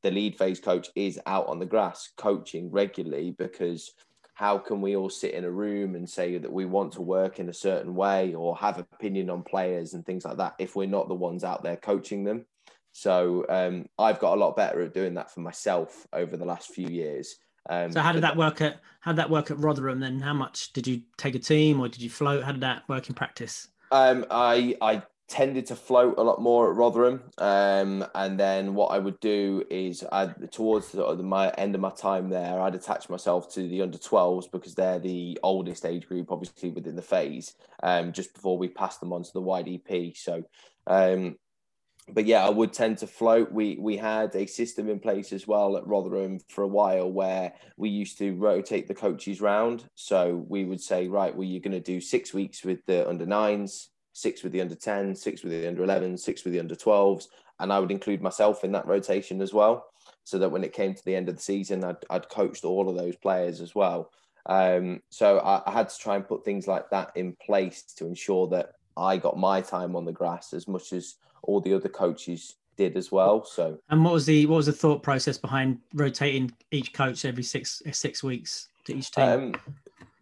the 0.02 0.12
lead 0.12 0.38
phase 0.38 0.60
coach 0.60 0.89
is 0.96 1.20
out 1.26 1.48
on 1.48 1.60
the 1.60 1.66
grass 1.66 2.10
coaching 2.18 2.72
regularly 2.72 3.32
because 3.32 3.92
how 4.34 4.58
can 4.58 4.82
we 4.82 4.96
all 4.96 5.10
sit 5.10 5.34
in 5.34 5.46
a 5.46 5.52
room 5.52 5.96
and 5.96 6.10
say 6.10 6.38
that 6.38 6.52
we 6.52 6.65
want 6.65 6.93
to 6.93 7.02
work 7.02 7.39
in 7.39 7.50
a 7.50 7.54
certain 7.54 7.93
way 7.93 8.34
or 8.34 8.56
have 8.58 8.80
opinion 8.80 9.30
on 9.30 9.43
players 9.43 9.93
and 9.93 10.06
things 10.06 10.26
like 10.26 10.38
that 10.38 10.56
if 10.58 10.76
we're 10.76 10.88
not 10.88 11.08
the 11.08 11.13
ones 11.13 11.43
out 11.43 11.63
there 11.63 11.78
coaching 11.78 12.24
them? 12.24 12.46
So 12.96 13.46
um, 13.50 13.88
i've 13.98 14.19
got 14.19 14.36
a 14.36 14.39
lot 14.39 14.56
better 14.56 14.82
at 14.82 14.93
doing 14.93 15.15
that 15.15 15.32
for 15.32 15.39
myself 15.41 16.08
over 16.13 16.38
the 16.38 16.46
last 16.46 16.69
few 16.69 16.88
years. 16.88 17.36
Um, 17.69 17.91
so 17.91 18.02
how 18.02 18.12
did 18.12 18.24
that 18.24 18.36
work 18.36 18.62
at 18.62 18.82
how 19.00 19.12
did 19.12 19.17
that 19.17 19.30
work 19.30 19.52
at 19.52 19.58
rotherham 19.58 20.00
then? 20.00 20.19
How 20.19 20.34
much 20.34 20.74
did 20.74 20.86
you 20.86 21.02
take 21.17 21.36
a 21.36 21.39
team 21.39 21.80
or 21.80 21.88
did 21.88 22.02
you 22.02 22.10
float? 22.10 22.43
How 22.43 22.52
did 22.52 22.62
that 22.62 22.88
work 22.89 23.10
in 23.10 23.15
practice? 23.15 23.67
Um, 23.91 24.26
I 24.30 24.76
I 24.82 25.04
tended 25.27 25.65
to 25.67 25.75
float 25.75 26.15
a 26.17 26.23
lot 26.23 26.41
more 26.41 26.69
at 26.69 26.75
Rotherham, 26.75 27.23
um, 27.38 28.05
and 28.13 28.39
then 28.39 28.75
what 28.75 28.88
I 28.88 28.99
would 28.99 29.19
do 29.19 29.63
is 29.69 30.03
I 30.12 30.27
towards 30.51 30.91
the, 30.91 31.15
my 31.23 31.49
end 31.51 31.75
of 31.75 31.81
my 31.81 31.91
time 31.91 32.29
there, 32.29 32.62
I'd 32.62 32.75
attach 32.75 33.09
myself 33.09 33.51
to 33.53 33.67
the 33.67 33.81
under 33.81 33.97
12s 33.97 34.51
because 34.51 34.75
they're 34.75 34.99
the 34.99 35.39
oldest 35.41 35.86
age 35.86 36.07
group, 36.07 36.31
obviously 36.31 36.69
within 36.69 36.95
the 36.95 37.01
phase. 37.01 37.55
Um, 37.81 38.12
just 38.12 38.33
before 38.33 38.57
we 38.57 38.67
pass 38.67 38.97
them 38.97 39.13
on 39.13 39.23
to 39.23 39.33
the 39.33 39.41
YDP, 39.41 40.15
so. 40.17 40.43
Um, 40.88 41.38
but 42.09 42.25
yeah, 42.25 42.45
I 42.45 42.49
would 42.49 42.73
tend 42.73 42.97
to 42.97 43.07
float. 43.07 43.51
We 43.51 43.77
we 43.79 43.95
had 43.95 44.36
a 44.36 44.45
system 44.45 44.89
in 44.89 44.99
place 44.99 45.31
as 45.31 45.47
well 45.47 45.77
at 45.77 45.88
Rotherham 45.88 46.39
for 46.49 46.63
a 46.63 46.67
while 46.67 47.09
where 47.09 47.53
we 47.77 47.89
used 47.89 48.17
to 48.17 48.36
rotate 48.36 48.88
the 48.88 48.93
coaches 48.93 49.39
round. 49.39 49.86
So 49.95 50.45
we 50.49 50.65
would 50.65 50.81
say, 50.81 51.07
right, 51.07 51.33
well, 51.33 51.47
you're 51.47 51.62
going 51.62 51.71
to 51.71 51.79
do 51.79 52.01
six 52.01 52.33
weeks 52.33 52.65
with 52.65 52.86
the 52.88 53.07
under 53.07 53.25
nines, 53.25 53.89
six 54.13 54.43
with 54.43 54.52
the 54.52 54.62
under 54.62 54.76
10, 54.76 55.15
six 55.15 55.43
with 55.43 55.52
the 55.52 55.67
under 55.67 55.84
11, 55.84 56.17
six 56.17 56.43
with 56.43 56.54
the 56.54 56.60
under 56.60 56.76
12s. 56.76 57.26
And 57.60 57.73
I 57.73 57.80
would 57.80 57.91
include 57.91 58.21
myself 58.21 58.63
in 58.63 58.71
that 58.71 58.88
rotation 58.88 59.41
as 59.41 59.54
well. 59.54 59.88
So 60.23 60.39
that 60.39 60.49
when 60.49 60.63
it 60.63 60.73
came 60.73 60.93
to 60.93 61.06
the 61.06 61.15
end 61.15 61.30
of 61.30 61.36
the 61.36 61.41
season, 61.41 61.84
I'd, 61.84 61.97
I'd 62.10 62.30
coached 62.30 62.63
all 62.63 62.89
of 62.89 62.95
those 62.95 63.15
players 63.17 63.60
as 63.60 63.76
well. 63.76 64.12
Um, 64.45 65.02
so 65.10 65.39
I, 65.39 65.62
I 65.65 65.71
had 65.71 65.89
to 65.89 65.97
try 65.97 66.15
and 66.15 66.28
put 66.28 66.43
things 66.43 66.67
like 66.67 66.89
that 66.89 67.12
in 67.15 67.36
place 67.45 67.84
to 67.97 68.06
ensure 68.06 68.47
that 68.47 68.73
I 68.97 69.17
got 69.17 69.38
my 69.38 69.62
time 69.62 69.95
on 69.95 70.06
the 70.06 70.12
grass 70.12 70.54
as 70.54 70.67
much 70.67 70.93
as 70.93 71.15
all 71.43 71.62
the 71.62 71.73
other 71.73 71.89
coaches 71.89 72.56
did 72.78 72.97
as 72.97 73.12
well. 73.12 73.45
So, 73.45 73.78
and 73.89 74.04
what 74.04 74.13
was 74.13 74.26
the 74.26 74.45
what 74.45 74.58
was 74.58 74.65
the 74.65 74.73
thought 74.73 75.04
process 75.04 75.38
behind 75.38 75.80
rotating 75.93 76.52
each 76.71 76.93
coach 76.93 77.26
every 77.26 77.43
six 77.43 77.82
six 77.91 78.23
weeks 78.23 78.69
to 78.86 78.95
each 78.95 79.12
team? 79.12 79.23
Um, 79.23 79.56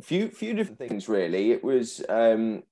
few 0.01 0.29
few 0.29 0.53
different 0.53 0.79
things 0.79 1.07
really. 1.07 1.51
It 1.51 1.63
was 1.63 2.03
um, 2.09 2.63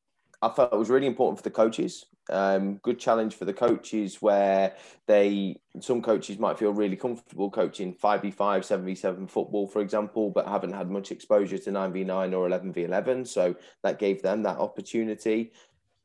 I 0.42 0.50
felt 0.50 0.74
it 0.74 0.78
was 0.78 0.90
really 0.90 1.08
important 1.08 1.38
for 1.38 1.44
the 1.44 1.52
coaches. 1.52 2.06
Um, 2.30 2.76
good 2.78 3.00
challenge 3.00 3.36
for 3.36 3.46
the 3.46 3.54
coaches 3.54 4.22
where 4.22 4.76
they 5.08 5.60
some 5.80 6.02
coaches 6.02 6.38
might 6.38 6.60
feel 6.60 6.72
really 6.72 6.96
comfortable 6.96 7.50
coaching 7.50 7.92
5v5 7.96 8.36
7v7 8.36 9.28
football 9.28 9.66
for 9.66 9.82
example 9.82 10.30
but 10.30 10.48
haven't 10.48 10.74
had 10.74 10.92
much 10.92 11.12
exposure 11.12 11.58
to 11.58 11.72
9v9 11.72 12.34
or 12.34 12.48
11v11 12.48 13.28
so 13.28 13.56
that 13.82 13.98
gave 13.98 14.22
them 14.22 14.44
that 14.44 14.60
opportunity 14.60 15.52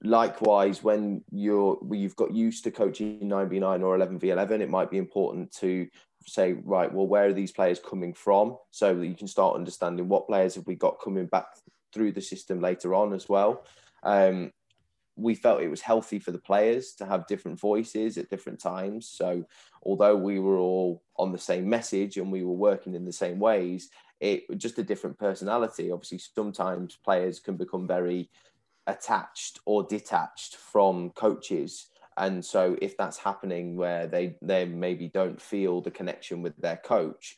likewise, 0.04 0.84
when 0.84 1.24
you're 1.32 1.78
you've 1.90 2.16
got 2.16 2.32
used 2.32 2.62
to 2.64 2.70
coaching 2.70 3.20
9v9 3.20 3.82
or 3.82 3.98
11v11, 3.98 4.60
it 4.60 4.70
might 4.70 4.90
be 4.90 4.98
important 4.98 5.50
to 5.52 5.88
say, 6.26 6.52
right, 6.64 6.92
well, 6.92 7.06
where 7.06 7.26
are 7.26 7.32
these 7.32 7.52
players 7.52 7.80
coming 7.80 8.14
from? 8.14 8.56
So 8.70 8.94
that 8.94 9.06
you 9.06 9.14
can 9.14 9.26
start 9.26 9.56
understanding 9.56 10.08
what 10.08 10.28
players 10.28 10.54
have 10.54 10.66
we 10.66 10.74
got 10.74 11.00
coming 11.02 11.26
back 11.26 11.46
through 11.92 12.12
the 12.12 12.20
system 12.20 12.60
later 12.60 12.94
on 12.94 13.12
as 13.12 13.28
well. 13.28 13.64
Um, 14.04 14.52
we 15.16 15.34
felt 15.34 15.62
it 15.62 15.68
was 15.68 15.80
healthy 15.80 16.18
for 16.18 16.32
the 16.32 16.38
players 16.38 16.92
to 16.94 17.06
have 17.06 17.28
different 17.28 17.60
voices 17.60 18.18
at 18.18 18.30
different 18.30 18.58
times. 18.58 19.08
So, 19.08 19.44
although 19.84 20.16
we 20.16 20.40
were 20.40 20.58
all 20.58 21.02
on 21.16 21.30
the 21.30 21.38
same 21.38 21.68
message 21.68 22.16
and 22.16 22.32
we 22.32 22.42
were 22.42 22.52
working 22.52 22.94
in 22.94 23.04
the 23.04 23.12
same 23.12 23.38
ways, 23.38 23.90
it 24.20 24.42
just 24.56 24.78
a 24.78 24.82
different 24.82 25.18
personality. 25.18 25.92
Obviously, 25.92 26.18
sometimes 26.18 26.98
players 27.04 27.38
can 27.38 27.56
become 27.56 27.86
very 27.86 28.28
attached 28.86 29.60
or 29.64 29.84
detached 29.84 30.56
from 30.56 31.10
coaches 31.10 31.86
and 32.16 32.44
so 32.44 32.76
if 32.80 32.96
that's 32.96 33.18
happening 33.18 33.76
where 33.76 34.06
they 34.06 34.36
they 34.42 34.64
maybe 34.64 35.08
don't 35.08 35.40
feel 35.40 35.80
the 35.80 35.90
connection 35.90 36.42
with 36.42 36.56
their 36.58 36.76
coach 36.76 37.36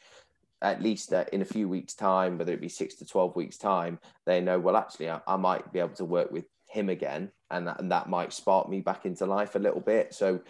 at 0.62 0.82
least 0.82 1.12
uh, 1.12 1.24
in 1.32 1.42
a 1.42 1.46
few 1.46 1.68
weeks 1.68 1.94
time 1.94 2.38
whether 2.38 2.52
it 2.52 2.60
be 2.60 2.68
6 2.68 2.94
to 2.96 3.06
12 3.06 3.36
weeks 3.36 3.56
time 3.56 3.98
they 4.24 4.40
know 4.40 4.58
well 4.58 4.76
actually 4.76 5.10
I, 5.10 5.20
I 5.26 5.36
might 5.36 5.72
be 5.72 5.78
able 5.78 5.94
to 5.96 6.04
work 6.04 6.30
with 6.30 6.44
him 6.76 6.88
again 6.88 7.30
and 7.50 7.66
that, 7.66 7.80
and 7.80 7.90
that 7.90 8.08
might 8.08 8.32
spark 8.32 8.68
me 8.68 8.80
back 8.80 9.06
into 9.06 9.26
life 9.26 9.54
a 9.54 9.58
little 9.58 9.80
bit 9.80 10.14
so 10.14 10.40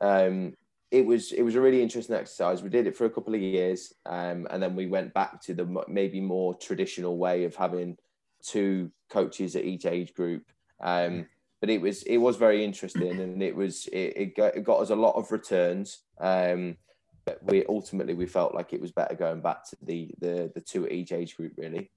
um, 0.00 0.54
it 0.90 1.04
was 1.06 1.32
it 1.32 1.42
was 1.42 1.54
a 1.54 1.60
really 1.60 1.82
interesting 1.82 2.16
exercise 2.16 2.62
we 2.62 2.68
did 2.68 2.86
it 2.86 2.96
for 2.96 3.06
a 3.06 3.10
couple 3.10 3.34
of 3.34 3.40
years 3.40 3.94
um, 4.06 4.46
and 4.50 4.62
then 4.62 4.76
we 4.76 4.86
went 4.86 5.12
back 5.14 5.40
to 5.40 5.54
the 5.54 5.84
maybe 5.88 6.20
more 6.20 6.54
traditional 6.54 7.16
way 7.16 7.44
of 7.44 7.56
having 7.56 7.96
two 8.42 8.90
coaches 9.08 9.56
at 9.56 9.64
each 9.64 9.86
age 9.86 10.14
group. 10.14 10.44
Um, 10.80 11.26
but 11.60 11.70
it 11.70 11.80
was 11.80 12.02
it 12.02 12.16
was 12.16 12.36
very 12.36 12.64
interesting, 12.64 13.20
and 13.20 13.42
it 13.42 13.54
was 13.54 13.86
it, 13.92 14.12
it, 14.16 14.36
got, 14.36 14.56
it 14.56 14.64
got 14.64 14.80
us 14.80 14.90
a 14.90 14.96
lot 14.96 15.14
of 15.14 15.30
returns. 15.30 16.00
Um, 16.20 16.76
but 17.24 17.38
we 17.44 17.64
ultimately 17.68 18.14
we 18.14 18.26
felt 18.26 18.54
like 18.54 18.72
it 18.72 18.80
was 18.80 18.90
better 18.90 19.14
going 19.14 19.40
back 19.40 19.68
to 19.70 19.76
the 19.82 20.10
the 20.18 20.50
the 20.54 20.60
two 20.60 20.84
at 20.84 20.92
each 20.92 21.12
age 21.12 21.36
group 21.36 21.52
really. 21.56 21.90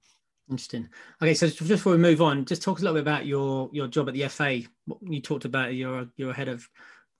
Interesting. 0.48 0.88
Okay, 1.20 1.34
so 1.34 1.48
just 1.48 1.68
before 1.68 1.92
we 1.92 1.98
move 1.98 2.22
on, 2.22 2.44
just 2.44 2.62
talk 2.62 2.78
a 2.78 2.82
little 2.82 2.94
bit 2.94 3.02
about 3.02 3.26
your 3.26 3.68
your 3.72 3.88
job 3.88 4.08
at 4.08 4.14
the 4.14 4.28
FA. 4.28 4.60
You 5.02 5.20
talked 5.20 5.44
about 5.44 5.74
you're 5.74 6.06
you're 6.16 6.32
head 6.32 6.48
of 6.48 6.68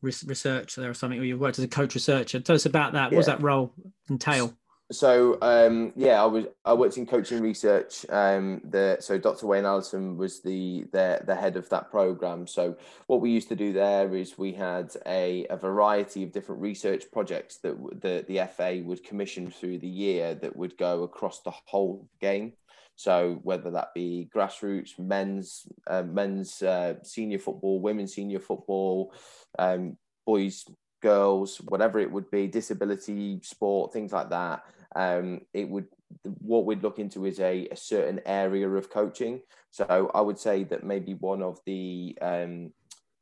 research 0.02 0.76
there 0.76 0.90
or 0.90 0.94
something, 0.94 1.18
or 1.18 1.24
you 1.24 1.36
worked 1.36 1.58
as 1.58 1.64
a 1.64 1.68
coach 1.68 1.94
researcher. 1.94 2.38
Tell 2.40 2.54
us 2.54 2.66
about 2.66 2.92
that. 2.92 3.10
Yeah. 3.10 3.16
What 3.16 3.24
does 3.24 3.26
that 3.26 3.42
role 3.42 3.72
entail? 4.08 4.54
So 4.92 5.36
um, 5.42 5.92
yeah, 5.96 6.22
I 6.22 6.26
was 6.26 6.44
I 6.64 6.72
worked 6.72 6.96
in 6.96 7.06
coaching 7.06 7.42
research. 7.42 8.06
Um, 8.08 8.60
the 8.62 8.98
so 9.00 9.18
Dr. 9.18 9.46
Wayne 9.48 9.64
Allison 9.64 10.16
was 10.16 10.42
the 10.42 10.84
the 10.92 11.22
the 11.26 11.34
head 11.34 11.56
of 11.56 11.68
that 11.70 11.90
program. 11.90 12.46
So 12.46 12.76
what 13.08 13.20
we 13.20 13.30
used 13.30 13.48
to 13.48 13.56
do 13.56 13.72
there 13.72 14.14
is 14.14 14.38
we 14.38 14.52
had 14.52 14.92
a, 15.04 15.44
a 15.50 15.56
variety 15.56 16.22
of 16.22 16.30
different 16.30 16.60
research 16.60 17.04
projects 17.12 17.56
that 17.58 17.76
the 18.00 18.24
the 18.28 18.46
FA 18.56 18.80
would 18.84 19.02
commission 19.02 19.50
through 19.50 19.78
the 19.78 19.88
year 19.88 20.36
that 20.36 20.54
would 20.54 20.78
go 20.78 21.02
across 21.02 21.40
the 21.40 21.52
whole 21.64 22.08
game. 22.20 22.52
So 22.96 23.38
whether 23.42 23.70
that 23.70 23.94
be 23.94 24.28
grassroots, 24.34 24.98
men's 24.98 25.66
uh, 25.86 26.02
men's 26.02 26.62
uh, 26.62 26.94
senior 27.02 27.38
football, 27.38 27.80
women's 27.80 28.14
senior 28.14 28.40
football, 28.40 29.12
um, 29.58 29.96
boys, 30.24 30.64
girls, 31.02 31.58
whatever 31.58 31.98
it 32.00 32.10
would 32.10 32.30
be, 32.30 32.46
disability 32.48 33.38
sport, 33.42 33.92
things 33.92 34.12
like 34.12 34.30
that 34.30 34.64
um, 34.96 35.42
it 35.52 35.68
would 35.68 35.86
what 36.22 36.64
we'd 36.64 36.82
look 36.82 36.98
into 36.98 37.26
is 37.26 37.38
a, 37.40 37.68
a, 37.70 37.76
certain 37.76 38.20
area 38.24 38.68
of 38.68 38.88
coaching. 38.88 39.40
So 39.70 40.10
I 40.14 40.20
would 40.20 40.38
say 40.38 40.64
that 40.64 40.84
maybe 40.84 41.14
one 41.14 41.42
of 41.42 41.60
the 41.66 42.16
um, 42.22 42.72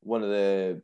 one 0.01 0.23
of 0.23 0.29
the 0.29 0.83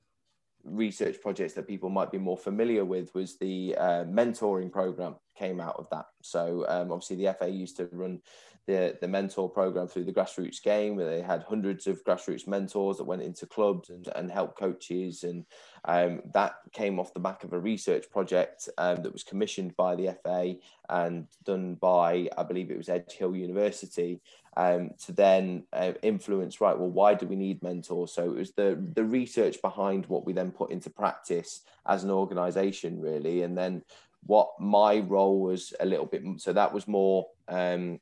research 0.65 1.21
projects 1.21 1.55
that 1.55 1.67
people 1.67 1.89
might 1.89 2.11
be 2.11 2.19
more 2.19 2.37
familiar 2.37 2.85
with 2.85 3.15
was 3.15 3.37
the 3.37 3.75
uh, 3.79 4.05
mentoring 4.05 4.71
program 4.71 5.17
came 5.37 5.61
out 5.61 5.77
of 5.77 5.89
that. 5.91 6.07
So 6.23 6.65
um, 6.69 6.93
obviously 6.93 7.17
the 7.17 7.35
FA 7.39 7.49
used 7.49 7.77
to 7.79 7.89
run 7.93 8.21
the, 8.67 8.97
the 9.01 9.09
mentor 9.09 9.49
program 9.49 9.89
through 9.89 10.05
the 10.05 10.13
grassroots 10.13 10.63
game 10.63 10.95
where 10.95 11.09
they 11.09 11.23
had 11.23 11.43
hundreds 11.43 11.87
of 11.87 12.05
grassroots 12.05 12.47
mentors 12.47 12.99
that 12.99 13.05
went 13.05 13.23
into 13.23 13.47
clubs 13.47 13.91
and, 13.91 14.07
and 14.15 14.31
helped 14.31 14.59
coaches 14.59 15.25
and 15.25 15.45
um, 15.87 16.21
that 16.35 16.57
came 16.73 17.01
off 17.01 17.15
the 17.15 17.21
back 17.21 17.43
of 17.43 17.53
a 17.53 17.59
research 17.59 18.09
project 18.11 18.69
um, 18.79 19.03
that 19.03 19.13
was 19.13 19.25
commissioned 19.25 19.75
by 19.77 19.97
the 19.97 20.17
FA 20.23 20.55
and 20.89 21.27
done 21.45 21.75
by 21.75 22.29
I 22.37 22.43
believe 22.43 22.71
it 22.71 22.77
was 22.77 22.89
Edge 22.89 23.13
Hill 23.13 23.35
University 23.35 24.21
um, 24.57 24.91
to 25.05 25.13
then 25.13 25.65
uh, 25.73 25.93
influence 26.03 26.61
right 26.61 26.79
well 26.79 26.91
why 26.91 27.15
do 27.15 27.27
we 27.27 27.37
need 27.37 27.63
mentors 27.63 28.13
so 28.13 28.25
it 28.25 28.37
was 28.37 28.53
the 28.53 28.83
the 28.95 29.05
research 29.05 29.61
behind 29.63 30.07
what 30.07 30.27
we 30.27 30.33
then 30.33 30.51
put 30.51 30.71
into 30.71 30.91
practice 30.91 31.63
as 31.87 32.05
an 32.05 32.11
organization 32.11 33.01
really 33.01 33.43
and 33.43 33.57
then 33.57 33.83
what 34.25 34.51
my 34.59 34.99
role 34.99 35.41
was 35.41 35.73
a 35.81 35.87
little 35.87 36.07
bit 36.07 36.23
so 36.37 36.53
that 36.53 36.73
was 36.73 36.87
more 36.89 37.27
um, 37.49 37.99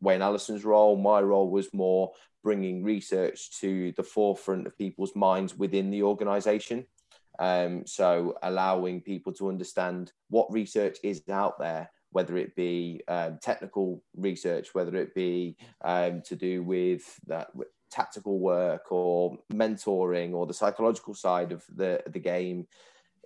Wayne 0.00 0.22
Allison's 0.22 0.64
role. 0.64 0.96
My 0.96 1.20
role 1.20 1.50
was 1.50 1.72
more 1.72 2.12
bringing 2.42 2.84
research 2.84 3.50
to 3.60 3.92
the 3.96 4.02
forefront 4.02 4.66
of 4.66 4.78
people's 4.78 5.16
minds 5.16 5.56
within 5.56 5.90
the 5.90 6.02
organisation. 6.02 6.86
Um, 7.38 7.84
so 7.86 8.38
allowing 8.42 9.00
people 9.00 9.32
to 9.34 9.48
understand 9.48 10.12
what 10.30 10.52
research 10.52 10.98
is 11.02 11.22
out 11.28 11.58
there, 11.58 11.90
whether 12.16 12.38
it 12.38 12.56
be 12.56 13.02
um, 13.08 13.38
technical 13.42 14.02
research, 14.16 14.74
whether 14.74 14.96
it 14.96 15.14
be 15.14 15.54
um, 15.84 16.22
to 16.22 16.34
do 16.34 16.62
with 16.62 17.20
that 17.26 17.50
tactical 17.90 18.38
work 18.38 18.90
or 18.90 19.36
mentoring 19.52 20.32
or 20.32 20.46
the 20.46 20.54
psychological 20.54 21.12
side 21.12 21.52
of 21.52 21.62
the 21.74 22.02
the 22.06 22.18
game. 22.18 22.66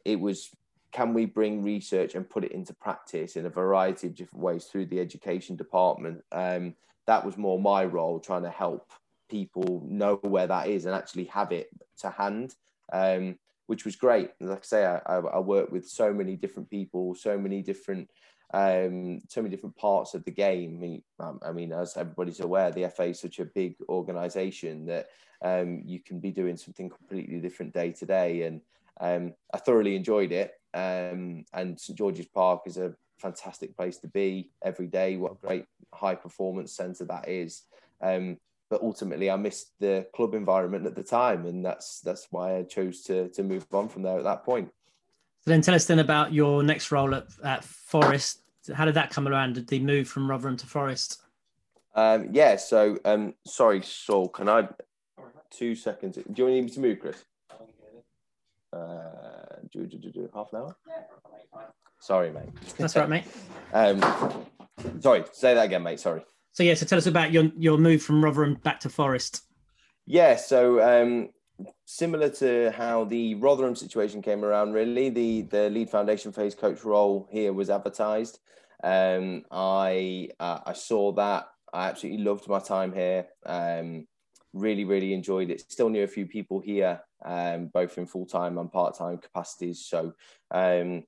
It 0.05 0.19
was 0.19 0.51
can 0.91 1.15
we 1.15 1.25
bring 1.25 1.63
research 1.63 2.17
and 2.17 2.29
put 2.29 2.43
it 2.43 2.51
into 2.51 2.75
practice 2.75 3.37
in 3.37 3.47
a 3.47 3.51
variety 3.63 4.09
of 4.09 4.17
different 4.17 4.45
ways 4.45 4.65
through 4.65 4.87
the 4.87 4.99
education 4.99 5.55
department? 5.55 6.25
Um, 6.33 6.75
that 7.07 7.25
was 7.25 7.37
more 7.37 7.61
my 7.61 7.85
role, 7.85 8.19
trying 8.19 8.43
to 8.43 8.51
help 8.51 8.91
people 9.29 9.85
know 9.87 10.17
where 10.17 10.49
that 10.49 10.67
is 10.67 10.85
and 10.85 10.97
actually 10.97 11.27
have 11.27 11.53
it 11.53 11.69
to 12.01 12.11
hand, 12.11 12.57
um, 12.93 13.39
which 13.69 13.85
was 13.85 13.95
great. 13.95 14.31
Like 14.41 14.59
I 14.59 14.63
say, 14.75 14.85
I, 14.85 15.19
I, 15.37 15.39
work 15.39 15.71
with 15.71 15.89
so 15.89 16.13
many 16.13 16.35
different 16.35 16.69
people, 16.69 17.15
so 17.15 17.39
many 17.39 17.63
different, 17.63 18.11
um, 18.53 19.21
so 19.29 19.43
many 19.43 19.55
different 19.55 19.77
parts 19.77 20.15
of 20.15 20.25
the 20.25 20.31
game. 20.31 20.77
I 20.77 20.81
mean, 20.81 21.03
um, 21.19 21.41
I 21.43 21.53
mean, 21.53 21.73
as 21.73 21.97
everybody's 21.97 22.41
aware, 22.41 22.71
the 22.71 22.89
FA 22.89 23.05
is 23.05 23.21
such 23.21 23.39
a 23.39 23.45
big 23.45 23.77
organisation 23.89 24.87
that 24.87 25.09
um, 25.43 25.83
you 25.85 26.01
can 26.01 26.19
be 26.21 26.31
doing 26.31 26.57
something 26.57 26.91
completely 26.91 27.39
different 27.39 27.73
day 27.73 27.93
to 27.93 28.07
day, 28.07 28.43
and 28.43 28.61
um, 29.01 29.35
I 29.55 29.59
thoroughly 29.59 29.97
enjoyed 29.97 30.33
it. 30.33 30.55
Um, 30.75 31.45
and 31.53 31.79
St 31.81 31.97
George's 31.97 32.27
Park 32.27 32.63
is 32.67 32.77
a 32.77 32.95
fantastic 33.19 33.77
place 33.77 33.99
to 33.99 34.09
be 34.09 34.51
every 34.65 34.87
day. 34.87 35.17
What 35.17 35.33
a 35.33 35.47
great 35.47 35.65
high 35.93 36.15
performance 36.15 36.73
centre 36.73 37.05
that 37.05 37.29
is. 37.29 37.63
Um, 38.01 38.39
but 38.69 38.83
ultimately, 38.83 39.31
I 39.31 39.37
missed 39.37 39.73
the 39.81 40.07
club 40.15 40.35
environment 40.35 40.87
at 40.87 40.95
the 40.95 41.03
time, 41.03 41.47
and 41.47 41.65
that's 41.65 42.01
that's 42.01 42.29
why 42.31 42.57
I 42.57 42.63
chose 42.63 43.03
to 43.03 43.29
to 43.31 43.43
move 43.43 43.67
on 43.73 43.89
from 43.89 44.03
there 44.03 44.19
at 44.19 44.25
that 44.25 44.45
point. 44.45 44.71
So 45.43 45.51
then, 45.51 45.63
tell 45.63 45.75
us 45.75 45.87
then 45.87 45.99
about 45.99 46.35
your 46.35 46.63
next 46.63 46.93
role 46.93 47.15
at, 47.15 47.27
at 47.43 47.65
Forest. 47.65 48.43
How 48.75 48.85
did 48.85 48.95
that 48.95 49.11
come 49.11 49.27
around? 49.27 49.55
Did 49.55 49.69
they 49.69 49.79
move 49.79 50.07
from 50.07 50.31
Rotherham 50.31 50.57
to 50.59 50.67
Forest? 50.67 51.23
Um, 51.95 52.29
yeah. 52.33 52.57
So, 52.57 52.99
um, 53.05 53.35
sorry, 53.47 53.83
Saul. 53.83 54.29
Can 54.29 54.49
I? 54.49 54.69
Two 55.51 55.75
seconds. 55.75 56.19
Do 56.31 56.43
you 56.43 56.49
need 56.51 56.65
me 56.65 56.71
to 56.71 56.81
move, 56.81 57.01
Chris? 57.01 57.25
Uh, 58.73 59.57
do, 59.73 59.87
do, 59.87 59.99
do, 59.99 60.11
do, 60.11 60.31
half 60.33 60.53
an 60.53 60.61
hour? 60.61 60.77
Sorry, 62.01 62.31
mate. 62.31 62.49
That's 62.79 62.95
right, 62.95 63.09
mate. 63.09 63.25
um, 63.73 64.01
sorry, 65.01 65.25
say 65.33 65.55
that 65.55 65.65
again, 65.65 65.83
mate. 65.83 66.01
Sorry. 66.01 66.23
So 66.53 66.63
yeah, 66.63 66.75
so 66.75 66.87
tell 66.87 66.99
us 66.99 67.07
about 67.07 67.33
your 67.33 67.51
your 67.57 67.79
move 67.79 68.03
from 68.03 68.23
Rotherham 68.23 68.55
back 68.55 68.81
to 68.81 68.89
Forest. 68.89 69.43
Yeah, 70.07 70.37
so 70.37 70.81
um, 70.81 71.31
similar 71.85 72.29
to 72.31 72.71
how 72.73 73.05
the 73.05 73.35
Rotherham 73.37 73.77
situation 73.77 74.23
came 74.23 74.45
around, 74.45 74.73
really, 74.73 75.11
the 75.11 75.43
the 75.43 75.71
lead 75.71 75.91
foundation 75.91 76.33
phase 76.33 76.55
coach 76.55 76.85
role 76.85 77.29
here 77.31 77.53
was 77.53 77.71
advertised. 77.71 78.39
Um, 78.83 79.45
I 79.51 80.31
uh, 80.39 80.61
I 80.67 80.73
saw 80.73 81.13
that. 81.13 81.49
I 81.73 81.89
absolutely 81.89 82.25
loved 82.25 82.49
my 82.49 82.59
time 82.59 82.93
here. 82.93 83.27
Um, 83.47 84.07
really, 84.53 84.85
really 84.85 85.13
enjoyed 85.13 85.51
it. 85.51 85.71
Still 85.71 85.89
knew 85.89 86.03
a 86.03 86.09
few 86.09 86.27
people 86.27 86.61
here, 86.61 87.01
um, 87.25 87.67
both 87.73 87.97
in 87.99 88.07
full 88.07 88.27
time 88.27 88.59
and 88.59 88.73
part 88.73 88.97
time 88.97 89.19
capacities. 89.19 89.87
So, 89.87 90.15
um, 90.51 91.05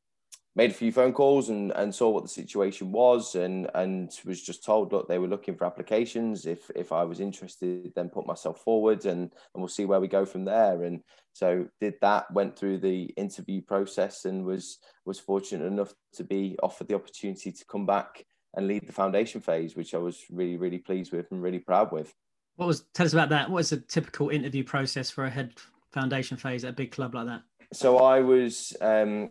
made 0.55 0.71
a 0.71 0.75
few 0.75 0.93
phone 0.93 1.13
calls 1.13 1.49
and, 1.49 1.73
and 1.73 1.95
saw 1.95 2.11
what 2.11 2.23
the 2.23 2.29
situation 2.29 2.93
was 2.93 3.35
and 3.35 3.71
and 3.75 4.19
was 4.25 4.43
just 4.43 4.65
told 4.65 4.93
look 4.93 5.09
they 5.09 5.19
were 5.19 5.29
looking 5.29 5.57
for 5.57 5.65
applications 5.65 6.47
if 6.47 6.71
if 6.75 6.93
I 6.93 7.05
was 7.05 7.21
interested 7.21 7.93
then 7.95 8.09
put 8.09 8.27
myself 8.27 8.61
forward 8.61 9.07
and 9.07 9.23
and 9.23 9.57
we'll 9.57 9.69
see 9.69 9.85
where 9.85 10.01
we 10.01 10.09
go 10.09 10.25
from 10.25 10.45
there 10.45 10.85
and 10.85 11.03
so 11.33 11.67
did 11.81 11.95
that 12.03 12.31
went 12.33 12.57
through 12.57 12.79
the 12.79 13.05
interview 13.17 13.63
process 13.63 14.25
and 14.25 14.45
was 14.45 14.79
was 15.05 15.19
fortunate 15.19 15.67
enough 15.67 15.95
to 16.15 16.25
be 16.25 16.57
offered 16.63 16.89
the 16.89 16.95
opportunity 16.95 17.51
to 17.51 17.65
come 17.65 17.87
back 17.87 18.25
and 18.55 18.69
lead 18.69 18.87
the 18.87 18.93
foundation 18.93 19.41
phase 19.41 19.75
which 19.75 19.95
I 19.95 19.99
was 19.99 20.23
really 20.31 20.57
really 20.57 20.79
pleased 20.79 21.13
with 21.13 21.31
and 21.31 21.43
really 21.43 21.61
proud 21.61 21.93
with 21.93 22.15
what 22.57 22.67
was 22.67 22.85
tell 22.95 23.07
us 23.07 23.13
about 23.13 23.31
that? 23.31 23.51
What 23.51 23.61
is 23.61 23.73
a 23.73 23.81
typical 23.81 24.29
interview 24.29 24.65
process 24.65 25.11
for 25.11 25.25
a 25.25 25.31
head 25.31 25.55
foundation 25.93 26.37
phase 26.37 26.65
at 26.65 26.71
a 26.71 26.75
big 26.75 26.93
club 26.93 27.15
like 27.15 27.27
that? 27.27 27.43
So 27.73 27.99
I 27.99 28.21
was 28.21 28.77
um, 28.81 29.31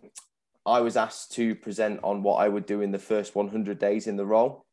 I 0.65 0.81
was 0.81 0.95
asked 0.95 1.31
to 1.33 1.55
present 1.55 1.99
on 2.03 2.23
what 2.23 2.35
I 2.35 2.47
would 2.47 2.65
do 2.65 2.81
in 2.81 2.91
the 2.91 2.99
first 2.99 3.35
100 3.35 3.79
days 3.79 4.07
in 4.07 4.15
the 4.15 4.25
role. 4.25 4.65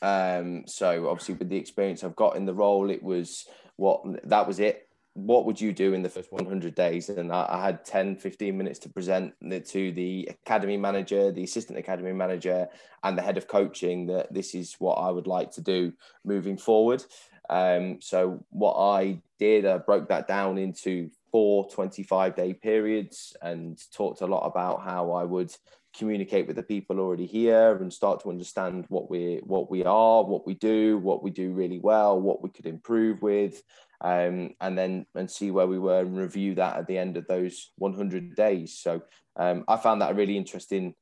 Um, 0.00 0.64
so 0.66 1.08
obviously 1.08 1.34
with 1.34 1.48
the 1.48 1.56
experience 1.56 2.04
I've 2.04 2.16
got 2.16 2.36
in 2.36 2.46
the 2.46 2.54
role, 2.54 2.90
it 2.90 3.02
was 3.02 3.46
what 3.76 4.02
that 4.24 4.46
was 4.46 4.60
it. 4.60 4.88
What 5.14 5.46
would 5.46 5.60
you 5.60 5.72
do 5.72 5.94
in 5.94 6.02
the 6.02 6.08
first 6.08 6.30
100 6.30 6.74
days? 6.74 7.08
And 7.08 7.32
I, 7.32 7.46
I 7.48 7.64
had 7.64 7.84
10, 7.84 8.16
15 8.16 8.56
minutes 8.56 8.78
to 8.80 8.88
present 8.88 9.34
to 9.40 9.92
the 9.92 10.30
academy 10.30 10.76
manager, 10.76 11.32
the 11.32 11.42
assistant 11.42 11.78
academy 11.78 12.12
manager, 12.12 12.68
and 13.02 13.18
the 13.18 13.22
head 13.22 13.36
of 13.36 13.48
coaching 13.48 14.06
that 14.06 14.32
this 14.32 14.54
is 14.54 14.76
what 14.78 14.94
I 14.94 15.10
would 15.10 15.26
like 15.26 15.50
to 15.52 15.60
do 15.60 15.92
moving 16.24 16.56
forward. 16.56 17.04
Um, 17.50 18.00
so 18.00 18.44
what 18.50 18.74
I 18.74 19.20
did, 19.38 19.66
I 19.66 19.78
broke 19.78 20.08
that 20.08 20.28
down 20.28 20.58
into 20.58 21.10
four 21.30 21.68
25 21.70 22.34
day 22.34 22.52
periods 22.52 23.36
and 23.42 23.80
talked 23.92 24.20
a 24.20 24.26
lot 24.26 24.46
about 24.46 24.82
how 24.82 25.12
I 25.12 25.24
would 25.24 25.54
communicate 25.96 26.46
with 26.46 26.56
the 26.56 26.62
people 26.62 27.00
already 27.00 27.26
here 27.26 27.76
and 27.76 27.92
start 27.92 28.22
to 28.22 28.30
understand 28.30 28.84
what 28.88 29.10
we 29.10 29.40
what 29.44 29.70
we 29.70 29.84
are, 29.84 30.24
what 30.24 30.46
we 30.46 30.54
do, 30.54 30.98
what 30.98 31.22
we 31.22 31.30
do 31.30 31.52
really 31.52 31.78
well, 31.78 32.20
what 32.20 32.42
we 32.42 32.50
could 32.50 32.66
improve 32.66 33.22
with, 33.22 33.62
um, 34.00 34.54
and 34.60 34.78
then 34.78 35.06
and 35.14 35.30
see 35.30 35.50
where 35.50 35.66
we 35.66 35.78
were 35.78 36.00
and 36.00 36.16
review 36.16 36.54
that 36.54 36.76
at 36.76 36.86
the 36.86 36.98
end 36.98 37.16
of 37.16 37.26
those 37.26 37.72
100 37.78 38.34
days. 38.34 38.78
So 38.78 39.02
um, 39.36 39.64
I 39.68 39.76
found 39.76 40.02
that 40.02 40.12
a 40.12 40.14
really 40.14 40.36
interesting 40.36 40.94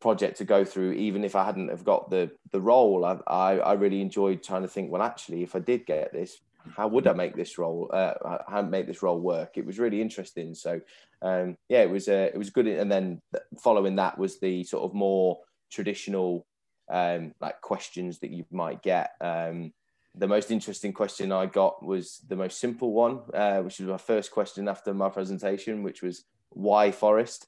project 0.00 0.36
to 0.36 0.44
go 0.44 0.62
through 0.62 0.92
even 0.92 1.24
if 1.24 1.34
i 1.34 1.42
hadn't 1.42 1.68
have 1.68 1.82
got 1.82 2.10
the 2.10 2.30
the 2.52 2.60
role 2.60 3.04
I, 3.04 3.18
I, 3.26 3.58
I 3.58 3.72
really 3.72 4.02
enjoyed 4.02 4.42
trying 4.42 4.60
to 4.62 4.68
think 4.68 4.90
well 4.90 5.02
actually 5.02 5.42
if 5.42 5.56
i 5.56 5.58
did 5.58 5.86
get 5.86 6.12
this 6.12 6.38
how 6.74 6.88
would 6.88 7.06
I 7.06 7.12
make 7.12 7.36
this 7.36 7.58
role? 7.58 7.90
Uh, 7.92 8.38
how 8.48 8.62
make 8.62 8.86
this 8.86 9.02
role 9.02 9.20
work? 9.20 9.56
It 9.56 9.66
was 9.66 9.78
really 9.78 10.00
interesting. 10.00 10.54
So 10.54 10.80
um, 11.22 11.56
yeah, 11.68 11.82
it 11.82 11.90
was 11.90 12.08
uh, 12.08 12.30
it 12.32 12.38
was 12.38 12.50
good. 12.50 12.66
And 12.66 12.90
then 12.90 13.20
following 13.62 13.96
that 13.96 14.18
was 14.18 14.38
the 14.38 14.64
sort 14.64 14.84
of 14.84 14.94
more 14.94 15.38
traditional 15.70 16.46
um, 16.90 17.34
like 17.40 17.60
questions 17.60 18.18
that 18.20 18.30
you 18.30 18.44
might 18.50 18.82
get. 18.82 19.10
Um, 19.20 19.72
the 20.14 20.28
most 20.28 20.50
interesting 20.50 20.92
question 20.92 21.30
I 21.30 21.46
got 21.46 21.84
was 21.84 22.22
the 22.26 22.36
most 22.36 22.58
simple 22.58 22.92
one, 22.92 23.20
uh, 23.34 23.60
which 23.60 23.80
was 23.80 23.88
my 23.88 23.98
first 23.98 24.30
question 24.30 24.68
after 24.68 24.94
my 24.94 25.10
presentation, 25.10 25.82
which 25.82 26.02
was 26.02 26.24
why 26.50 26.90
Forest? 26.90 27.46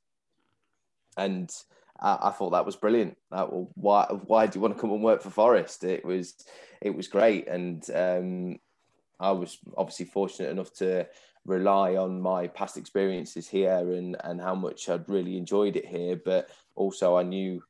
And 1.16 1.50
I, 2.00 2.30
thought 2.30 2.50
that 2.50 2.66
was 2.66 2.76
brilliant. 2.76 3.16
That, 3.30 3.52
well, 3.52 3.70
why 3.74 4.06
why 4.26 4.46
do 4.46 4.58
you 4.58 4.60
want 4.60 4.76
to 4.76 4.80
come 4.80 4.92
and 4.92 5.02
work 5.02 5.22
for 5.22 5.30
Forest? 5.30 5.82
It 5.84 6.04
was 6.04 6.34
it 6.80 6.94
was 6.94 7.08
great, 7.08 7.48
and 7.48 7.82
um, 7.94 8.58
I 9.20 9.32
was 9.32 9.58
obviously 9.76 10.06
fortunate 10.06 10.50
enough 10.50 10.72
to 10.74 11.06
rely 11.44 11.96
on 11.96 12.20
my 12.20 12.46
past 12.46 12.76
experiences 12.76 13.48
here 13.48 13.92
and 13.92 14.16
and 14.24 14.40
how 14.40 14.54
much 14.54 14.88
I'd 14.88 15.08
really 15.08 15.36
enjoyed 15.36 15.76
it 15.76 15.86
here. 15.86 16.20
But 16.22 16.50
also, 16.74 17.16
I 17.16 17.22
knew 17.22 17.62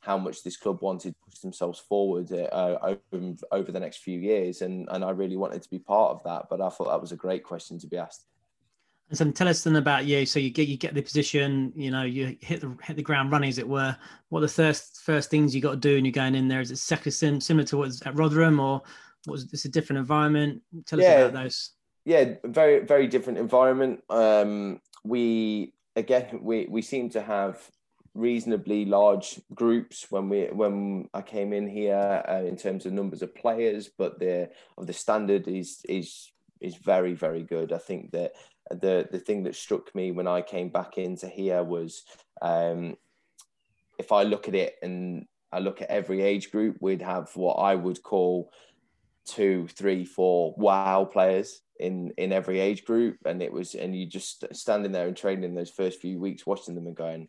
how 0.00 0.16
much 0.16 0.42
this 0.42 0.56
club 0.56 0.80
wanted 0.82 1.10
to 1.10 1.16
push 1.28 1.40
themselves 1.40 1.80
forward 1.80 2.30
uh, 2.32 2.78
over, 3.12 3.34
over 3.50 3.72
the 3.72 3.80
next 3.80 3.98
few 3.98 4.18
years, 4.18 4.62
and 4.62 4.88
and 4.90 5.04
I 5.04 5.10
really 5.10 5.36
wanted 5.36 5.62
to 5.62 5.70
be 5.70 5.78
part 5.78 6.12
of 6.12 6.22
that. 6.24 6.46
But 6.48 6.60
I 6.60 6.68
thought 6.70 6.88
that 6.88 7.00
was 7.00 7.12
a 7.12 7.16
great 7.16 7.44
question 7.44 7.78
to 7.80 7.86
be 7.86 7.98
asked. 7.98 8.26
And 9.08 9.16
so 9.16 9.30
tell 9.30 9.46
us 9.46 9.62
then 9.62 9.76
about 9.76 10.04
you. 10.04 10.26
So 10.26 10.40
you 10.40 10.50
get 10.50 10.66
you 10.66 10.76
get 10.76 10.94
the 10.94 11.02
position, 11.02 11.72
you 11.76 11.90
know, 11.92 12.02
you 12.02 12.36
hit 12.40 12.60
the 12.60 12.76
hit 12.82 12.96
the 12.96 13.02
ground 13.02 13.30
running, 13.30 13.48
as 13.48 13.58
it 13.58 13.68
were. 13.68 13.96
What 14.30 14.40
are 14.40 14.42
the 14.42 14.48
first 14.48 15.02
first 15.02 15.30
things 15.30 15.54
you 15.54 15.60
got 15.60 15.72
to 15.72 15.76
do 15.76 15.94
when 15.94 16.04
you're 16.04 16.12
going 16.12 16.34
in 16.34 16.48
there? 16.48 16.60
Is 16.60 16.72
it 16.72 16.78
second 16.78 17.12
similar 17.12 17.64
to 17.66 17.76
what's 17.76 18.04
at 18.04 18.16
Rotherham, 18.16 18.58
or 18.58 18.82
was 19.26 19.46
this 19.46 19.64
a 19.64 19.68
different 19.68 19.98
environment? 20.00 20.62
Tell 20.86 21.00
yeah. 21.00 21.08
us 21.08 21.30
about 21.30 21.42
those. 21.42 21.70
Yeah, 22.04 22.34
very 22.44 22.80
very 22.84 23.08
different 23.08 23.38
environment. 23.38 24.02
Um, 24.08 24.80
we 25.04 25.74
again 25.96 26.40
we 26.42 26.66
we 26.68 26.82
seem 26.82 27.10
to 27.10 27.22
have 27.22 27.70
reasonably 28.14 28.86
large 28.86 29.40
groups 29.54 30.06
when 30.10 30.28
we 30.28 30.44
when 30.46 31.08
I 31.12 31.22
came 31.22 31.52
in 31.52 31.68
here 31.68 32.24
uh, 32.28 32.42
in 32.42 32.56
terms 32.56 32.86
of 32.86 32.92
numbers 32.92 33.22
of 33.22 33.34
players, 33.34 33.88
but 33.88 34.18
the 34.18 34.50
of 34.78 34.86
the 34.86 34.92
standard 34.92 35.48
is 35.48 35.80
is 35.88 36.32
is 36.60 36.76
very 36.76 37.14
very 37.14 37.42
good. 37.42 37.72
I 37.72 37.78
think 37.78 38.12
that 38.12 38.32
the 38.70 39.08
the 39.10 39.18
thing 39.18 39.44
that 39.44 39.54
struck 39.54 39.94
me 39.94 40.12
when 40.12 40.26
I 40.26 40.42
came 40.42 40.70
back 40.70 40.98
into 40.98 41.28
here 41.28 41.62
was 41.62 42.02
um, 42.42 42.96
if 43.98 44.12
I 44.12 44.22
look 44.22 44.48
at 44.48 44.54
it 44.54 44.76
and 44.82 45.26
I 45.52 45.60
look 45.60 45.82
at 45.82 45.90
every 45.90 46.22
age 46.22 46.50
group, 46.50 46.76
we'd 46.80 47.02
have 47.02 47.34
what 47.36 47.54
I 47.54 47.74
would 47.74 48.02
call 48.02 48.50
two, 49.26 49.68
three, 49.68 50.04
four 50.04 50.54
wow 50.56 51.04
players 51.04 51.60
in 51.78 52.12
in 52.16 52.32
every 52.32 52.60
age 52.60 52.84
group, 52.84 53.18
and 53.24 53.42
it 53.42 53.52
was 53.52 53.74
and 53.74 53.94
you 53.94 54.06
just 54.06 54.44
standing 54.54 54.92
there 54.92 55.08
and 55.08 55.16
training 55.16 55.54
those 55.54 55.70
first 55.70 56.00
few 56.00 56.18
weeks, 56.18 56.46
watching 56.46 56.74
them 56.74 56.86
and 56.86 56.96
going, 56.96 57.28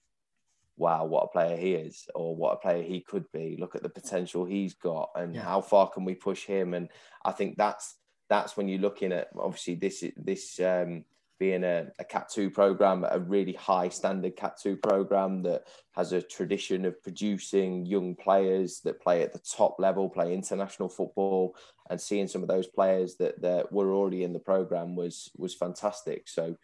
wow, 0.77 1.05
what 1.05 1.23
a 1.23 1.27
player 1.27 1.57
he 1.57 1.73
is, 1.73 2.07
or 2.15 2.35
what 2.35 2.53
a 2.53 2.57
player 2.57 2.83
he 2.83 3.01
could 3.01 3.25
be. 3.33 3.57
Look 3.59 3.75
at 3.75 3.83
the 3.83 3.89
potential 3.89 4.45
he's 4.45 4.75
got, 4.75 5.09
and 5.15 5.35
yeah. 5.35 5.41
how 5.41 5.61
far 5.61 5.89
can 5.89 6.05
we 6.05 6.15
push 6.15 6.45
him? 6.45 6.73
And 6.73 6.89
I 7.25 7.31
think 7.31 7.57
that's 7.57 7.95
that's 8.29 8.55
when 8.55 8.67
you're 8.67 8.79
looking 8.79 9.11
at 9.11 9.29
obviously 9.37 9.75
this 9.75 10.03
this 10.15 10.59
um, 10.59 11.03
being 11.39 11.63
a, 11.63 11.87
a 11.99 12.03
Cat 12.03 12.29
2 12.29 12.49
program, 12.49 13.05
a 13.09 13.19
really 13.19 13.53
high 13.53 13.89
standard 13.89 14.35
Cat 14.35 14.57
2 14.61 14.77
program 14.77 15.41
that 15.43 15.63
has 15.95 16.11
a 16.11 16.21
tradition 16.21 16.85
of 16.85 17.01
producing 17.03 17.85
young 17.85 18.15
players 18.15 18.79
that 18.81 19.01
play 19.01 19.21
at 19.21 19.33
the 19.33 19.39
top 19.39 19.75
level, 19.79 20.09
play 20.09 20.33
international 20.33 20.89
football, 20.89 21.55
and 21.89 21.99
seeing 21.99 22.27
some 22.27 22.41
of 22.41 22.47
those 22.47 22.67
players 22.67 23.15
that, 23.15 23.41
that 23.41 23.71
were 23.71 23.93
already 23.93 24.23
in 24.23 24.33
the 24.33 24.39
program 24.39 24.95
was 24.95 25.31
was 25.37 25.53
fantastic. 25.53 26.27
So 26.27 26.55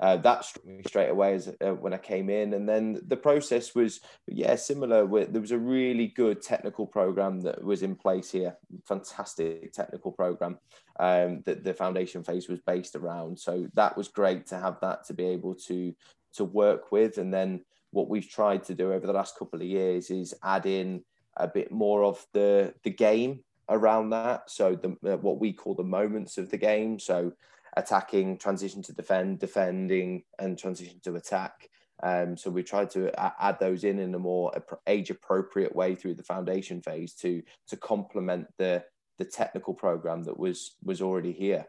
uh, 0.00 0.16
that 0.16 0.44
struck 0.44 0.64
me 0.64 0.82
straight 0.86 1.10
away 1.10 1.34
as 1.34 1.54
uh, 1.60 1.74
when 1.74 1.92
I 1.92 1.98
came 1.98 2.30
in, 2.30 2.54
and 2.54 2.66
then 2.66 3.00
the 3.06 3.16
process 3.16 3.74
was 3.74 4.00
yeah 4.26 4.56
similar. 4.56 5.06
There 5.26 5.40
was 5.40 5.50
a 5.50 5.58
really 5.58 6.08
good 6.08 6.40
technical 6.40 6.86
program 6.86 7.40
that 7.42 7.62
was 7.62 7.82
in 7.82 7.94
place 7.94 8.30
here, 8.30 8.56
fantastic 8.88 9.72
technical 9.74 10.10
program 10.10 10.58
um, 10.98 11.42
that 11.44 11.64
the 11.64 11.74
foundation 11.74 12.24
phase 12.24 12.48
was 12.48 12.60
based 12.60 12.96
around. 12.96 13.38
So 13.38 13.68
that 13.74 13.94
was 13.94 14.08
great 14.08 14.46
to 14.46 14.58
have 14.58 14.80
that 14.80 15.04
to 15.06 15.14
be 15.14 15.26
able 15.26 15.54
to 15.66 15.94
to 16.34 16.44
work 16.44 16.90
with, 16.90 17.18
and 17.18 17.32
then 17.32 17.60
what 17.90 18.08
we've 18.08 18.28
tried 18.28 18.64
to 18.64 18.74
do 18.74 18.94
over 18.94 19.06
the 19.06 19.12
last 19.12 19.38
couple 19.38 19.60
of 19.60 19.66
years 19.66 20.10
is 20.10 20.32
add 20.42 20.64
in 20.64 21.02
a 21.36 21.46
bit 21.46 21.70
more 21.70 22.04
of 22.04 22.24
the 22.32 22.72
the 22.84 22.90
game 22.90 23.40
around 23.68 24.10
that. 24.10 24.50
So 24.50 24.76
the 24.76 25.16
what 25.18 25.38
we 25.38 25.52
call 25.52 25.74
the 25.74 25.84
moments 25.84 26.38
of 26.38 26.48
the 26.48 26.58
game. 26.58 26.98
So 26.98 27.32
attacking, 27.76 28.38
transition 28.38 28.82
to 28.82 28.92
defend, 28.92 29.38
defending, 29.38 30.24
and 30.38 30.58
transition 30.58 31.00
to 31.04 31.16
attack. 31.16 31.68
Um, 32.02 32.36
so 32.36 32.50
we 32.50 32.62
tried 32.62 32.90
to 32.90 33.10
add 33.42 33.58
those 33.60 33.84
in 33.84 33.98
in 33.98 34.14
a 34.14 34.18
more 34.18 34.52
age 34.86 35.10
appropriate 35.10 35.74
way 35.74 35.94
through 35.94 36.14
the 36.14 36.22
foundation 36.22 36.80
phase 36.80 37.12
to 37.16 37.42
to 37.68 37.76
complement 37.76 38.46
the 38.56 38.84
the 39.18 39.24
technical 39.24 39.74
program 39.74 40.22
that 40.24 40.38
was 40.38 40.76
was 40.82 41.02
already 41.02 41.32
here. 41.32 41.66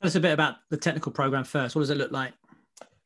Tell 0.00 0.08
us 0.08 0.14
a 0.16 0.20
bit 0.20 0.32
about 0.32 0.56
the 0.70 0.76
technical 0.76 1.12
program 1.12 1.44
first. 1.44 1.76
What 1.76 1.82
does 1.82 1.90
it 1.90 1.96
look 1.96 2.12
like? 2.12 2.34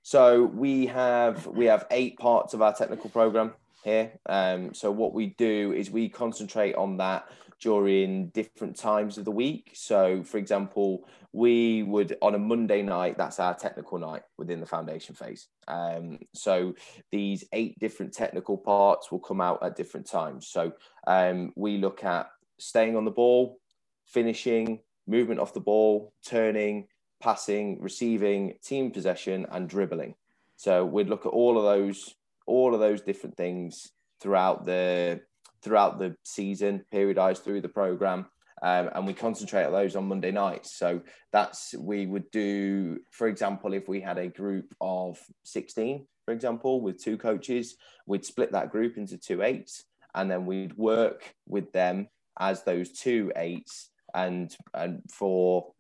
So 0.02 0.44
we 0.44 0.86
have 0.86 1.46
we 1.46 1.66
have 1.66 1.86
eight 1.90 2.18
parts 2.18 2.54
of 2.54 2.62
our 2.62 2.74
technical 2.74 3.10
program 3.10 3.52
here. 3.84 4.12
Um, 4.26 4.74
so 4.74 4.90
what 4.90 5.12
we 5.12 5.26
do 5.38 5.72
is 5.72 5.90
we 5.90 6.08
concentrate 6.08 6.74
on 6.74 6.96
that 6.96 7.28
during 7.62 8.26
different 8.30 8.76
times 8.76 9.16
of 9.16 9.24
the 9.24 9.30
week. 9.30 9.70
So, 9.72 10.24
for 10.24 10.36
example, 10.36 11.08
we 11.32 11.84
would 11.84 12.16
on 12.20 12.34
a 12.34 12.38
Monday 12.38 12.82
night, 12.82 13.16
that's 13.16 13.38
our 13.38 13.54
technical 13.54 13.98
night 13.98 14.22
within 14.36 14.58
the 14.58 14.66
foundation 14.66 15.14
phase. 15.14 15.46
Um, 15.68 16.18
so, 16.34 16.74
these 17.12 17.44
eight 17.52 17.78
different 17.78 18.12
technical 18.12 18.58
parts 18.58 19.12
will 19.12 19.20
come 19.20 19.40
out 19.40 19.62
at 19.62 19.76
different 19.76 20.06
times. 20.06 20.48
So, 20.48 20.72
um, 21.06 21.52
we 21.54 21.78
look 21.78 22.02
at 22.02 22.28
staying 22.58 22.96
on 22.96 23.04
the 23.04 23.12
ball, 23.12 23.58
finishing, 24.06 24.80
movement 25.06 25.38
off 25.38 25.54
the 25.54 25.60
ball, 25.60 26.12
turning, 26.26 26.88
passing, 27.22 27.80
receiving, 27.80 28.54
team 28.64 28.90
possession, 28.90 29.46
and 29.52 29.68
dribbling. 29.68 30.16
So, 30.56 30.84
we'd 30.84 31.08
look 31.08 31.26
at 31.26 31.32
all 31.32 31.56
of 31.56 31.62
those, 31.62 32.12
all 32.44 32.74
of 32.74 32.80
those 32.80 33.02
different 33.02 33.36
things 33.36 33.92
throughout 34.20 34.66
the 34.66 35.20
throughout 35.62 35.98
the 35.98 36.16
season, 36.24 36.84
periodized 36.92 37.42
through 37.42 37.60
the 37.60 37.68
program. 37.68 38.26
Um, 38.62 38.90
and 38.94 39.06
we 39.06 39.14
concentrate 39.14 39.64
on 39.64 39.72
those 39.72 39.96
on 39.96 40.06
Monday 40.06 40.30
nights. 40.30 40.76
So 40.76 41.00
that's 41.32 41.74
we 41.74 42.06
would 42.06 42.30
do, 42.30 43.00
for 43.10 43.26
example, 43.26 43.74
if 43.74 43.88
we 43.88 44.00
had 44.00 44.18
a 44.18 44.28
group 44.28 44.72
of 44.80 45.18
16, 45.44 46.06
for 46.24 46.32
example, 46.32 46.80
with 46.80 47.02
two 47.02 47.18
coaches, 47.18 47.76
we'd 48.06 48.24
split 48.24 48.52
that 48.52 48.70
group 48.70 48.96
into 48.96 49.18
two 49.18 49.42
eights, 49.42 49.84
and 50.14 50.30
then 50.30 50.46
we'd 50.46 50.76
work 50.76 51.34
with 51.48 51.72
them 51.72 52.08
as 52.38 52.62
those 52.62 52.92
two 52.92 53.32
eights, 53.34 53.90
and 54.14 54.54
and 54.74 55.02
for 55.10 55.72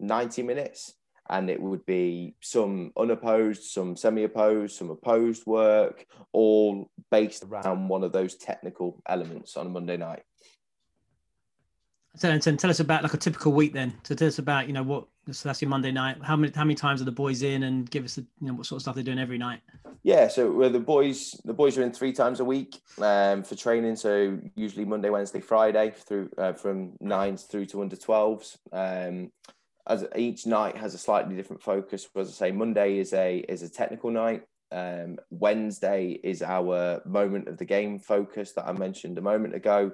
90 0.00 0.42
minutes, 0.42 0.94
and 1.30 1.48
it 1.48 1.60
would 1.60 1.84
be 1.86 2.34
some 2.40 2.92
unopposed, 2.96 3.64
some 3.64 3.96
semi-opposed, 3.96 4.76
some 4.76 4.90
opposed 4.90 5.46
work, 5.46 6.06
all 6.32 6.90
based 7.10 7.44
around 7.44 7.88
one 7.88 8.04
of 8.04 8.12
those 8.12 8.34
technical 8.34 9.00
elements 9.08 9.56
on 9.56 9.66
a 9.66 9.70
Monday 9.70 9.96
night. 9.96 10.22
So, 12.16 12.30
and 12.30 12.42
tell 12.42 12.70
us 12.70 12.78
about 12.78 13.02
like 13.02 13.14
a 13.14 13.16
typical 13.16 13.52
week 13.52 13.72
then. 13.72 13.92
So 14.04 14.14
tell 14.14 14.28
us 14.28 14.38
about 14.38 14.68
you 14.68 14.72
know 14.72 14.84
what. 14.84 15.06
So 15.32 15.48
that's 15.48 15.60
your 15.60 15.70
Monday 15.70 15.90
night. 15.90 16.18
How 16.22 16.36
many 16.36 16.52
how 16.54 16.62
many 16.62 16.74
times 16.74 17.00
are 17.00 17.04
the 17.04 17.10
boys 17.12 17.42
in, 17.42 17.64
and 17.64 17.90
give 17.90 18.04
us 18.04 18.14
the, 18.14 18.26
you 18.40 18.48
know 18.48 18.54
what 18.54 18.66
sort 18.66 18.76
of 18.76 18.82
stuff 18.82 18.94
they're 18.94 19.02
doing 19.02 19.18
every 19.18 19.38
night. 19.38 19.60
Yeah, 20.04 20.28
so 20.28 20.68
the 20.68 20.78
boys 20.78 21.40
the 21.44 21.54
boys 21.54 21.76
are 21.76 21.82
in 21.82 21.90
three 21.90 22.12
times 22.12 22.38
a 22.38 22.44
week 22.44 22.76
um, 22.98 23.42
for 23.42 23.56
training. 23.56 23.96
So 23.96 24.38
usually 24.54 24.84
Monday, 24.84 25.10
Wednesday, 25.10 25.40
Friday 25.40 25.92
through 25.96 26.30
uh, 26.38 26.52
from 26.52 26.92
nines 27.00 27.44
through 27.44 27.66
to 27.66 27.82
under 27.82 27.96
twelves. 27.96 28.58
Um, 28.70 29.32
as 29.86 30.06
each 30.16 30.46
night 30.46 30.76
has 30.76 30.94
a 30.94 30.98
slightly 30.98 31.36
different 31.36 31.62
focus. 31.62 32.08
As 32.16 32.28
I 32.28 32.32
say, 32.32 32.52
Monday 32.52 32.98
is 32.98 33.12
a 33.12 33.38
is 33.48 33.62
a 33.62 33.68
technical 33.68 34.10
night. 34.10 34.42
Um, 34.72 35.18
Wednesday 35.30 36.18
is 36.24 36.42
our 36.42 37.00
moment 37.04 37.48
of 37.48 37.58
the 37.58 37.64
game 37.64 37.98
focus 37.98 38.52
that 38.52 38.66
I 38.66 38.72
mentioned 38.72 39.18
a 39.18 39.22
moment 39.22 39.54
ago, 39.54 39.92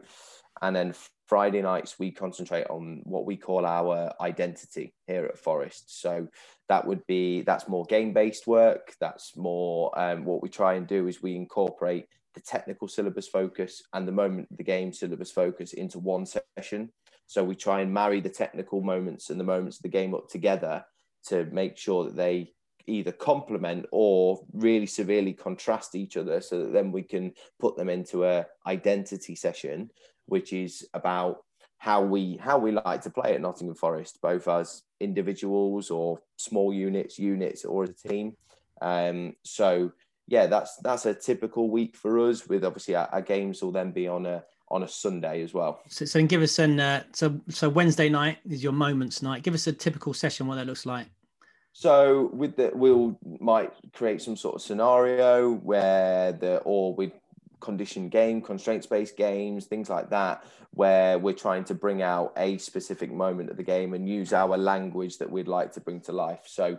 and 0.62 0.74
then 0.74 0.94
Friday 1.26 1.62
nights 1.62 1.98
we 1.98 2.10
concentrate 2.10 2.66
on 2.70 3.02
what 3.04 3.24
we 3.24 3.36
call 3.36 3.66
our 3.66 4.12
identity 4.20 4.94
here 5.06 5.26
at 5.26 5.38
Forest. 5.38 6.00
So 6.00 6.28
that 6.68 6.86
would 6.86 7.06
be 7.06 7.42
that's 7.42 7.68
more 7.68 7.84
game 7.84 8.12
based 8.12 8.46
work. 8.46 8.94
That's 9.00 9.36
more 9.36 9.96
um, 9.98 10.24
what 10.24 10.42
we 10.42 10.48
try 10.48 10.74
and 10.74 10.86
do 10.86 11.08
is 11.08 11.22
we 11.22 11.36
incorporate 11.36 12.06
the 12.34 12.40
technical 12.40 12.88
syllabus 12.88 13.28
focus 13.28 13.82
and 13.92 14.06
the 14.06 14.12
moment 14.12 14.48
of 14.50 14.56
the 14.56 14.64
game 14.64 14.92
syllabus 14.92 15.32
focus 15.32 15.72
into 15.72 15.98
one 15.98 16.26
session. 16.26 16.90
So 17.30 17.44
we 17.44 17.54
try 17.54 17.80
and 17.80 17.94
marry 17.94 18.18
the 18.18 18.28
technical 18.28 18.80
moments 18.80 19.30
and 19.30 19.38
the 19.38 19.44
moments 19.44 19.76
of 19.76 19.84
the 19.84 19.88
game 19.88 20.16
up 20.16 20.28
together 20.28 20.84
to 21.28 21.44
make 21.52 21.76
sure 21.76 22.02
that 22.02 22.16
they 22.16 22.50
either 22.88 23.12
complement 23.12 23.86
or 23.92 24.40
really 24.52 24.86
severely 24.86 25.32
contrast 25.32 25.94
each 25.94 26.16
other 26.16 26.40
so 26.40 26.58
that 26.58 26.72
then 26.72 26.90
we 26.90 27.04
can 27.04 27.32
put 27.60 27.76
them 27.76 27.88
into 27.88 28.24
a 28.24 28.44
identity 28.66 29.36
session 29.36 29.88
which 30.26 30.52
is 30.52 30.88
about 30.92 31.44
how 31.78 32.02
we 32.02 32.36
how 32.36 32.58
we 32.58 32.72
like 32.72 33.02
to 33.02 33.10
play 33.10 33.36
at 33.36 33.40
Nottingham 33.40 33.76
Forest, 33.76 34.18
both 34.20 34.48
as 34.48 34.82
individuals 34.98 35.88
or 35.88 36.20
small 36.36 36.74
units, 36.74 37.16
units 37.16 37.64
or 37.64 37.84
as 37.84 37.90
a 37.90 38.08
team. 38.08 38.36
Um, 38.82 39.36
so 39.44 39.92
yeah, 40.26 40.46
that's 40.46 40.78
that's 40.78 41.06
a 41.06 41.14
typical 41.14 41.70
week 41.70 41.94
for 41.94 42.18
us. 42.28 42.48
With 42.48 42.64
obviously 42.64 42.96
our, 42.96 43.08
our 43.12 43.22
games 43.22 43.62
will 43.62 43.70
then 43.70 43.92
be 43.92 44.08
on 44.08 44.26
a 44.26 44.42
on 44.70 44.82
a 44.82 44.88
Sunday 44.88 45.42
as 45.42 45.52
well. 45.52 45.80
So, 45.88 46.04
so 46.04 46.24
give 46.26 46.42
us 46.42 46.58
an 46.58 46.80
uh, 46.80 47.02
so 47.12 47.40
so 47.48 47.68
Wednesday 47.68 48.08
night 48.08 48.38
is 48.48 48.62
your 48.62 48.72
moments 48.72 49.22
night. 49.22 49.42
Give 49.42 49.54
us 49.54 49.66
a 49.66 49.72
typical 49.72 50.14
session 50.14 50.46
what 50.46 50.56
that 50.56 50.66
looks 50.66 50.86
like. 50.86 51.06
So 51.72 52.30
with 52.32 52.56
the 52.56 52.70
we'll 52.74 53.18
might 53.40 53.72
create 53.92 54.22
some 54.22 54.36
sort 54.36 54.56
of 54.56 54.62
scenario 54.62 55.54
where 55.54 56.32
the 56.32 56.58
or 56.58 56.94
with 56.94 57.12
condition 57.60 58.08
game, 58.08 58.40
constraints 58.40 58.86
based 58.86 59.16
games, 59.16 59.66
things 59.66 59.88
like 59.88 60.10
that, 60.10 60.44
where 60.72 61.18
we're 61.18 61.34
trying 61.34 61.64
to 61.64 61.74
bring 61.74 62.02
out 62.02 62.32
a 62.36 62.58
specific 62.58 63.12
moment 63.12 63.50
of 63.50 63.56
the 63.56 63.62
game 63.62 63.94
and 63.94 64.08
use 64.08 64.32
our 64.32 64.56
language 64.56 65.18
that 65.18 65.30
we'd 65.30 65.48
like 65.48 65.72
to 65.72 65.80
bring 65.80 66.00
to 66.00 66.12
life. 66.12 66.42
So, 66.46 66.78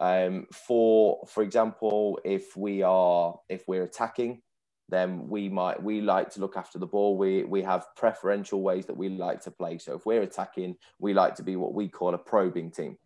um, 0.00 0.46
for 0.52 1.26
for 1.26 1.42
example, 1.42 2.18
if 2.24 2.56
we 2.56 2.82
are 2.82 3.38
if 3.48 3.66
we're 3.66 3.84
attacking, 3.84 4.42
then 4.90 5.28
we 5.28 5.48
might 5.48 5.82
we 5.82 6.00
like 6.00 6.30
to 6.30 6.40
look 6.40 6.56
after 6.56 6.78
the 6.78 6.86
ball. 6.86 7.16
We 7.16 7.44
we 7.44 7.62
have 7.62 7.86
preferential 7.96 8.62
ways 8.62 8.86
that 8.86 8.96
we 8.96 9.08
like 9.08 9.40
to 9.42 9.50
play. 9.50 9.78
So 9.78 9.94
if 9.94 10.06
we're 10.06 10.22
attacking, 10.22 10.76
we 10.98 11.14
like 11.14 11.34
to 11.36 11.42
be 11.42 11.56
what 11.56 11.74
we 11.74 11.88
call 11.88 12.14
a 12.14 12.18
probing 12.18 12.70
team. 12.70 12.96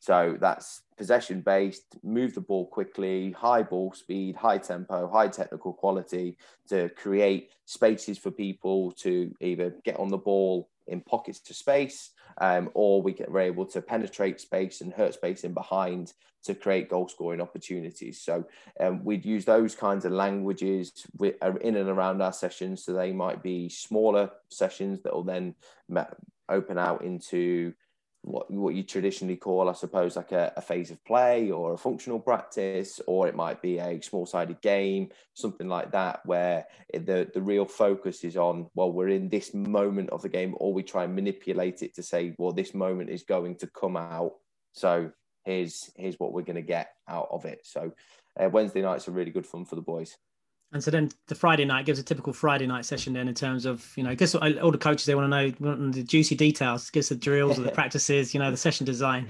So 0.00 0.36
that's 0.40 0.82
possession 0.96 1.42
based, 1.42 1.84
move 2.02 2.34
the 2.34 2.40
ball 2.40 2.66
quickly, 2.66 3.32
high 3.32 3.62
ball 3.62 3.92
speed, 3.92 4.34
high 4.34 4.56
tempo, 4.56 5.08
high 5.10 5.28
technical 5.28 5.74
quality 5.74 6.38
to 6.68 6.88
create 6.90 7.50
spaces 7.66 8.16
for 8.16 8.30
people 8.30 8.92
to 8.92 9.34
either 9.40 9.74
get 9.84 9.98
on 9.98 10.08
the 10.08 10.16
ball 10.16 10.70
in 10.90 11.00
pockets 11.00 11.40
to 11.40 11.54
space, 11.54 12.10
um, 12.40 12.70
or 12.74 13.02
we 13.02 13.12
get, 13.12 13.30
we're 13.30 13.40
able 13.40 13.66
to 13.66 13.80
penetrate 13.80 14.40
space 14.40 14.80
and 14.80 14.92
hurt 14.92 15.14
space 15.14 15.44
in 15.44 15.54
behind 15.54 16.12
to 16.44 16.54
create 16.54 16.88
goal 16.88 17.08
scoring 17.08 17.40
opportunities. 17.40 18.20
So 18.22 18.44
um, 18.78 19.04
we'd 19.04 19.26
use 19.26 19.44
those 19.44 19.74
kinds 19.74 20.04
of 20.04 20.12
languages 20.12 20.92
uh, 21.22 21.52
in 21.60 21.76
and 21.76 21.88
around 21.88 22.22
our 22.22 22.32
sessions. 22.32 22.84
So 22.84 22.92
they 22.92 23.12
might 23.12 23.42
be 23.42 23.68
smaller 23.68 24.30
sessions 24.48 25.02
that 25.02 25.14
will 25.14 25.24
then 25.24 25.54
open 26.48 26.78
out 26.78 27.02
into 27.02 27.74
what 28.22 28.50
what 28.50 28.74
you 28.74 28.82
traditionally 28.82 29.36
call, 29.36 29.68
I 29.68 29.72
suppose, 29.72 30.16
like 30.16 30.32
a, 30.32 30.52
a, 30.56 30.60
phase 30.60 30.90
of 30.90 31.02
play 31.04 31.50
or 31.50 31.72
a 31.72 31.78
functional 31.78 32.20
practice, 32.20 33.00
or 33.06 33.26
it 33.26 33.34
might 33.34 33.62
be 33.62 33.78
a 33.78 34.00
small 34.02 34.26
sided 34.26 34.60
game, 34.60 35.08
something 35.34 35.68
like 35.68 35.92
that, 35.92 36.20
where 36.26 36.66
the 36.92 37.30
the 37.32 37.40
real 37.40 37.64
focus 37.64 38.22
is 38.24 38.36
on 38.36 38.68
well, 38.74 38.92
we're 38.92 39.08
in 39.08 39.28
this 39.28 39.54
moment 39.54 40.10
of 40.10 40.22
the 40.22 40.28
game, 40.28 40.54
or 40.58 40.74
we 40.74 40.82
try 40.82 41.04
and 41.04 41.14
manipulate 41.14 41.82
it 41.82 41.94
to 41.94 42.02
say, 42.02 42.34
well, 42.38 42.52
this 42.52 42.74
moment 42.74 43.10
is 43.10 43.22
going 43.22 43.56
to 43.56 43.66
come 43.68 43.96
out, 43.96 44.34
so 44.72 45.10
here's 45.44 45.90
here's 45.96 46.20
what 46.20 46.32
we're 46.32 46.42
going 46.42 46.56
to 46.56 46.62
get 46.62 46.90
out 47.08 47.28
of 47.30 47.46
it. 47.46 47.60
So 47.64 47.92
uh, 48.38 48.48
Wednesday 48.50 48.82
nights 48.82 49.08
are 49.08 49.12
really 49.12 49.30
good 49.30 49.46
fun 49.46 49.64
for 49.64 49.76
the 49.76 49.82
boys. 49.82 50.16
And 50.72 50.82
so 50.82 50.90
then 50.90 51.10
the 51.26 51.34
Friday 51.34 51.64
night 51.64 51.84
gives 51.84 51.98
a 51.98 52.02
typical 52.02 52.32
Friday 52.32 52.66
night 52.66 52.84
session. 52.84 53.12
Then 53.12 53.28
in 53.28 53.34
terms 53.34 53.66
of 53.66 53.92
you 53.96 54.04
know, 54.04 54.10
I 54.10 54.14
guess 54.14 54.34
all 54.34 54.70
the 54.70 54.78
coaches 54.78 55.06
they 55.06 55.14
want 55.14 55.30
to 55.32 55.48
know 55.48 55.52
want 55.58 55.94
the 55.94 56.02
juicy 56.02 56.36
details, 56.36 56.90
gives 56.90 57.08
the 57.08 57.16
drills 57.16 57.58
or 57.58 57.62
the 57.62 57.72
practices, 57.80 58.32
you 58.34 58.40
know, 58.40 58.50
the 58.50 58.56
session 58.56 58.86
design. 58.86 59.28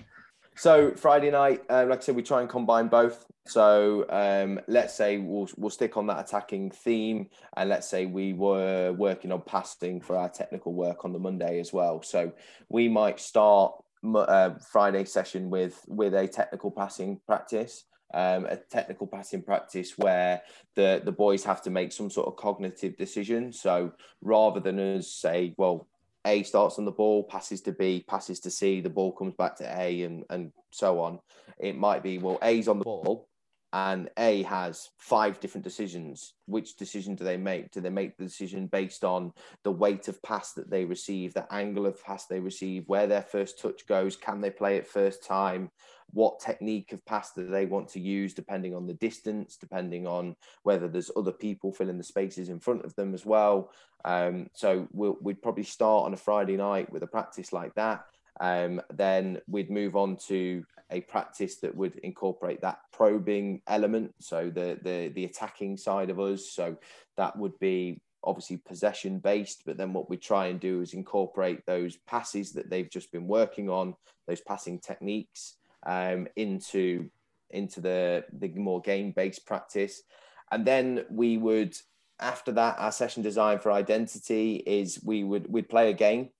So 0.56 0.92
Friday 0.92 1.30
night, 1.30 1.62
uh, 1.70 1.86
like 1.88 2.00
I 2.00 2.02
said, 2.02 2.16
we 2.16 2.22
try 2.22 2.40
and 2.40 2.48
combine 2.48 2.88
both. 2.88 3.24
So 3.46 4.04
um, 4.10 4.60
let's 4.68 4.94
say 4.94 5.16
we'll 5.16 5.48
we'll 5.56 5.70
stick 5.70 5.96
on 5.96 6.06
that 6.08 6.20
attacking 6.20 6.70
theme, 6.70 7.30
and 7.56 7.70
let's 7.70 7.88
say 7.88 8.04
we 8.04 8.34
were 8.34 8.92
working 8.92 9.32
on 9.32 9.40
passing 9.40 10.00
for 10.00 10.16
our 10.16 10.28
technical 10.28 10.74
work 10.74 11.06
on 11.06 11.14
the 11.14 11.18
Monday 11.18 11.58
as 11.58 11.72
well. 11.72 12.02
So 12.02 12.32
we 12.68 12.88
might 12.88 13.18
start 13.18 13.72
uh, 14.14 14.50
Friday 14.70 15.06
session 15.06 15.48
with 15.48 15.82
with 15.88 16.14
a 16.14 16.28
technical 16.28 16.70
passing 16.70 17.20
practice 17.26 17.84
um, 18.14 18.46
a 18.46 18.56
technical 18.56 19.06
passing 19.06 19.42
practice 19.42 19.96
where 19.96 20.42
the 20.74 21.00
the 21.04 21.12
boys 21.12 21.44
have 21.44 21.62
to 21.62 21.70
make 21.70 21.92
some 21.92 22.10
sort 22.10 22.26
of 22.28 22.36
cognitive 22.36 22.96
decision. 22.96 23.52
So 23.52 23.92
rather 24.22 24.60
than 24.60 24.78
us 24.78 25.08
say, 25.08 25.54
well, 25.56 25.88
A 26.26 26.42
starts 26.42 26.78
on 26.78 26.84
the 26.84 26.92
ball, 26.92 27.24
passes 27.24 27.60
to 27.62 27.72
B, 27.72 28.04
passes 28.06 28.40
to 28.40 28.50
C, 28.50 28.80
the 28.80 28.90
ball 28.90 29.12
comes 29.12 29.34
back 29.34 29.56
to 29.56 29.80
A, 29.80 30.02
and 30.02 30.24
and 30.30 30.52
so 30.70 31.00
on. 31.00 31.18
It 31.58 31.76
might 31.76 32.02
be 32.02 32.18
well, 32.18 32.38
A's 32.42 32.68
on 32.68 32.78
the 32.78 32.84
ball, 32.84 33.28
and 33.72 34.10
A 34.18 34.42
has 34.42 34.88
five 34.98 35.38
different 35.38 35.64
decisions. 35.64 36.34
Which 36.46 36.76
decision 36.76 37.14
do 37.14 37.22
they 37.22 37.36
make? 37.36 37.70
Do 37.70 37.80
they 37.80 37.90
make 37.90 38.16
the 38.16 38.24
decision 38.24 38.66
based 38.66 39.04
on 39.04 39.32
the 39.62 39.70
weight 39.70 40.08
of 40.08 40.20
pass 40.22 40.52
that 40.54 40.70
they 40.70 40.84
receive, 40.84 41.34
the 41.34 41.52
angle 41.52 41.86
of 41.86 42.02
pass 42.02 42.26
they 42.26 42.40
receive, 42.40 42.84
where 42.86 43.06
their 43.06 43.22
first 43.22 43.60
touch 43.60 43.86
goes? 43.86 44.16
Can 44.16 44.40
they 44.40 44.50
play 44.50 44.76
it 44.76 44.88
first 44.88 45.24
time? 45.24 45.70
What 46.12 46.40
technique 46.40 46.92
of 46.92 47.04
pass 47.04 47.32
do 47.32 47.46
they 47.46 47.66
want 47.66 47.88
to 47.90 48.00
use, 48.00 48.34
depending 48.34 48.74
on 48.74 48.86
the 48.86 48.94
distance, 48.94 49.56
depending 49.56 50.06
on 50.06 50.36
whether 50.62 50.88
there's 50.88 51.10
other 51.16 51.32
people 51.32 51.72
filling 51.72 51.98
the 51.98 52.04
spaces 52.04 52.48
in 52.48 52.60
front 52.60 52.84
of 52.84 52.94
them 52.96 53.14
as 53.14 53.24
well. 53.24 53.70
Um, 54.04 54.48
so 54.54 54.88
we 54.92 55.10
would 55.20 55.42
probably 55.42 55.64
start 55.64 56.06
on 56.06 56.14
a 56.14 56.16
Friday 56.18 56.56
night 56.56 56.90
with 56.90 57.02
a 57.02 57.06
practice 57.06 57.52
like 57.52 57.74
that. 57.74 58.06
Um, 58.40 58.80
then 58.92 59.40
we'd 59.48 59.70
move 59.70 59.96
on 59.96 60.16
to 60.28 60.64
a 60.90 61.02
practice 61.02 61.56
that 61.60 61.74
would 61.76 61.96
incorporate 61.96 62.62
that 62.62 62.80
probing 62.92 63.60
element, 63.66 64.14
so 64.18 64.50
the 64.50 64.78
the 64.82 65.12
the 65.14 65.24
attacking 65.24 65.76
side 65.76 66.10
of 66.10 66.18
us. 66.18 66.50
So 66.50 66.76
that 67.16 67.36
would 67.36 67.58
be 67.58 68.00
obviously 68.22 68.58
possession 68.58 69.18
based, 69.18 69.62
but 69.64 69.76
then 69.76 69.92
what 69.92 70.10
we 70.10 70.16
try 70.16 70.46
and 70.46 70.60
do 70.60 70.80
is 70.80 70.94
incorporate 70.94 71.64
those 71.66 71.96
passes 72.06 72.52
that 72.52 72.68
they've 72.68 72.90
just 72.90 73.12
been 73.12 73.26
working 73.26 73.70
on, 73.70 73.94
those 74.26 74.40
passing 74.40 74.78
techniques, 74.78 75.56
um, 75.86 76.28
into 76.36 77.10
into 77.50 77.80
the 77.80 78.24
the 78.32 78.48
more 78.48 78.80
game 78.80 79.12
based 79.12 79.46
practice, 79.46 80.02
and 80.50 80.64
then 80.66 81.04
we 81.10 81.36
would 81.36 81.76
after 82.20 82.52
that 82.52 82.78
our 82.78 82.92
session 82.92 83.22
design 83.22 83.58
for 83.58 83.72
identity 83.72 84.56
is 84.66 85.02
we 85.04 85.24
would 85.24 85.50
we'd 85.50 85.68
play 85.68 85.90
a 85.90 85.94
game. 85.94 86.30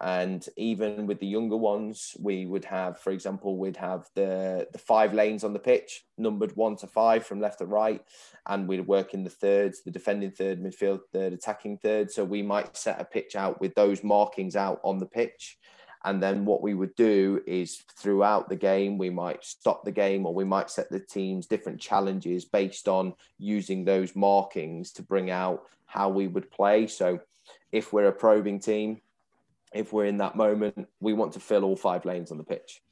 And 0.00 0.44
even 0.56 1.06
with 1.06 1.20
the 1.20 1.26
younger 1.26 1.56
ones 1.56 2.16
we 2.18 2.46
would 2.46 2.64
have 2.64 2.98
for 2.98 3.12
example 3.12 3.56
we'd 3.56 3.76
have 3.76 4.08
the 4.16 4.66
the 4.72 4.78
five 4.78 5.14
lanes 5.14 5.44
on 5.44 5.52
the 5.52 5.60
pitch 5.60 6.04
numbered 6.18 6.56
one 6.56 6.74
to 6.76 6.88
five 6.88 7.24
from 7.24 7.40
left 7.40 7.58
to 7.58 7.66
right. 7.66 8.02
And 8.48 8.66
we'd 8.66 8.88
work 8.88 9.14
in 9.14 9.22
the 9.22 9.30
thirds 9.30 9.84
the 9.84 9.92
defending 9.92 10.32
third 10.32 10.60
midfield 10.60 11.00
third 11.12 11.32
attacking 11.32 11.78
third. 11.78 12.10
So 12.10 12.24
we 12.24 12.42
might 12.42 12.76
set 12.76 13.00
a 13.00 13.04
pitch 13.04 13.36
out 13.36 13.60
with 13.60 13.74
those 13.76 14.02
markings 14.02 14.56
out 14.56 14.80
on 14.82 14.98
the 14.98 15.06
pitch 15.06 15.58
and 16.04 16.22
then 16.22 16.44
what 16.44 16.62
we 16.62 16.74
would 16.74 16.94
do 16.96 17.40
is 17.46 17.82
throughout 17.96 18.48
the 18.48 18.56
game, 18.56 18.98
we 18.98 19.08
might 19.08 19.42
stop 19.42 19.84
the 19.84 19.92
game 19.92 20.26
or 20.26 20.34
we 20.34 20.44
might 20.44 20.70
set 20.70 20.90
the 20.90 21.00
teams 21.00 21.46
different 21.46 21.80
challenges 21.80 22.44
based 22.44 22.88
on 22.88 23.14
using 23.38 23.84
those 23.84 24.14
markings 24.14 24.92
to 24.92 25.02
bring 25.02 25.30
out 25.30 25.62
how 25.86 26.10
we 26.10 26.28
would 26.28 26.50
play. 26.50 26.86
So 26.86 27.20
if 27.72 27.92
we're 27.92 28.08
a 28.08 28.12
probing 28.12 28.60
team, 28.60 29.00
if 29.72 29.92
we're 29.92 30.04
in 30.04 30.18
that 30.18 30.36
moment, 30.36 30.88
we 31.00 31.14
want 31.14 31.32
to 31.32 31.40
fill 31.40 31.64
all 31.64 31.76
five 31.76 32.04
lanes 32.04 32.30
on 32.30 32.38
the 32.38 32.44
pitch. 32.44 32.82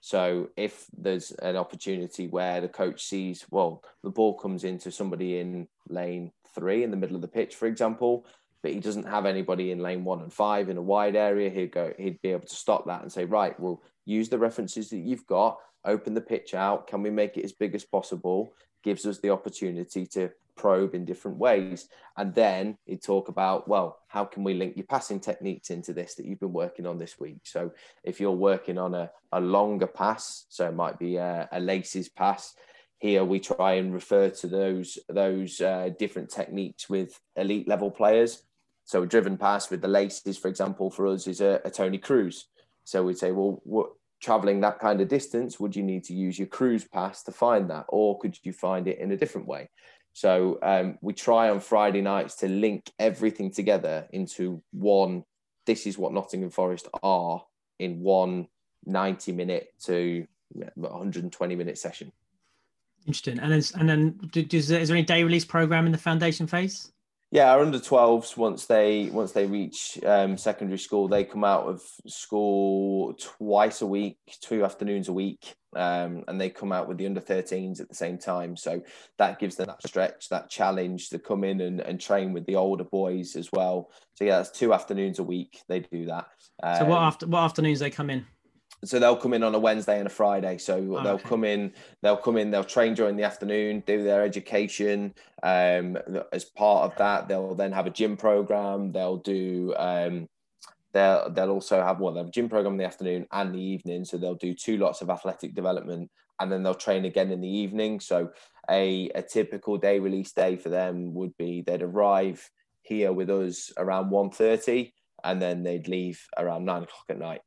So 0.00 0.48
if 0.56 0.86
there's 0.96 1.30
an 1.30 1.56
opportunity 1.56 2.26
where 2.26 2.60
the 2.60 2.68
coach 2.68 3.04
sees, 3.04 3.44
well, 3.50 3.84
the 4.02 4.10
ball 4.10 4.34
comes 4.34 4.64
into 4.64 4.90
somebody 4.90 5.38
in 5.38 5.68
lane 5.88 6.32
three 6.54 6.82
in 6.82 6.90
the 6.90 6.96
middle 6.96 7.16
of 7.16 7.22
the 7.22 7.28
pitch, 7.28 7.54
for 7.54 7.66
example, 7.66 8.26
but 8.62 8.72
he 8.72 8.80
doesn't 8.80 9.08
have 9.08 9.26
anybody 9.26 9.72
in 9.72 9.80
lane 9.80 10.04
one 10.04 10.22
and 10.22 10.32
five 10.32 10.68
in 10.68 10.76
a 10.76 10.82
wide 10.82 11.16
area, 11.16 11.50
he'd 11.50 11.72
go, 11.72 11.92
he'd 11.98 12.22
be 12.22 12.30
able 12.30 12.46
to 12.46 12.54
stop 12.54 12.86
that 12.86 13.02
and 13.02 13.10
say, 13.10 13.24
right, 13.24 13.58
well, 13.58 13.82
use 14.04 14.28
the 14.28 14.38
references 14.38 14.90
that 14.90 14.98
you've 14.98 15.26
got, 15.26 15.58
open 15.84 16.14
the 16.14 16.20
pitch 16.20 16.54
out. 16.54 16.86
Can 16.86 17.02
we 17.02 17.10
make 17.10 17.36
it 17.36 17.44
as 17.44 17.52
big 17.52 17.74
as 17.74 17.84
possible? 17.84 18.52
Gives 18.84 19.06
us 19.06 19.18
the 19.18 19.30
opportunity 19.30 20.06
to 20.06 20.30
probe 20.56 20.94
in 20.94 21.04
different 21.04 21.38
ways. 21.38 21.88
And 22.16 22.34
then 22.34 22.76
he'd 22.84 23.02
talk 23.02 23.28
about, 23.28 23.66
well, 23.68 23.98
how 24.08 24.24
can 24.24 24.44
we 24.44 24.54
link 24.54 24.76
your 24.76 24.86
passing 24.86 25.18
techniques 25.18 25.70
into 25.70 25.92
this 25.92 26.14
that 26.14 26.26
you've 26.26 26.40
been 26.40 26.52
working 26.52 26.86
on 26.86 26.98
this 26.98 27.18
week? 27.18 27.40
So 27.44 27.72
if 28.04 28.20
you're 28.20 28.30
working 28.32 28.78
on 28.78 28.94
a, 28.94 29.10
a 29.32 29.40
longer 29.40 29.86
pass, 29.86 30.46
so 30.48 30.68
it 30.68 30.74
might 30.74 30.98
be 30.98 31.16
a, 31.16 31.48
a 31.52 31.58
laces 31.58 32.08
pass, 32.08 32.54
here 32.98 33.24
we 33.24 33.40
try 33.40 33.72
and 33.74 33.92
refer 33.92 34.30
to 34.30 34.46
those 34.46 34.96
those 35.08 35.60
uh, 35.60 35.90
different 35.98 36.30
techniques 36.30 36.88
with 36.88 37.18
elite 37.34 37.66
level 37.66 37.90
players. 37.90 38.44
So 38.84 39.02
a 39.02 39.06
driven 39.06 39.36
pass 39.38 39.70
with 39.70 39.80
the 39.80 39.88
laces, 39.88 40.38
for 40.38 40.48
example, 40.48 40.90
for 40.90 41.06
us 41.06 41.26
is 41.26 41.40
a, 41.40 41.60
a 41.64 41.70
Toni 41.70 41.98
Kroos. 41.98 42.44
So 42.84 43.04
we'd 43.04 43.18
say, 43.18 43.30
well, 43.30 43.60
what, 43.64 43.92
traveling 44.20 44.60
that 44.60 44.78
kind 44.78 45.00
of 45.00 45.08
distance, 45.08 45.58
would 45.58 45.74
you 45.74 45.82
need 45.82 46.04
to 46.04 46.14
use 46.14 46.38
your 46.38 46.48
Kroos 46.48 46.88
pass 46.90 47.22
to 47.24 47.32
find 47.32 47.68
that, 47.70 47.86
or 47.88 48.18
could 48.18 48.38
you 48.42 48.52
find 48.52 48.88
it 48.88 48.98
in 48.98 49.12
a 49.12 49.16
different 49.16 49.46
way? 49.46 49.68
So 50.12 50.58
um, 50.62 50.98
we 51.00 51.12
try 51.12 51.48
on 51.48 51.60
Friday 51.60 52.02
nights 52.02 52.36
to 52.36 52.48
link 52.48 52.90
everything 52.98 53.50
together 53.50 54.06
into 54.12 54.62
one. 54.72 55.24
This 55.66 55.86
is 55.86 55.98
what 55.98 56.12
Nottingham 56.12 56.50
Forest 56.50 56.88
are 57.02 57.44
in 57.78 58.00
one 58.00 58.48
90 58.84 59.32
minute 59.32 59.68
to 59.84 60.26
120 60.74 61.56
minute 61.56 61.78
session. 61.78 62.12
Interesting. 63.06 63.38
And 63.40 63.52
then, 63.52 63.62
and 63.74 63.88
then, 63.88 64.30
is 64.34 64.68
there 64.68 64.80
any 64.80 65.02
day 65.02 65.24
release 65.24 65.44
program 65.44 65.86
in 65.86 65.92
the 65.92 65.98
foundation 65.98 66.46
phase? 66.46 66.92
Yeah, 67.32 67.50
our 67.50 67.60
under 67.60 67.78
12s 67.78 68.36
once 68.36 68.66
they 68.66 69.08
once 69.10 69.32
they 69.32 69.46
reach 69.46 69.98
um, 70.04 70.36
secondary 70.36 70.78
school, 70.78 71.08
they 71.08 71.24
come 71.24 71.44
out 71.44 71.64
of 71.64 71.80
school 72.06 73.14
twice 73.14 73.80
a 73.80 73.86
week, 73.86 74.18
two 74.42 74.66
afternoons 74.66 75.08
a 75.08 75.14
week, 75.14 75.54
um, 75.74 76.24
and 76.28 76.38
they 76.38 76.50
come 76.50 76.72
out 76.72 76.88
with 76.88 76.98
the 76.98 77.06
under 77.06 77.22
13s 77.22 77.80
at 77.80 77.88
the 77.88 77.94
same 77.94 78.18
time. 78.18 78.54
So 78.54 78.82
that 79.16 79.38
gives 79.38 79.56
them 79.56 79.68
that 79.68 79.82
stretch, 79.82 80.28
that 80.28 80.50
challenge 80.50 81.08
to 81.08 81.18
come 81.18 81.42
in 81.42 81.62
and, 81.62 81.80
and 81.80 81.98
train 81.98 82.34
with 82.34 82.44
the 82.44 82.56
older 82.56 82.84
boys 82.84 83.34
as 83.34 83.48
well. 83.50 83.90
So 84.12 84.24
yeah, 84.24 84.36
that's 84.36 84.50
two 84.50 84.74
afternoons 84.74 85.18
a 85.18 85.24
week. 85.24 85.62
They 85.70 85.80
do 85.80 86.04
that. 86.04 86.26
Um, 86.62 86.76
so 86.80 86.84
what 86.84 86.98
um, 86.98 87.04
after 87.04 87.26
what 87.26 87.44
afternoons 87.44 87.78
they 87.78 87.88
come 87.88 88.10
in? 88.10 88.26
So 88.84 88.98
they'll 88.98 89.16
come 89.16 89.32
in 89.34 89.42
on 89.42 89.54
a 89.54 89.58
Wednesday 89.58 89.98
and 89.98 90.06
a 90.06 90.10
Friday. 90.10 90.58
So 90.58 90.74
oh, 90.74 91.02
they'll 91.02 91.14
okay. 91.14 91.28
come 91.28 91.44
in, 91.44 91.72
they'll 92.02 92.16
come 92.16 92.36
in, 92.36 92.50
they'll 92.50 92.64
train 92.64 92.94
during 92.94 93.16
the 93.16 93.22
afternoon, 93.22 93.82
do 93.86 94.02
their 94.02 94.22
education. 94.22 95.14
Um, 95.42 95.98
as 96.32 96.44
part 96.44 96.90
of 96.90 96.98
that, 96.98 97.28
they'll 97.28 97.54
then 97.54 97.72
have 97.72 97.86
a 97.86 97.90
gym 97.90 98.16
program. 98.16 98.92
They'll 98.92 99.18
do, 99.18 99.74
um, 99.76 100.28
they'll 100.92 101.30
they'll 101.30 101.50
also 101.50 101.80
have 101.82 102.00
well, 102.00 102.12
they 102.12 102.20
have 102.20 102.28
a 102.28 102.32
gym 102.32 102.48
program 102.48 102.74
in 102.74 102.78
the 102.78 102.84
afternoon 102.84 103.26
and 103.30 103.54
the 103.54 103.62
evening. 103.62 104.04
So 104.04 104.16
they'll 104.16 104.34
do 104.34 104.54
two 104.54 104.78
lots 104.78 105.00
of 105.00 105.10
athletic 105.10 105.54
development, 105.54 106.10
and 106.40 106.50
then 106.50 106.62
they'll 106.62 106.74
train 106.74 107.04
again 107.04 107.30
in 107.30 107.40
the 107.40 107.48
evening. 107.48 108.00
So 108.00 108.30
a 108.68 109.10
a 109.14 109.22
typical 109.22 109.78
day 109.78 110.00
release 110.00 110.32
day 110.32 110.56
for 110.56 110.70
them 110.70 111.14
would 111.14 111.36
be 111.36 111.62
they'd 111.62 111.82
arrive 111.82 112.50
here 112.82 113.12
with 113.12 113.30
us 113.30 113.72
around 113.76 114.10
1.30 114.10 114.92
and 115.24 115.40
then 115.40 115.62
they'd 115.62 115.86
leave 115.86 116.20
around 116.36 116.64
nine 116.64 116.82
o'clock 116.82 117.04
at 117.08 117.18
night. 117.18 117.40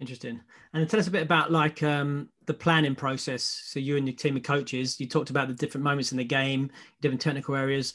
Interesting. 0.00 0.40
And 0.72 0.88
tell 0.88 1.00
us 1.00 1.08
a 1.08 1.10
bit 1.10 1.22
about 1.22 1.50
like 1.50 1.82
um, 1.82 2.28
the 2.46 2.54
planning 2.54 2.94
process. 2.94 3.42
So 3.42 3.80
you 3.80 3.96
and 3.96 4.06
your 4.06 4.16
team 4.16 4.36
of 4.36 4.44
coaches, 4.44 5.00
you 5.00 5.08
talked 5.08 5.30
about 5.30 5.48
the 5.48 5.54
different 5.54 5.84
moments 5.84 6.12
in 6.12 6.18
the 6.18 6.24
game, 6.24 6.70
different 7.00 7.20
technical 7.20 7.56
areas. 7.56 7.94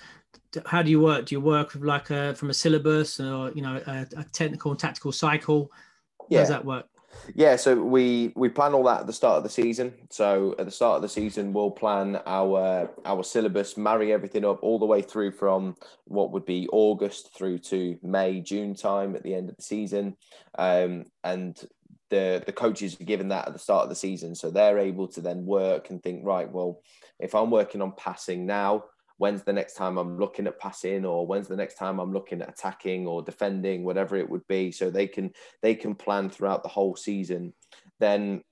How 0.66 0.82
do 0.82 0.92
you 0.92 1.00
work? 1.00 1.28
Do 1.28 1.36
you 1.36 1.42
work 1.42 1.74
with 1.74 1.84
like 1.84 2.10
a, 2.10 2.36
from 2.36 2.50
a 2.50 2.54
syllabus 2.54 3.20
or 3.20 3.52
you 3.52 3.62
know 3.62 3.82
a, 3.88 4.06
a 4.18 4.24
technical 4.34 4.72
and 4.72 4.80
tactical 4.80 5.12
cycle? 5.12 5.72
How 6.20 6.28
yeah. 6.30 6.40
does 6.40 6.50
that 6.50 6.66
work? 6.66 6.88
Yeah, 7.36 7.56
so 7.56 7.76
we 7.82 8.34
we 8.36 8.50
plan 8.50 8.74
all 8.74 8.84
that 8.84 9.02
at 9.02 9.08
the 9.08 9.14
start 9.14 9.38
of 9.38 9.44
the 9.44 9.50
season. 9.50 9.94
So 10.10 10.56
at 10.60 10.66
the 10.66 10.72
start 10.72 10.98
of 10.98 11.02
the 11.02 11.10
season, 11.10 11.54
we'll 11.54 11.72
plan 11.72 12.20
our 12.26 12.90
our 13.06 13.24
syllabus, 13.24 13.78
marry 13.78 14.12
everything 14.12 14.46
up 14.46 14.62
all 14.62 14.80
the 14.80 14.86
way 14.86 15.02
through 15.02 15.32
from 15.32 15.76
what 16.06 16.32
would 16.32 16.46
be 16.46 16.68
August 16.72 17.34
through 17.36 17.60
to 17.60 17.98
May, 18.04 18.42
June 18.42 18.76
time 18.76 19.16
at 19.16 19.24
the 19.24 19.34
end 19.34 19.50
of 19.50 19.56
the 19.56 19.64
season, 19.64 20.18
um, 20.58 21.06
and 21.24 21.58
the 22.10 22.44
the 22.46 22.52
coaches 22.52 23.00
are 23.00 23.06
given 23.06 23.30
that 23.30 23.48
at 23.48 23.54
the 23.54 23.60
start 23.60 23.84
of 23.84 23.90
the 23.90 23.96
season, 23.96 24.36
so 24.36 24.50
they're 24.50 24.80
able 24.80 25.08
to 25.10 25.22
then 25.22 25.46
work 25.46 25.90
and 25.90 26.02
think, 26.02 26.26
right, 26.26 26.52
well, 26.52 26.82
if 27.20 27.36
I'm 27.36 27.52
working 27.52 27.82
on 27.82 27.94
passing 27.98 28.46
now, 28.46 28.86
when's 29.18 29.44
the 29.44 29.54
next 29.54 29.76
time 29.76 29.98
I'm 29.98 30.20
looking 30.20 30.48
at 30.48 30.60
passing, 30.60 31.06
or 31.06 31.26
when's 31.26 31.48
the 31.48 31.56
next 31.56 31.76
time 31.76 32.00
I'm 32.00 32.14
looking 32.14 32.42
at 32.42 32.50
attacking 32.50 33.08
or 33.08 33.22
defending, 33.22 33.84
whatever 33.84 34.16
it 34.16 34.30
would 34.30 34.46
be, 34.48 34.72
so 34.72 34.90
they 34.90 35.08
can 35.08 35.32
they 35.62 35.76
can 35.76 35.96
plan 35.96 36.30
throughout 36.30 36.64
the 36.64 36.70
whole 36.70 36.96
season. 36.96 37.54
Then 38.00 38.44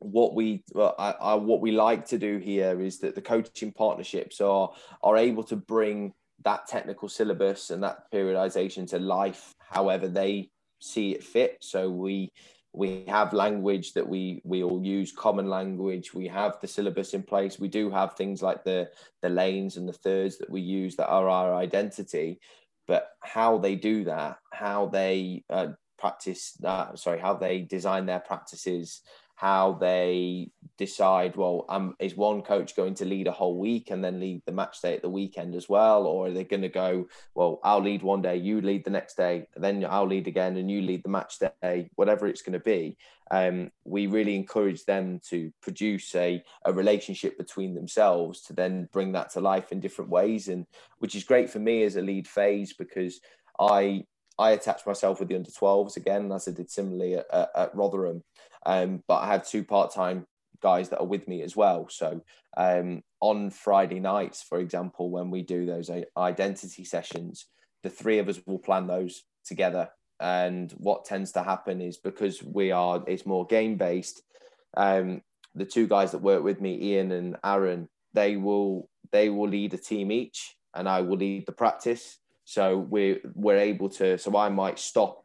what 0.00 0.34
we 0.34 0.64
well, 0.72 0.94
I, 0.98 1.12
I, 1.12 1.34
what 1.34 1.60
we 1.60 1.72
like 1.72 2.06
to 2.06 2.18
do 2.18 2.38
here 2.38 2.80
is 2.80 2.98
that 3.00 3.14
the 3.14 3.22
coaching 3.22 3.72
partnerships 3.72 4.40
are 4.40 4.72
are 5.02 5.16
able 5.16 5.44
to 5.44 5.56
bring 5.56 6.14
that 6.42 6.66
technical 6.66 7.08
syllabus 7.08 7.70
and 7.70 7.82
that 7.82 8.10
periodization 8.12 8.88
to 8.88 8.98
life 8.98 9.54
however 9.68 10.08
they 10.08 10.48
see 10.80 11.12
it 11.12 11.22
fit 11.22 11.58
so 11.60 11.90
we 11.90 12.32
we 12.72 13.04
have 13.08 13.32
language 13.32 13.94
that 13.94 14.08
we 14.08 14.40
we 14.44 14.62
all 14.62 14.82
use 14.82 15.12
common 15.12 15.48
language. 15.48 16.14
We 16.14 16.28
have 16.28 16.58
the 16.60 16.68
syllabus 16.68 17.14
in 17.14 17.22
place. 17.22 17.58
We 17.58 17.68
do 17.68 17.90
have 17.90 18.14
things 18.14 18.42
like 18.42 18.64
the 18.64 18.90
the 19.22 19.28
lanes 19.28 19.76
and 19.76 19.88
the 19.88 19.92
thirds 19.92 20.38
that 20.38 20.50
we 20.50 20.60
use 20.60 20.96
that 20.96 21.08
are 21.08 21.28
our 21.28 21.54
identity. 21.54 22.40
But 22.86 23.08
how 23.20 23.58
they 23.58 23.76
do 23.76 24.04
that 24.04 24.38
how 24.52 24.86
they 24.86 25.44
uh, 25.48 25.68
practice 25.98 26.56
uh, 26.64 26.94
sorry 26.96 27.18
how 27.18 27.34
they 27.34 27.60
design 27.62 28.06
their 28.06 28.20
practices 28.20 29.00
how 29.40 29.72
they 29.80 30.50
decide 30.76 31.34
well 31.34 31.64
um, 31.70 31.94
is 31.98 32.14
one 32.14 32.42
coach 32.42 32.76
going 32.76 32.94
to 32.94 33.06
lead 33.06 33.26
a 33.26 33.32
whole 33.32 33.58
week 33.58 33.90
and 33.90 34.04
then 34.04 34.20
lead 34.20 34.42
the 34.44 34.52
match 34.52 34.82
day 34.82 34.94
at 34.94 35.02
the 35.02 35.08
weekend 35.08 35.54
as 35.54 35.66
well? 35.66 36.04
Or 36.06 36.26
are 36.26 36.30
they 36.30 36.44
going 36.44 36.62
to 36.62 36.68
go 36.68 37.06
well 37.34 37.58
i'll 37.64 37.82
lead 37.82 38.02
one 38.02 38.20
day 38.20 38.36
you 38.36 38.60
lead 38.60 38.84
the 38.84 38.90
next 38.90 39.16
day 39.16 39.46
then 39.56 39.86
i'll 39.88 40.06
lead 40.06 40.26
again 40.26 40.56
and 40.56 40.70
you 40.70 40.82
lead 40.82 41.02
the 41.02 41.08
match 41.08 41.38
day 41.62 41.90
whatever 41.94 42.26
it's 42.26 42.42
going 42.42 42.52
to 42.52 42.58
be. 42.60 42.96
Um, 43.30 43.70
we 43.84 44.08
really 44.08 44.34
encourage 44.34 44.84
them 44.84 45.20
to 45.30 45.52
produce 45.62 46.14
a, 46.16 46.42
a 46.64 46.72
relationship 46.72 47.38
between 47.38 47.74
themselves 47.74 48.42
to 48.42 48.52
then 48.52 48.88
bring 48.92 49.12
that 49.12 49.30
to 49.30 49.40
life 49.40 49.70
in 49.72 49.80
different 49.80 50.10
ways. 50.10 50.48
And 50.48 50.66
which 50.98 51.14
is 51.14 51.24
great 51.24 51.48
for 51.48 51.60
me 51.60 51.84
as 51.84 51.96
a 51.96 52.02
lead 52.02 52.26
phase 52.28 52.72
because 52.72 53.20
i 53.58 54.04
I 54.40 54.52
attached 54.52 54.86
myself 54.86 55.20
with 55.20 55.28
the 55.28 55.36
under 55.36 55.50
12s 55.50 55.98
again, 55.98 56.32
as 56.32 56.48
I 56.48 56.52
did 56.52 56.70
similarly 56.70 57.16
at, 57.16 57.50
at 57.54 57.74
Rotherham. 57.74 58.24
Um, 58.66 59.02
but 59.08 59.18
I 59.18 59.26
have 59.28 59.46
two 59.46 59.64
part 59.64 59.92
time 59.92 60.26
guys 60.60 60.90
that 60.90 61.00
are 61.00 61.06
with 61.06 61.26
me 61.26 61.42
as 61.42 61.56
well. 61.56 61.88
So 61.90 62.22
um, 62.56 63.02
on 63.20 63.50
Friday 63.50 64.00
nights, 64.00 64.42
for 64.42 64.58
example, 64.58 65.10
when 65.10 65.30
we 65.30 65.42
do 65.42 65.66
those 65.66 65.90
identity 66.16 66.84
sessions, 66.84 67.46
the 67.82 67.90
three 67.90 68.18
of 68.18 68.28
us 68.28 68.40
will 68.46 68.58
plan 68.58 68.86
those 68.86 69.22
together. 69.44 69.88
And 70.20 70.70
what 70.72 71.06
tends 71.06 71.32
to 71.32 71.42
happen 71.42 71.80
is 71.80 71.96
because 71.96 72.42
we 72.42 72.72
are, 72.72 73.02
it's 73.06 73.24
more 73.24 73.46
game 73.46 73.76
based. 73.76 74.22
Um, 74.76 75.22
the 75.54 75.64
two 75.64 75.86
guys 75.86 76.12
that 76.12 76.18
work 76.22 76.42
with 76.44 76.60
me, 76.60 76.78
Ian 76.80 77.12
and 77.12 77.36
Aaron, 77.44 77.88
they 78.12 78.36
will 78.36 78.88
they 79.12 79.28
will 79.28 79.48
lead 79.48 79.74
a 79.74 79.78
team 79.78 80.12
each, 80.12 80.54
and 80.74 80.88
I 80.88 81.00
will 81.00 81.16
lead 81.16 81.46
the 81.46 81.52
practice. 81.52 82.18
So 82.44 82.78
we're 82.78 83.18
we're 83.34 83.58
able 83.58 83.88
to. 83.90 84.18
So 84.18 84.36
I 84.36 84.48
might 84.48 84.78
stop 84.78 85.19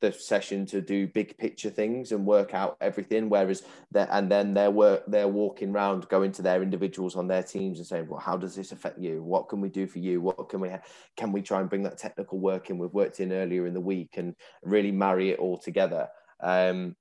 the 0.00 0.12
session 0.12 0.66
to 0.66 0.80
do 0.80 1.06
big 1.06 1.36
picture 1.38 1.70
things 1.70 2.12
and 2.12 2.26
work 2.26 2.52
out 2.52 2.76
everything 2.82 3.30
whereas 3.30 3.62
that 3.92 4.08
and 4.12 4.30
then 4.30 4.52
they're 4.52 4.70
work 4.70 5.02
they're 5.06 5.26
walking 5.26 5.70
around 5.70 6.06
going 6.08 6.30
to 6.30 6.42
their 6.42 6.62
individuals 6.62 7.16
on 7.16 7.26
their 7.26 7.42
teams 7.42 7.78
and 7.78 7.86
saying 7.86 8.06
well 8.06 8.20
how 8.20 8.36
does 8.36 8.54
this 8.54 8.72
affect 8.72 8.98
you? 8.98 9.22
What 9.22 9.48
can 9.48 9.60
we 9.60 9.68
do 9.68 9.86
for 9.86 9.98
you? 9.98 10.20
What 10.20 10.48
can 10.48 10.60
we 10.60 10.70
can 11.16 11.32
we 11.32 11.42
try 11.42 11.60
and 11.60 11.70
bring 11.70 11.82
that 11.84 11.98
technical 11.98 12.38
work 12.38 12.70
in? 12.70 12.78
We've 12.78 12.92
worked 12.92 13.20
in 13.20 13.32
earlier 13.32 13.66
in 13.66 13.74
the 13.74 13.80
week 13.80 14.14
and 14.16 14.34
really 14.62 14.92
marry 14.92 15.30
it 15.30 15.38
all 15.38 15.58
together. 15.58 16.08
Um, 16.40 16.96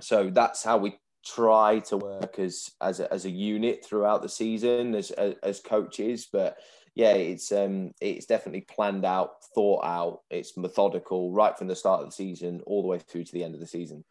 so 0.00 0.30
that's 0.30 0.62
how 0.62 0.78
we 0.78 0.98
try 1.24 1.80
to 1.80 1.96
work 1.96 2.38
as 2.38 2.70
as 2.80 3.00
a, 3.00 3.12
as 3.12 3.24
a 3.24 3.30
unit 3.30 3.84
throughout 3.84 4.22
the 4.22 4.28
season 4.28 4.94
as, 4.94 5.10
as, 5.10 5.34
as 5.42 5.60
coaches 5.60 6.28
but 6.32 6.56
yeah, 6.98 7.12
it's 7.12 7.52
um, 7.52 7.92
it's 8.00 8.26
definitely 8.26 8.62
planned 8.62 9.04
out, 9.04 9.44
thought 9.54 9.84
out. 9.84 10.22
It's 10.30 10.56
methodical 10.56 11.30
right 11.30 11.56
from 11.56 11.68
the 11.68 11.76
start 11.76 12.00
of 12.00 12.08
the 12.08 12.12
season 12.12 12.60
all 12.66 12.82
the 12.82 12.88
way 12.88 12.98
through 12.98 13.22
to 13.22 13.32
the 13.32 13.44
end 13.44 13.54
of 13.54 13.60
the 13.60 13.68
season. 13.68 14.04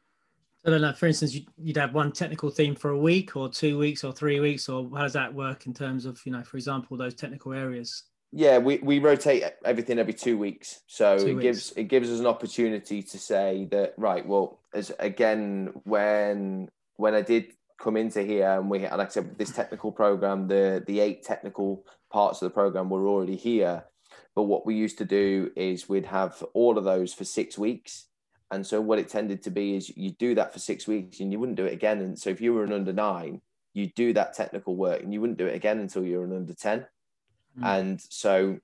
So 0.64 0.72
then, 0.72 0.82
like, 0.82 0.96
for 0.96 1.06
instance, 1.06 1.38
you'd 1.58 1.76
have 1.76 1.94
one 1.94 2.14
technical 2.14 2.50
theme 2.50 2.76
for 2.76 2.92
a 2.92 2.98
week, 2.98 3.36
or 3.36 3.50
two 3.50 3.78
weeks, 3.78 4.06
or 4.06 4.14
three 4.14 4.40
weeks, 4.40 4.70
or 4.70 4.90
how 4.96 5.02
does 5.02 5.12
that 5.14 5.34
work 5.34 5.68
in 5.68 5.74
terms 5.74 6.06
of, 6.06 6.22
you 6.26 6.32
know, 6.32 6.44
for 6.44 6.56
example, 6.56 6.96
those 6.96 7.14
technical 7.14 7.52
areas? 7.52 8.04
Yeah, 8.32 8.58
we, 8.58 8.78
we 8.78 9.00
rotate 9.00 9.44
everything 9.66 10.00
every 10.00 10.14
two 10.14 10.38
weeks, 10.38 10.80
so 10.88 11.18
two 11.18 11.26
it 11.26 11.34
weeks. 11.34 11.44
gives 11.44 11.72
it 11.72 11.84
gives 11.90 12.10
us 12.10 12.22
an 12.22 12.26
opportunity 12.26 13.04
to 13.04 13.20
say 13.20 13.68
that 13.72 13.96
right. 13.98 14.26
Well, 14.26 14.62
as 14.74 14.94
again, 14.98 15.74
when 15.84 16.70
when 16.96 17.16
I 17.16 17.22
did 17.22 17.52
come 17.78 17.98
into 17.98 18.24
here 18.24 18.50
and 18.50 18.70
we 18.70 18.80
like 18.80 18.92
I 18.94 19.08
said 19.08 19.38
this 19.38 19.52
technical 19.52 19.92
program 19.92 20.48
the 20.48 20.84
the 20.88 21.00
eight 21.00 21.24
technical 21.24 21.86
parts 22.12 22.42
of 22.42 22.48
the 22.48 22.54
program 22.54 22.90
were 22.90 23.08
already 23.08 23.36
here. 23.36 23.86
But 24.36 24.44
what 24.44 24.66
we 24.66 24.76
used 24.76 24.98
to 25.00 25.06
do 25.06 25.52
is 25.56 25.90
we'd 25.90 26.06
have 26.06 26.44
all 26.54 26.78
of 26.78 26.84
those 26.84 27.14
for 27.14 27.24
six 27.24 27.58
weeks. 27.58 28.06
And 28.52 28.66
so 28.66 28.80
what 28.80 29.00
it 29.00 29.10
tended 29.10 29.44
to 29.44 29.50
be 29.50 29.76
is 29.76 29.96
you 29.98 30.12
do 30.12 30.36
that 30.36 30.54
for 30.54 30.60
six 30.60 30.88
weeks 30.88 31.20
and 31.20 31.32
you 31.32 31.40
wouldn't 31.40 31.58
do 31.58 31.66
it 31.66 31.74
again. 31.74 32.00
And 32.00 32.18
so 32.18 32.30
if 32.30 32.40
you 32.40 32.54
were 32.54 32.64
an 32.64 32.72
under 32.72 32.94
nine 32.94 33.42
you 33.78 33.88
do 33.96 34.12
that 34.12 34.34
technical 34.34 34.76
work 34.76 35.04
and 35.04 35.14
you 35.14 35.22
wouldn't 35.22 35.38
do 35.38 35.46
it 35.46 35.56
again 35.56 35.80
until 35.80 36.04
you're 36.04 36.24
an 36.24 36.36
under 36.36 36.54
10 36.54 36.86
mm. 37.60 37.80
and 37.80 38.02
so 38.02 38.58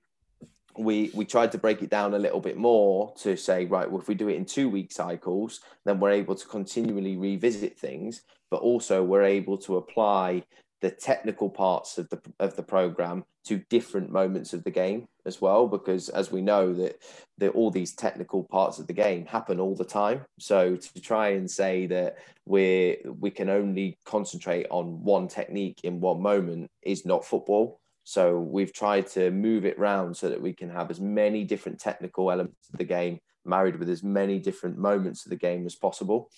we 0.76 1.12
we 1.14 1.24
tried 1.24 1.52
to 1.52 1.60
break 1.60 1.84
it 1.84 1.91
down 1.91 2.16
a 2.16 2.20
little 2.20 2.39
bit 2.39 2.58
more 2.58 3.14
to 3.16 3.38
say 3.38 3.66
right 3.66 3.89
well 3.89 4.02
if 4.02 4.08
we 4.08 4.16
do 4.16 4.28
it 4.28 4.36
in 4.36 4.44
two 4.44 4.68
week 4.68 4.91
cycles 4.91 5.60
then 5.86 6.00
we're 6.00 6.10
able 6.10 6.34
to 6.34 6.48
continually 6.48 7.16
revisit 7.16 7.78
things 7.78 8.24
but 8.50 8.62
also 8.62 9.04
we're 9.04 9.24
able 9.24 9.58
to 9.58 9.78
apply 9.78 10.44
the 10.84 10.92
technical 10.92 11.50
parts 11.50 11.98
of 11.98 12.10
the 12.10 12.20
of 12.42 12.58
the 12.58 12.62
program 12.62 13.24
to 13.46 13.64
different 13.70 14.12
moments 14.12 14.52
of 14.52 14.66
the 14.66 14.70
game 14.70 15.08
as 15.26 15.40
well 15.40 15.66
because 15.66 16.10
as 16.10 16.30
we 16.30 16.42
know 16.42 16.74
that 16.74 16.98
that 17.38 17.52
all 17.52 17.72
these 17.72 17.96
technical 17.96 18.44
parts 18.44 18.80
of 18.80 18.88
the 18.88 18.94
game 18.94 19.26
happen 19.26 19.62
all 19.62 19.76
the 19.76 19.86
time. 19.86 20.26
So 20.40 20.76
to 20.76 21.02
try 21.02 21.30
and 21.30 21.50
say 21.50 21.86
that 21.88 22.18
we 22.46 22.98
we 23.18 23.32
can 23.32 23.50
only 23.50 23.98
concentrate 24.06 24.68
on 24.70 25.02
one 25.06 25.30
technique 25.30 25.80
in 25.86 26.02
one 26.02 26.22
moment 26.22 26.70
is 26.82 27.06
not 27.06 27.24
football. 27.24 27.80
So 28.04 28.42
we've 28.42 28.74
tried 28.74 29.08
to 29.12 29.32
move 29.32 29.64
it 29.64 29.78
around 29.80 30.18
so 30.18 30.28
that 30.28 30.42
we 30.42 30.52
can 30.52 30.70
have 30.70 30.92
as 30.92 31.00
many 31.00 31.46
different 31.46 31.80
technical 31.80 32.30
elements 32.30 32.68
of 32.74 32.78
the 32.78 32.84
game 32.84 33.20
married 33.46 33.78
with 33.78 33.90
as 33.90 34.04
many 34.04 34.38
different 34.38 34.78
moments 34.78 35.26
of 35.26 35.30
the 35.30 35.38
game 35.38 35.66
as 35.66 35.76
possible 35.76 36.30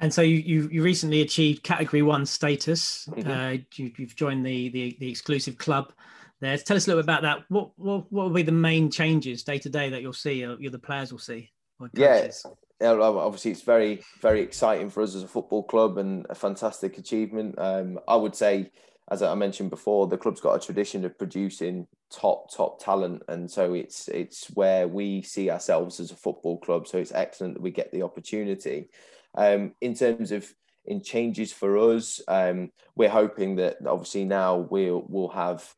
and 0.00 0.12
so 0.12 0.22
you, 0.22 0.36
you, 0.36 0.68
you 0.70 0.82
recently 0.82 1.20
achieved 1.22 1.62
Category 1.62 2.02
One 2.02 2.24
status. 2.24 3.08
Mm-hmm. 3.10 3.30
Uh, 3.30 3.56
you, 3.74 3.92
have 3.98 4.14
joined 4.14 4.46
the, 4.46 4.68
the, 4.68 4.96
the 5.00 5.10
exclusive 5.10 5.58
club 5.58 5.92
there. 6.40 6.56
Tell 6.56 6.76
us 6.76 6.86
a 6.86 6.90
little 6.90 7.02
bit 7.02 7.06
about 7.06 7.22
that. 7.22 7.44
What 7.48 7.70
what, 7.76 8.12
what 8.12 8.26
will 8.26 8.34
be 8.34 8.42
the 8.42 8.52
main 8.52 8.90
changes 8.90 9.42
day 9.42 9.58
to 9.58 9.68
day 9.68 9.90
that 9.90 10.02
you'll 10.02 10.12
see, 10.12 10.44
or 10.44 10.56
the 10.56 10.78
players 10.78 11.10
will 11.10 11.18
see? 11.18 11.50
Yeah, 11.94 12.28
obviously 12.80 13.50
it's 13.50 13.62
very 13.62 14.02
very 14.20 14.40
exciting 14.40 14.90
for 14.90 15.02
us 15.02 15.14
as 15.14 15.24
a 15.24 15.28
football 15.28 15.64
club 15.64 15.98
and 15.98 16.26
a 16.30 16.34
fantastic 16.34 16.98
achievement. 16.98 17.56
Um, 17.58 17.98
I 18.06 18.16
would 18.16 18.36
say, 18.36 18.70
as 19.10 19.22
I 19.22 19.34
mentioned 19.34 19.70
before, 19.70 20.06
the 20.06 20.18
club's 20.18 20.40
got 20.40 20.54
a 20.54 20.64
tradition 20.64 21.04
of 21.04 21.18
producing 21.18 21.88
top 22.10 22.52
top 22.54 22.80
talent, 22.80 23.22
and 23.28 23.50
so 23.50 23.74
it's 23.74 24.06
it's 24.08 24.46
where 24.54 24.86
we 24.86 25.22
see 25.22 25.50
ourselves 25.50 25.98
as 25.98 26.12
a 26.12 26.16
football 26.16 26.58
club. 26.58 26.86
So 26.86 26.98
it's 26.98 27.12
excellent 27.12 27.54
that 27.54 27.62
we 27.62 27.72
get 27.72 27.90
the 27.90 28.02
opportunity. 28.02 28.90
Um, 29.36 29.74
in 29.80 29.94
terms 29.94 30.32
of 30.32 30.52
in 30.84 31.02
changes 31.02 31.52
for 31.52 31.76
us, 31.78 32.20
um, 32.28 32.70
we're 32.96 33.10
hoping 33.10 33.56
that 33.56 33.76
obviously 33.86 34.24
now 34.24 34.56
we'll 34.56 35.04
we'll 35.08 35.28
have 35.28 35.74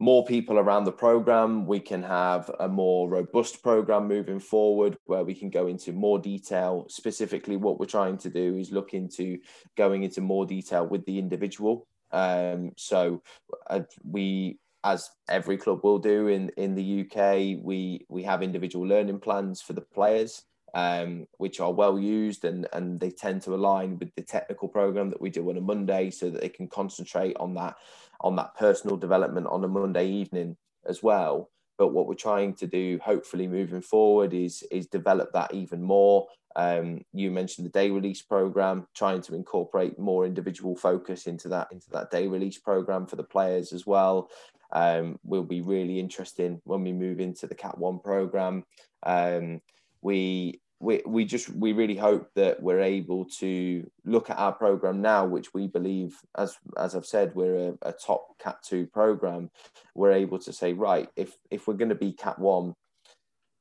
more 0.00 0.24
people 0.24 0.58
around 0.58 0.84
the 0.84 0.92
program. 0.92 1.66
We 1.66 1.80
can 1.80 2.02
have 2.04 2.50
a 2.60 2.68
more 2.68 3.08
robust 3.08 3.62
program 3.62 4.06
moving 4.06 4.38
forward 4.38 4.96
where 5.06 5.24
we 5.24 5.34
can 5.34 5.50
go 5.50 5.66
into 5.66 5.92
more 5.92 6.18
detail. 6.18 6.86
Specifically, 6.88 7.56
what 7.56 7.80
we're 7.80 7.86
trying 7.86 8.18
to 8.18 8.30
do 8.30 8.56
is 8.56 8.70
look 8.70 8.94
into 8.94 9.38
going 9.76 10.04
into 10.04 10.20
more 10.20 10.46
detail 10.46 10.86
with 10.86 11.04
the 11.04 11.18
individual. 11.18 11.86
Um, 12.12 12.72
so 12.76 13.22
uh, 13.68 13.80
we, 14.08 14.58
as 14.84 15.10
every 15.28 15.56
club 15.56 15.80
will 15.82 15.98
do 15.98 16.28
in, 16.28 16.50
in 16.50 16.74
the 16.76 17.00
UK, 17.00 17.60
we 17.62 18.06
we 18.08 18.22
have 18.22 18.42
individual 18.42 18.86
learning 18.86 19.18
plans 19.18 19.60
for 19.60 19.72
the 19.72 19.80
players. 19.80 20.42
Um, 20.74 21.26
which 21.38 21.60
are 21.60 21.72
well 21.72 21.98
used 21.98 22.44
and, 22.44 22.68
and 22.74 23.00
they 23.00 23.10
tend 23.10 23.40
to 23.42 23.54
align 23.54 23.98
with 23.98 24.14
the 24.14 24.22
technical 24.22 24.68
program 24.68 25.08
that 25.08 25.20
we 25.20 25.30
do 25.30 25.48
on 25.48 25.56
a 25.56 25.62
Monday 25.62 26.10
so 26.10 26.28
that 26.28 26.42
they 26.42 26.50
can 26.50 26.68
concentrate 26.68 27.36
on 27.40 27.54
that 27.54 27.76
on 28.20 28.36
that 28.36 28.54
personal 28.54 28.96
development 28.96 29.46
on 29.46 29.64
a 29.64 29.68
Monday 29.68 30.06
evening 30.06 30.56
as 30.86 31.02
well. 31.02 31.50
But 31.78 31.88
what 31.88 32.06
we're 32.06 32.14
trying 32.14 32.54
to 32.56 32.66
do, 32.66 32.98
hopefully 33.02 33.46
moving 33.46 33.80
forward, 33.80 34.34
is 34.34 34.62
is 34.70 34.86
develop 34.88 35.32
that 35.32 35.54
even 35.54 35.82
more. 35.82 36.26
Um, 36.56 37.02
you 37.12 37.30
mentioned 37.30 37.66
the 37.66 37.70
day 37.70 37.90
release 37.90 38.20
program, 38.20 38.88
trying 38.94 39.22
to 39.22 39.36
incorporate 39.36 39.96
more 39.96 40.26
individual 40.26 40.74
focus 40.74 41.28
into 41.28 41.48
that 41.50 41.68
into 41.70 41.88
that 41.90 42.10
day 42.10 42.26
release 42.26 42.58
program 42.58 43.06
for 43.06 43.16
the 43.16 43.22
players 43.22 43.72
as 43.72 43.86
well. 43.86 44.28
Um, 44.72 45.18
will 45.24 45.44
be 45.44 45.60
really 45.60 46.00
interesting 46.00 46.60
when 46.64 46.82
we 46.82 46.92
move 46.92 47.20
into 47.20 47.46
the 47.46 47.54
Cat 47.54 47.78
One 47.78 48.00
program. 48.00 48.64
Um, 49.04 49.60
we 50.02 50.60
we, 50.80 51.02
we 51.06 51.24
just 51.24 51.50
we 51.50 51.72
really 51.72 51.96
hope 51.96 52.28
that 52.36 52.62
we're 52.62 52.80
able 52.80 53.24
to 53.24 53.88
look 54.04 54.30
at 54.30 54.38
our 54.38 54.52
program 54.52 55.02
now 55.02 55.26
which 55.26 55.52
we 55.52 55.66
believe 55.66 56.16
as 56.36 56.56
as 56.78 56.94
i've 56.94 57.06
said 57.06 57.34
we're 57.34 57.70
a, 57.82 57.88
a 57.88 57.92
top 57.92 58.38
cat 58.38 58.58
2 58.64 58.86
program 58.86 59.50
we're 59.94 60.12
able 60.12 60.38
to 60.38 60.52
say 60.52 60.72
right 60.72 61.08
if 61.16 61.36
if 61.50 61.66
we're 61.66 61.74
going 61.74 61.88
to 61.88 61.94
be 61.94 62.12
cat 62.12 62.38
1 62.38 62.74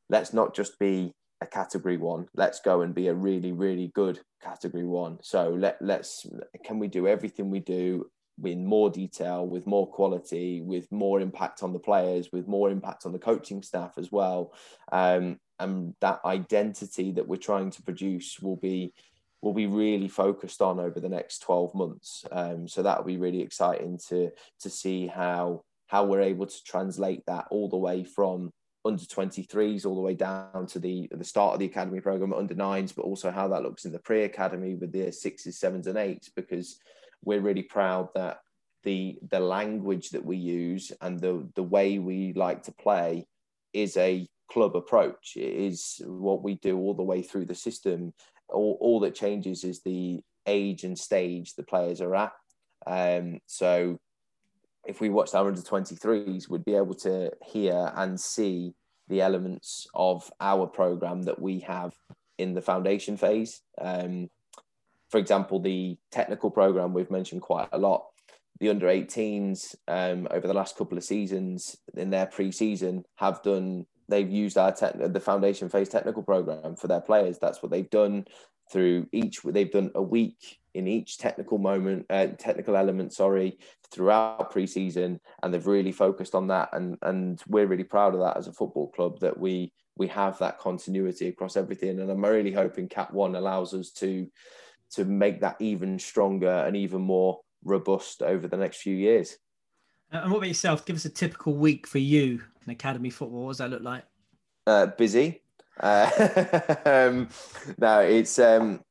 let's 0.10 0.34
not 0.34 0.56
just 0.56 0.78
be 0.78 1.12
a 1.42 1.48
category 1.48 1.98
1 1.98 2.28
let's 2.36 2.60
go 2.60 2.82
and 2.82 2.94
be 2.94 3.08
a 3.08 3.14
really 3.14 3.52
really 3.52 3.92
good 3.96 4.20
category 4.44 4.86
1 4.86 5.18
so 5.22 5.50
let 5.50 5.78
let's 5.82 6.26
can 6.64 6.78
we 6.78 6.88
do 6.88 7.08
everything 7.08 7.50
we 7.50 7.60
do 7.60 8.06
in 8.46 8.66
more 8.66 8.90
detail, 8.90 9.48
with 9.48 9.66
more 9.66 9.88
quality, 9.88 10.62
with 10.62 10.92
more 10.92 11.20
impact 11.20 11.64
on 11.64 11.74
the 11.74 11.80
players, 11.80 12.32
with 12.32 12.48
more 12.48 12.70
impact 12.70 13.06
on 13.06 13.12
the 13.12 13.20
coaching 13.20 13.64
staff 13.64 13.94
as 13.98 14.12
well. 14.12 14.54
Um, 14.92 15.40
and 15.60 15.96
that 16.02 16.20
identity 16.26 17.12
that 17.12 17.28
we're 17.28 17.38
trying 17.38 17.72
to 17.72 17.82
produce 17.82 18.40
will 18.40 18.58
be 18.58 18.94
will 19.42 19.54
be 19.54 19.68
really 19.68 20.08
focused 20.08 20.62
on 20.62 20.80
over 20.80 21.00
the 21.00 21.10
next 21.10 21.40
12 21.40 21.76
months. 21.76 22.26
Um, 22.32 22.68
so 22.68 22.82
that'll 22.82 23.04
be 23.04 23.18
really 23.18 23.42
exciting 23.42 24.00
to 24.10 24.32
to 24.60 24.70
see 24.70 25.08
how 25.08 25.64
how 25.88 26.06
we're 26.06 26.22
able 26.22 26.46
to 26.46 26.64
translate 26.64 27.24
that 27.28 27.46
all 27.50 27.70
the 27.70 27.78
way 27.78 28.04
from 28.04 28.52
under 28.84 29.04
23s 29.04 29.86
all 29.86 29.96
the 29.96 30.02
way 30.02 30.16
down 30.16 30.66
to 30.66 30.80
the 30.80 31.08
the 31.12 31.24
start 31.24 31.54
of 31.54 31.60
the 31.60 31.66
academy 31.66 32.00
program 32.00 32.34
under 32.34 32.56
nines, 32.56 32.92
but 32.92 33.04
also 33.04 33.30
how 33.32 33.48
that 33.48 33.64
looks 33.64 33.86
in 33.86 33.92
the 33.92 34.00
pre-academy 34.00 34.76
with 34.76 34.92
the 34.92 35.12
sixes, 35.12 35.60
sevens, 35.60 35.88
and 35.88 35.98
eights, 35.98 36.30
because 36.36 36.80
we're 37.24 37.42
really 37.42 37.64
proud 37.64 38.10
that 38.16 38.40
the 38.84 39.20
the 39.30 39.40
language 39.40 40.10
that 40.12 40.24
we 40.24 40.38
use 40.38 40.92
and 41.02 41.20
the 41.20 41.48
the 41.56 41.64
way 41.64 42.00
we 42.00 42.34
like 42.34 42.64
to 42.64 42.72
play 42.72 43.28
is 43.74 43.98
a 43.98 44.28
club 44.50 44.76
approach. 44.76 45.34
It 45.36 45.54
is 45.54 46.02
what 46.06 46.44
we 46.44 46.56
do 46.56 46.78
all 46.78 46.94
the 46.94 47.04
way 47.04 47.22
through 47.22 47.46
the 47.46 47.56
system. 47.56 48.14
All, 48.50 48.78
all 48.80 49.00
that 49.02 49.16
changes 49.16 49.64
is 49.64 49.82
the 49.82 50.22
age 50.46 50.84
and 50.84 50.98
stage 50.98 51.56
the 51.56 51.64
players 51.64 52.02
are 52.02 52.16
at. 52.16 52.32
Um, 52.86 53.40
so 53.46 54.00
if 54.86 55.02
we 55.02 55.10
watched 55.10 55.36
our 55.36 55.48
under 55.48 55.62
23s, 55.62 56.50
we'd 56.50 56.66
be 56.66 56.76
able 56.76 56.96
to 56.96 57.32
hear 57.46 57.92
and 57.96 58.20
see 58.20 58.74
the 59.10 59.22
elements 59.22 59.88
of 59.94 60.32
our 60.40 60.68
program 60.68 61.24
that 61.24 61.42
we 61.42 61.60
have 61.60 61.94
in 62.38 62.54
the 62.54 62.62
foundation 62.62 63.18
phase. 63.18 63.62
Um, 63.80 64.30
for 65.10 65.18
example, 65.18 65.60
the 65.60 65.98
technical 66.12 66.52
program 66.52 66.94
we've 66.94 67.12
mentioned 67.12 67.42
quite 67.42 67.70
a 67.72 67.78
lot. 67.78 68.06
The 68.60 68.70
under 68.70 68.88
18s 68.88 69.76
um, 69.88 70.28
over 70.32 70.48
the 70.48 70.54
last 70.54 70.78
couple 70.78 70.98
of 70.98 71.04
seasons 71.04 71.78
in 71.96 72.10
their 72.10 72.26
pre-season 72.26 73.04
have 73.16 73.42
done. 73.44 73.86
They've 74.10 74.30
used 74.30 74.58
our 74.58 74.72
tech, 74.72 74.94
the 74.98 75.20
foundation 75.20 75.70
phase 75.70 75.90
technical 75.90 76.24
program 76.24 76.76
for 76.76 76.88
their 76.88 77.02
players. 77.02 77.38
That's 77.40 77.62
what 77.62 77.72
they've 77.72 77.90
done 77.90 78.26
through 78.72 79.08
each. 79.12 79.42
They've 79.44 79.72
done 79.72 79.92
a 79.96 80.02
week 80.02 80.60
in 80.74 80.88
each 80.88 81.18
technical 81.18 81.58
moment, 81.58 82.06
uh, 82.10 82.28
technical 82.38 82.78
element. 82.78 83.14
Sorry, 83.14 83.58
throughout 83.92 84.52
pre-season, 84.52 85.20
and 85.44 85.54
they've 85.54 85.68
really 85.68 85.92
focused 85.92 86.36
on 86.36 86.48
that. 86.48 86.70
And 86.74 86.98
and 87.02 87.42
we're 87.48 87.68
really 87.68 87.84
proud 87.84 88.14
of 88.14 88.22
that 88.22 88.38
as 88.38 88.48
a 88.48 88.54
football 88.54 88.90
club 88.92 89.20
that 89.20 89.38
we 89.38 89.74
we 89.98 90.08
have 90.08 90.38
that 90.40 90.60
continuity 90.60 91.28
across 91.28 91.58
everything. 91.58 92.00
And 92.00 92.10
I'm 92.10 92.24
really 92.24 92.54
hoping 92.54 92.88
Cat 92.88 93.14
One 93.14 93.36
allows 93.36 93.74
us 93.74 93.92
to 93.94 94.28
to 94.92 95.04
make 95.04 95.42
that 95.42 95.58
even 95.60 96.00
stronger 96.00 96.64
and 96.66 96.78
even 96.78 97.02
more 97.02 97.42
robust 97.66 98.22
over 98.22 98.48
the 98.48 98.58
next 98.58 98.78
few 98.78 98.96
years. 98.96 99.36
And 100.12 100.32
what 100.32 100.38
about 100.38 100.48
yourself? 100.48 100.86
Give 100.86 100.96
us 100.96 101.04
a 101.04 101.10
typical 101.10 101.56
week 101.56 101.86
for 101.86 101.98
you 101.98 102.42
in 102.68 102.74
academy 102.74 103.10
football. 103.10 103.46
What 103.46 103.52
does 103.52 103.58
that 103.60 103.70
look 103.70 103.82
like? 103.82 104.04
Uh, 104.66 104.88
busy. 104.88 105.42
Uh, 105.80 106.10
um, 106.86 107.30
no, 107.78 108.00
it's. 108.02 108.38
Um, 108.40 108.82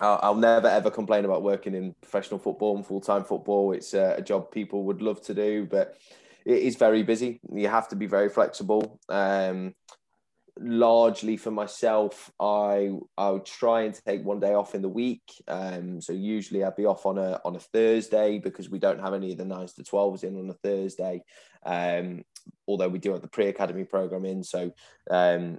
I'll, 0.00 0.18
I'll, 0.22 0.34
never 0.34 0.68
ever 0.68 0.90
complain 0.90 1.26
about 1.26 1.42
working 1.42 1.74
in 1.74 1.94
professional 2.00 2.40
football 2.40 2.76
and 2.76 2.86
full 2.86 3.00
time 3.00 3.24
football. 3.24 3.72
It's 3.72 3.94
a, 3.94 4.16
a 4.18 4.22
job 4.22 4.50
people 4.50 4.84
would 4.84 5.02
love 5.02 5.20
to 5.22 5.34
do, 5.34 5.66
but 5.70 5.96
it 6.44 6.58
is 6.58 6.76
very 6.76 7.02
busy. 7.02 7.40
You 7.54 7.68
have 7.68 7.88
to 7.88 7.96
be 7.96 8.06
very 8.06 8.28
flexible. 8.28 8.98
Um, 9.08 9.74
largely 10.58 11.36
for 11.36 11.50
myself, 11.50 12.30
I 12.38 12.90
I 13.16 13.30
would 13.30 13.46
try 13.46 13.82
and 13.82 13.94
take 14.06 14.24
one 14.24 14.40
day 14.40 14.54
off 14.54 14.74
in 14.74 14.82
the 14.82 14.88
week. 14.88 15.22
Um, 15.48 16.00
so 16.00 16.12
usually 16.12 16.64
I'd 16.64 16.76
be 16.76 16.86
off 16.86 17.06
on 17.06 17.18
a 17.18 17.40
on 17.44 17.56
a 17.56 17.60
Thursday 17.60 18.38
because 18.38 18.70
we 18.70 18.78
don't 18.78 19.00
have 19.00 19.14
any 19.14 19.32
of 19.32 19.38
the 19.38 19.44
nines 19.44 19.72
to 19.74 19.84
twelves 19.84 20.24
in 20.24 20.38
on 20.38 20.50
a 20.50 20.54
Thursday. 20.54 21.22
Um, 21.64 22.24
although 22.66 22.88
we 22.88 22.98
do 22.98 23.12
have 23.12 23.22
the 23.22 23.28
pre 23.28 23.48
academy 23.48 23.84
program 23.84 24.24
in, 24.24 24.42
so 24.42 24.72
um, 25.10 25.58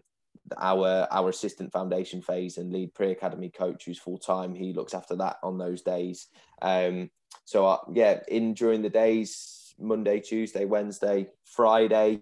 our 0.58 1.08
our 1.10 1.30
assistant 1.30 1.72
foundation 1.72 2.22
phase 2.22 2.58
and 2.58 2.72
lead 2.72 2.94
pre 2.94 3.12
academy 3.12 3.50
coach 3.50 3.86
who's 3.86 4.00
full 4.00 4.20
time, 4.20 4.54
he 4.54 4.74
looks 4.74 4.94
after 4.94 5.16
that 5.16 5.38
on 5.44 5.58
those 5.58 5.82
days. 5.82 6.28
Um, 6.62 7.10
so 7.46 7.66
uh, 7.66 7.78
yeah, 7.91 8.20
in 8.28 8.54
during 8.54 8.84
the 8.84 8.89
days 8.89 9.74
Monday, 9.80 10.20
Tuesday, 10.20 10.66
Wednesday, 10.66 11.28
Friday. 11.46 12.22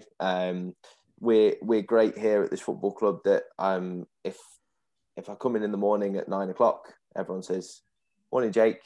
We're 1.21 1.55
we're 1.61 1.83
great 1.83 2.17
here 2.17 2.41
at 2.43 2.51
this 2.51 2.61
football 2.61 2.91
club 2.91 3.19
that 3.25 3.43
um 3.59 4.07
if 4.23 4.37
if 5.15 5.29
I 5.29 5.35
come 5.35 5.55
in 5.55 5.63
in 5.63 5.71
the 5.71 5.77
morning 5.77 6.17
at 6.17 6.27
nine 6.27 6.49
o'clock, 6.49 6.95
everyone 7.15 7.43
says, 7.43 7.81
"Morning, 8.31 8.51
Jake." 8.51 8.81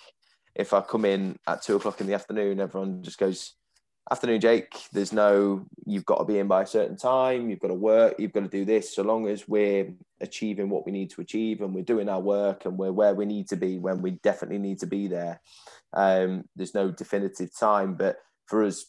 If 0.53 0.73
I 0.73 0.81
come 0.81 1.05
in 1.05 1.37
at 1.47 1.63
two 1.63 1.75
o'clock 1.75 1.99
in 2.01 2.07
the 2.07 2.13
afternoon, 2.13 2.59
everyone 2.59 3.03
just 3.03 3.17
goes, 3.17 3.53
"Afternoon, 4.11 4.41
Jake." 4.41 4.73
There's 4.91 5.13
no 5.13 5.65
you've 5.85 6.05
got 6.05 6.17
to 6.17 6.25
be 6.25 6.39
in 6.39 6.47
by 6.47 6.63
a 6.63 6.67
certain 6.67 6.97
time. 6.97 7.49
You've 7.49 7.59
got 7.59 7.69
to 7.69 7.73
work. 7.73 8.15
You've 8.19 8.33
got 8.33 8.41
to 8.41 8.49
do 8.49 8.65
this. 8.65 8.93
So 8.93 9.03
long 9.03 9.27
as 9.27 9.47
we're 9.47 9.93
achieving 10.19 10.69
what 10.69 10.85
we 10.85 10.91
need 10.91 11.11
to 11.11 11.21
achieve 11.21 11.61
and 11.61 11.73
we're 11.73 11.83
doing 11.83 12.09
our 12.09 12.21
work 12.21 12.65
and 12.65 12.77
we're 12.77 12.91
where 12.91 13.13
we 13.13 13.25
need 13.25 13.47
to 13.49 13.55
be 13.55 13.77
when 13.77 14.01
we 14.01 14.11
definitely 14.11 14.59
need 14.59 14.79
to 14.79 14.87
be 14.87 15.07
there. 15.07 15.41
Um, 15.93 16.43
there's 16.55 16.73
no 16.73 16.91
definitive 16.91 17.55
time, 17.57 17.95
but 17.95 18.17
for 18.45 18.63
us 18.63 18.85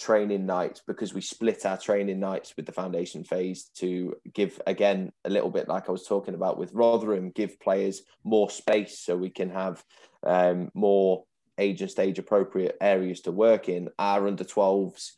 training 0.00 0.46
nights 0.46 0.80
because 0.86 1.12
we 1.12 1.20
split 1.20 1.66
our 1.66 1.76
training 1.76 2.18
nights 2.18 2.54
with 2.56 2.64
the 2.64 2.72
foundation 2.72 3.22
phase 3.22 3.64
to 3.76 4.16
give 4.32 4.60
again 4.66 5.12
a 5.26 5.30
little 5.30 5.50
bit 5.50 5.68
like 5.68 5.88
I 5.88 5.92
was 5.92 6.06
talking 6.06 6.34
about 6.34 6.58
with 6.58 6.72
Rotherham, 6.72 7.30
give 7.30 7.60
players 7.60 8.02
more 8.24 8.50
space 8.50 8.98
so 8.98 9.14
we 9.14 9.28
can 9.28 9.50
have 9.50 9.84
um, 10.24 10.70
more 10.72 11.24
age 11.58 11.82
and 11.82 11.90
stage 11.90 12.18
appropriate 12.18 12.78
areas 12.80 13.20
to 13.22 13.32
work 13.32 13.68
in. 13.68 13.90
Our 13.98 14.26
under 14.26 14.42
12s 14.42 15.12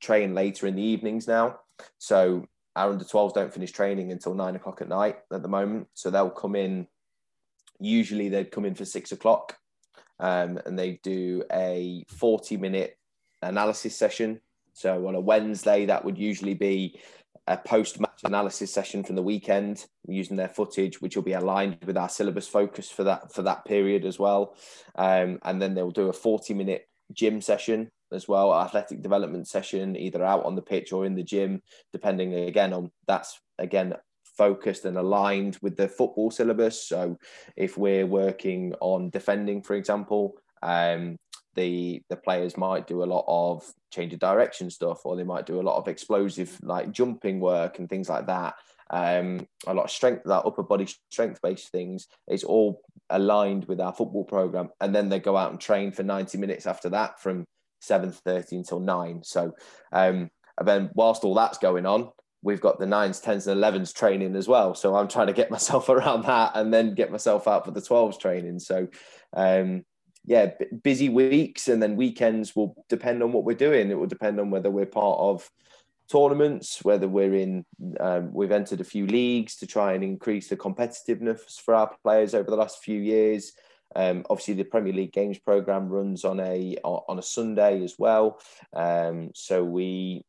train 0.00 0.34
later 0.34 0.68
in 0.68 0.76
the 0.76 0.82
evenings 0.82 1.26
now, 1.26 1.58
so 1.98 2.46
our 2.76 2.92
under 2.92 3.04
12s 3.04 3.34
don't 3.34 3.52
finish 3.52 3.72
training 3.72 4.12
until 4.12 4.34
nine 4.34 4.54
o'clock 4.54 4.80
at 4.80 4.88
night 4.88 5.16
at 5.32 5.42
the 5.42 5.48
moment. 5.48 5.88
So 5.94 6.10
they'll 6.10 6.30
come 6.30 6.54
in. 6.54 6.86
Usually 7.80 8.28
they'd 8.28 8.52
come 8.52 8.64
in 8.64 8.76
for 8.76 8.84
six 8.84 9.10
o'clock, 9.10 9.56
um, 10.20 10.60
and 10.64 10.78
they 10.78 11.00
do 11.02 11.42
a 11.52 12.04
40 12.08 12.56
minute 12.56 12.98
analysis 13.42 13.96
session 13.96 14.40
So 14.72 15.08
on 15.08 15.16
a 15.16 15.20
Wednesday, 15.20 15.86
that 15.86 16.04
would 16.04 16.16
usually 16.16 16.54
be 16.54 17.00
a 17.48 17.56
post 17.56 17.98
match 17.98 18.20
analysis 18.24 18.72
session 18.72 19.02
from 19.02 19.16
the 19.16 19.22
weekend 19.22 19.86
using 20.06 20.36
their 20.36 20.48
footage, 20.48 21.00
which 21.00 21.16
will 21.16 21.24
be 21.24 21.32
aligned 21.32 21.78
with 21.84 21.96
our 21.96 22.08
syllabus 22.08 22.46
focus 22.46 22.90
for 22.90 23.04
that 23.04 23.32
for 23.32 23.42
that 23.42 23.64
period 23.64 24.04
as 24.04 24.18
well. 24.18 24.54
Um, 24.94 25.38
and 25.42 25.60
then 25.60 25.74
they'll 25.74 25.90
do 25.90 26.08
a 26.08 26.12
40 26.12 26.54
minute 26.54 26.88
gym 27.12 27.40
session 27.40 27.90
as 28.12 28.28
well, 28.28 28.54
athletic 28.54 29.02
development 29.02 29.48
session, 29.48 29.96
either 29.96 30.24
out 30.24 30.44
on 30.44 30.54
the 30.54 30.62
pitch 30.62 30.92
or 30.92 31.04
in 31.04 31.14
the 31.14 31.22
gym, 31.22 31.62
depending 31.92 32.34
again 32.34 32.72
on 32.72 32.90
that's 33.06 33.40
again 33.58 33.94
focused 34.36 34.84
and 34.84 34.96
aligned 34.96 35.58
with 35.62 35.76
the 35.76 35.88
football 35.88 36.30
syllabus. 36.30 36.86
So 36.86 37.18
if 37.56 37.76
we're 37.76 38.06
working 38.06 38.74
on 38.80 39.10
defending, 39.10 39.62
for 39.62 39.74
example, 39.74 40.34
um, 40.62 41.16
the 41.58 42.00
the 42.08 42.16
players 42.16 42.56
might 42.56 42.86
do 42.86 43.02
a 43.02 43.10
lot 43.12 43.24
of 43.26 43.64
change 43.90 44.12
of 44.12 44.20
direction 44.20 44.70
stuff, 44.70 45.04
or 45.04 45.16
they 45.16 45.24
might 45.24 45.44
do 45.44 45.60
a 45.60 45.68
lot 45.68 45.76
of 45.76 45.88
explosive 45.88 46.56
like 46.62 46.92
jumping 46.92 47.40
work 47.40 47.80
and 47.80 47.88
things 47.90 48.08
like 48.08 48.28
that. 48.28 48.54
Um, 48.90 49.46
a 49.66 49.74
lot 49.74 49.86
of 49.86 49.90
strength, 49.90 50.22
that 50.24 50.46
upper 50.46 50.62
body 50.62 50.86
strength 51.10 51.42
based 51.42 51.70
things. 51.72 52.06
It's 52.28 52.44
all 52.44 52.80
aligned 53.10 53.64
with 53.64 53.80
our 53.80 53.92
football 53.92 54.22
program, 54.22 54.70
and 54.80 54.94
then 54.94 55.08
they 55.08 55.18
go 55.18 55.36
out 55.36 55.50
and 55.50 55.60
train 55.60 55.90
for 55.90 56.04
ninety 56.04 56.38
minutes 56.38 56.64
after 56.64 56.88
that 56.90 57.20
from 57.20 57.44
seven 57.80 58.12
thirty 58.12 58.56
until 58.56 58.78
nine. 58.78 59.22
So, 59.24 59.52
um, 59.92 60.30
and 60.58 60.68
then 60.68 60.90
whilst 60.94 61.24
all 61.24 61.34
that's 61.34 61.58
going 61.58 61.86
on, 61.86 62.10
we've 62.40 62.60
got 62.60 62.78
the 62.78 62.86
nines, 62.86 63.18
tens, 63.18 63.48
and 63.48 63.58
elevens 63.58 63.92
training 63.92 64.36
as 64.36 64.46
well. 64.46 64.76
So 64.76 64.94
I'm 64.94 65.08
trying 65.08 65.26
to 65.26 65.32
get 65.32 65.50
myself 65.56 65.88
around 65.88 66.24
that, 66.26 66.52
and 66.54 66.72
then 66.72 66.94
get 66.94 67.10
myself 67.10 67.48
out 67.48 67.64
for 67.64 67.72
the 67.72 67.82
twelves 67.82 68.16
training. 68.16 68.60
So, 68.60 68.86
um, 69.36 69.84
yeah, 70.28 70.50
busy 70.82 71.08
weeks 71.08 71.68
and 71.68 71.82
then 71.82 71.96
weekends 71.96 72.54
will 72.54 72.84
depend 72.90 73.22
on 73.22 73.32
what 73.32 73.44
we're 73.44 73.56
doing. 73.56 73.90
It 73.90 73.98
will 73.98 74.06
depend 74.06 74.38
on 74.38 74.50
whether 74.50 74.70
we're 74.70 74.84
part 74.84 75.18
of 75.18 75.48
tournaments, 76.10 76.84
whether 76.84 77.08
we're 77.08 77.34
in, 77.34 77.64
um, 77.98 78.34
we've 78.34 78.52
entered 78.52 78.82
a 78.82 78.84
few 78.84 79.06
leagues 79.06 79.56
to 79.56 79.66
try 79.66 79.94
and 79.94 80.04
increase 80.04 80.48
the 80.48 80.56
competitiveness 80.56 81.58
for 81.58 81.74
our 81.74 81.90
players 82.02 82.34
over 82.34 82.50
the 82.50 82.56
last 82.56 82.84
few 82.84 83.00
years. 83.00 83.52
Um, 83.96 84.26
obviously, 84.28 84.52
the 84.52 84.64
Premier 84.64 84.92
League 84.92 85.14
games 85.14 85.38
program 85.38 85.88
runs 85.88 86.26
on 86.26 86.40
a 86.40 86.76
on 86.84 87.18
a 87.18 87.22
Sunday 87.22 87.82
as 87.82 87.94
well, 87.98 88.38
um, 88.74 89.30
so 89.34 89.64
we 89.64 90.26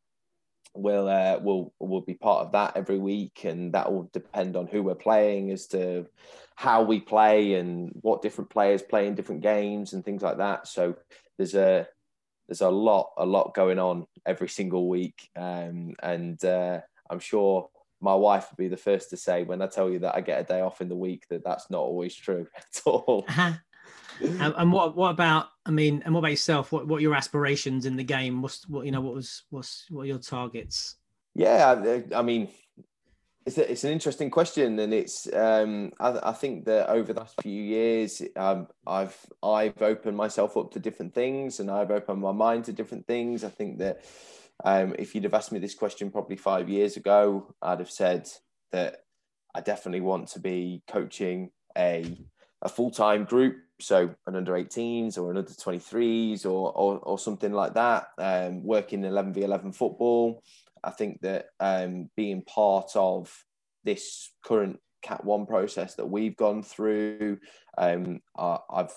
will 0.74 1.07
uh, 1.07 1.39
will 1.39 1.74
will 1.80 2.01
be 2.01 2.13
part 2.13 2.45
of 2.45 2.51
that 2.53 2.78
every 2.78 2.97
week, 2.97 3.43
and 3.43 3.74
that 3.74 3.91
will 3.91 4.09
depend 4.13 4.55
on 4.55 4.67
who 4.67 4.84
we're 4.84 4.95
playing 4.95 5.51
as 5.51 5.67
to 5.67 6.05
how 6.55 6.84
we 6.84 6.99
play 6.99 7.53
and 7.55 7.91
what 8.01 8.22
different 8.22 8.49
players 8.49 8.82
play 8.82 9.07
in 9.07 9.15
different 9.15 9.41
games 9.41 9.93
and 9.93 10.03
things 10.03 10.22
like 10.22 10.38
that. 10.38 10.67
So 10.67 10.95
there's 11.38 11.55
a 11.55 11.88
there's 12.47 12.61
a 12.61 12.70
lot 12.70 13.11
a 13.17 13.26
lot 13.26 13.53
going 13.53 13.80
on 13.80 14.05
every 14.26 14.49
single 14.49 14.88
week, 14.88 15.30
um, 15.36 15.95
and 16.01 16.43
uh, 16.43 16.82
I'm 17.09 17.20
sure 17.20 17.70
my 18.01 18.15
wife 18.15 18.47
would 18.49 18.57
be 18.57 18.70
the 18.70 18.78
first 18.78 19.09
to 19.09 19.17
say 19.17 19.43
when 19.43 19.61
I 19.61 19.67
tell 19.67 19.89
you 19.89 19.99
that 19.99 20.15
I 20.15 20.22
get 20.22 20.39
a 20.39 20.43
day 20.43 20.61
off 20.61 20.82
in 20.82 20.89
the 20.89 20.95
week 20.95 21.26
that 21.30 21.43
that's 21.43 21.70
not 21.70 21.82
always 21.82 22.15
true 22.15 22.47
at 22.57 22.82
all. 22.86 23.26
Uh-huh. 23.28 23.53
and, 24.22 24.53
and, 24.57 24.72
what 24.72 24.95
what 24.95 25.11
about 25.11 25.47
I 25.70 25.72
mean, 25.72 26.01
and 26.03 26.15
what 26.15 26.22
about 26.22 26.32
yourself? 26.32 26.72
What 26.72 26.88
what 26.88 27.03
your 27.03 27.13
aspirations 27.13 27.86
in 27.86 27.95
the 27.95 28.03
game? 28.03 28.41
What's 28.41 28.67
what 28.67 28.88
you 28.88 28.91
know? 28.91 29.01
What 29.01 29.13
was 29.13 29.43
what's 29.51 29.86
what 29.91 30.07
your 30.07 30.17
targets? 30.17 30.95
Yeah, 31.36 31.76
I, 31.86 32.17
I 32.17 32.24
mean, 32.24 32.49
it's, 33.45 33.59
a, 33.59 33.72
it's 33.72 33.84
an 33.84 33.91
interesting 33.91 34.32
question, 34.32 34.80
and 34.80 34.91
it's 34.91 35.32
um, 35.32 35.91
I, 35.99 36.30
I, 36.30 36.34
think 36.34 36.65
that 36.65 36.89
over 36.89 37.13
the 37.13 37.20
last 37.20 37.39
few 37.43 37.61
years, 37.61 38.20
um, 38.36 38.67
I've 38.88 39.15
I've 39.43 39.80
opened 39.80 40.17
myself 40.17 40.57
up 40.57 40.72
to 40.72 40.80
different 40.80 41.13
things, 41.13 41.59
and 41.59 41.70
I've 41.70 41.91
opened 41.91 42.20
my 42.20 42.32
mind 42.32 42.65
to 42.65 42.74
different 42.74 43.05
things. 43.05 43.43
I 43.43 43.49
think 43.49 43.78
that 43.78 44.03
um, 44.63 44.95
if 44.97 45.13
you'd 45.13 45.26
have 45.26 45.36
asked 45.36 45.51
me 45.51 45.59
this 45.59 45.76
question 45.76 46.09
probably 46.09 46.36
five 46.36 46.67
years 46.67 46.97
ago, 46.97 47.53
I'd 47.61 47.78
have 47.78 47.91
said 47.91 48.28
that 48.72 49.03
I 49.53 49.61
definitely 49.61 50.01
want 50.01 50.30
to 50.30 50.39
be 50.39 50.82
coaching 50.88 51.51
a 51.78 52.17
a 52.63 52.70
full 52.70 52.89
time 52.89 53.26
group, 53.26 53.57
so 53.80 54.13
an 54.27 54.36
under 54.36 54.53
18s 54.53 55.17
or 55.17 55.32
an 55.32 55.38
under 55.38 55.51
23s 55.51 56.45
or, 56.45 56.71
or, 56.75 56.99
or 56.99 57.19
something 57.19 57.53
like 57.53 57.73
that, 57.73 58.07
um, 58.17 58.63
working 58.63 59.03
11 59.03 59.34
v 59.34 59.43
11 59.43 59.71
football. 59.71 60.43
I 60.84 60.91
think 60.91 61.21
that 61.21 61.47
um, 61.59 62.09
being 62.15 62.41
part 62.43 62.91
of 62.95 63.34
this 63.84 64.32
current 64.43 64.80
Cat 65.01 65.23
One 65.23 65.45
process 65.45 65.95
that 65.95 66.09
we've 66.09 66.36
gone 66.36 66.63
through, 66.63 67.39
um, 67.77 68.21
I, 68.38 68.57
I've 68.69 68.93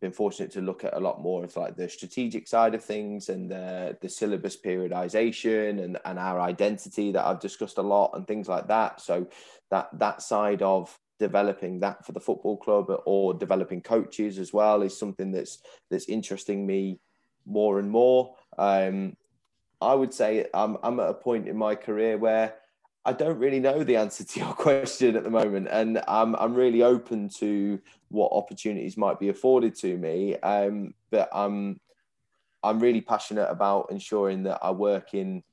been 0.00 0.12
fortunate 0.12 0.50
to 0.52 0.60
look 0.60 0.84
at 0.84 0.94
a 0.94 1.00
lot 1.00 1.22
more 1.22 1.42
of 1.42 1.56
like 1.56 1.76
the 1.76 1.88
strategic 1.88 2.46
side 2.46 2.74
of 2.74 2.84
things 2.84 3.30
and 3.30 3.50
the, 3.50 3.96
the 4.02 4.08
syllabus 4.08 4.56
periodization 4.56 5.82
and, 5.82 5.98
and 6.04 6.18
our 6.18 6.40
identity 6.40 7.12
that 7.12 7.24
I've 7.24 7.40
discussed 7.40 7.78
a 7.78 7.82
lot 7.82 8.10
and 8.14 8.26
things 8.26 8.48
like 8.48 8.68
that. 8.68 9.00
So 9.00 9.26
that 9.70 9.88
that 9.94 10.20
side 10.22 10.62
of 10.62 10.96
developing 11.18 11.80
that 11.80 12.04
for 12.04 12.12
the 12.12 12.20
football 12.20 12.56
club 12.56 12.86
or 13.06 13.34
developing 13.34 13.80
coaches 13.80 14.38
as 14.38 14.52
well 14.52 14.82
is 14.82 14.98
something 14.98 15.32
that's 15.32 15.58
that's 15.90 16.08
interesting 16.08 16.66
me 16.66 17.00
more 17.46 17.78
and 17.78 17.90
more. 17.90 18.34
Um, 18.58 19.16
I 19.80 19.94
would 19.94 20.12
say 20.12 20.46
I'm, 20.54 20.78
I'm 20.82 21.00
at 21.00 21.10
a 21.10 21.14
point 21.14 21.48
in 21.48 21.56
my 21.56 21.74
career 21.74 22.16
where 22.16 22.54
I 23.04 23.12
don't 23.12 23.38
really 23.38 23.60
know 23.60 23.84
the 23.84 23.96
answer 23.96 24.24
to 24.24 24.40
your 24.40 24.52
question 24.66 25.16
at 25.16 25.24
the 25.24 25.30
moment, 25.30 25.68
and 25.70 26.02
I'm 26.08 26.34
I'm 26.36 26.54
really 26.54 26.82
open 26.82 27.28
to 27.38 27.80
what 28.08 28.32
opportunities 28.32 28.96
might 28.96 29.20
be 29.20 29.28
afforded 29.28 29.74
to 29.76 29.96
me. 29.96 30.36
Um, 30.36 30.94
but 31.10 31.28
I'm 31.32 31.80
I'm 32.62 32.80
really 32.80 33.00
passionate 33.00 33.48
about 33.48 33.88
ensuring 33.90 34.42
that 34.44 34.58
I 34.62 34.72
work 34.72 35.14
in 35.14 35.44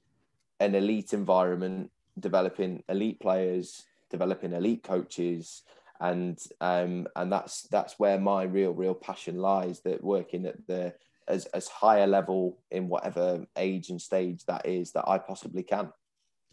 an 0.59 0.73
elite 0.73 1.13
environment, 1.13 1.91
developing 2.19 2.83
elite 2.89 3.19
players, 3.19 3.83
developing 4.13 4.53
elite 4.53 4.83
coaches, 4.83 5.63
and 5.99 6.39
um, 6.61 7.07
and 7.17 7.29
that's 7.29 7.63
that's 7.63 7.99
where 7.99 8.19
my 8.19 8.43
real 8.43 8.71
real 8.71 8.93
passion 8.93 9.37
lies. 9.39 9.81
That 9.81 10.01
working 10.01 10.45
at 10.45 10.65
the 10.67 10.93
as 11.27 11.45
as 11.47 11.67
higher 11.67 12.07
level 12.07 12.59
in 12.71 12.87
whatever 12.87 13.45
age 13.57 13.89
and 13.89 14.01
stage 14.01 14.45
that 14.45 14.65
is 14.65 14.93
that 14.93 15.03
I 15.07 15.17
possibly 15.17 15.63
can. 15.63 15.91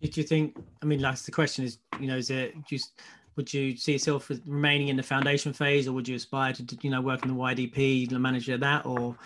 Do 0.00 0.10
you 0.14 0.26
think? 0.26 0.56
I 0.82 0.86
mean, 0.86 1.00
that's 1.00 1.22
the 1.22 1.32
question. 1.32 1.64
Is 1.64 1.78
you 2.00 2.08
know, 2.08 2.16
is 2.16 2.30
it 2.30 2.54
just 2.68 3.00
would 3.36 3.52
you 3.52 3.76
see 3.76 3.92
yourself 3.92 4.30
remaining 4.46 4.88
in 4.88 4.96
the 4.96 5.02
foundation 5.02 5.52
phase, 5.52 5.86
or 5.86 5.92
would 5.92 6.08
you 6.08 6.16
aspire 6.16 6.52
to 6.54 6.64
you 6.80 6.90
know 6.90 7.00
work 7.00 7.22
in 7.22 7.28
the 7.28 7.34
YDP, 7.34 8.08
the 8.08 8.18
manager 8.18 8.54
of 8.54 8.60
that, 8.60 8.86
or 8.86 9.16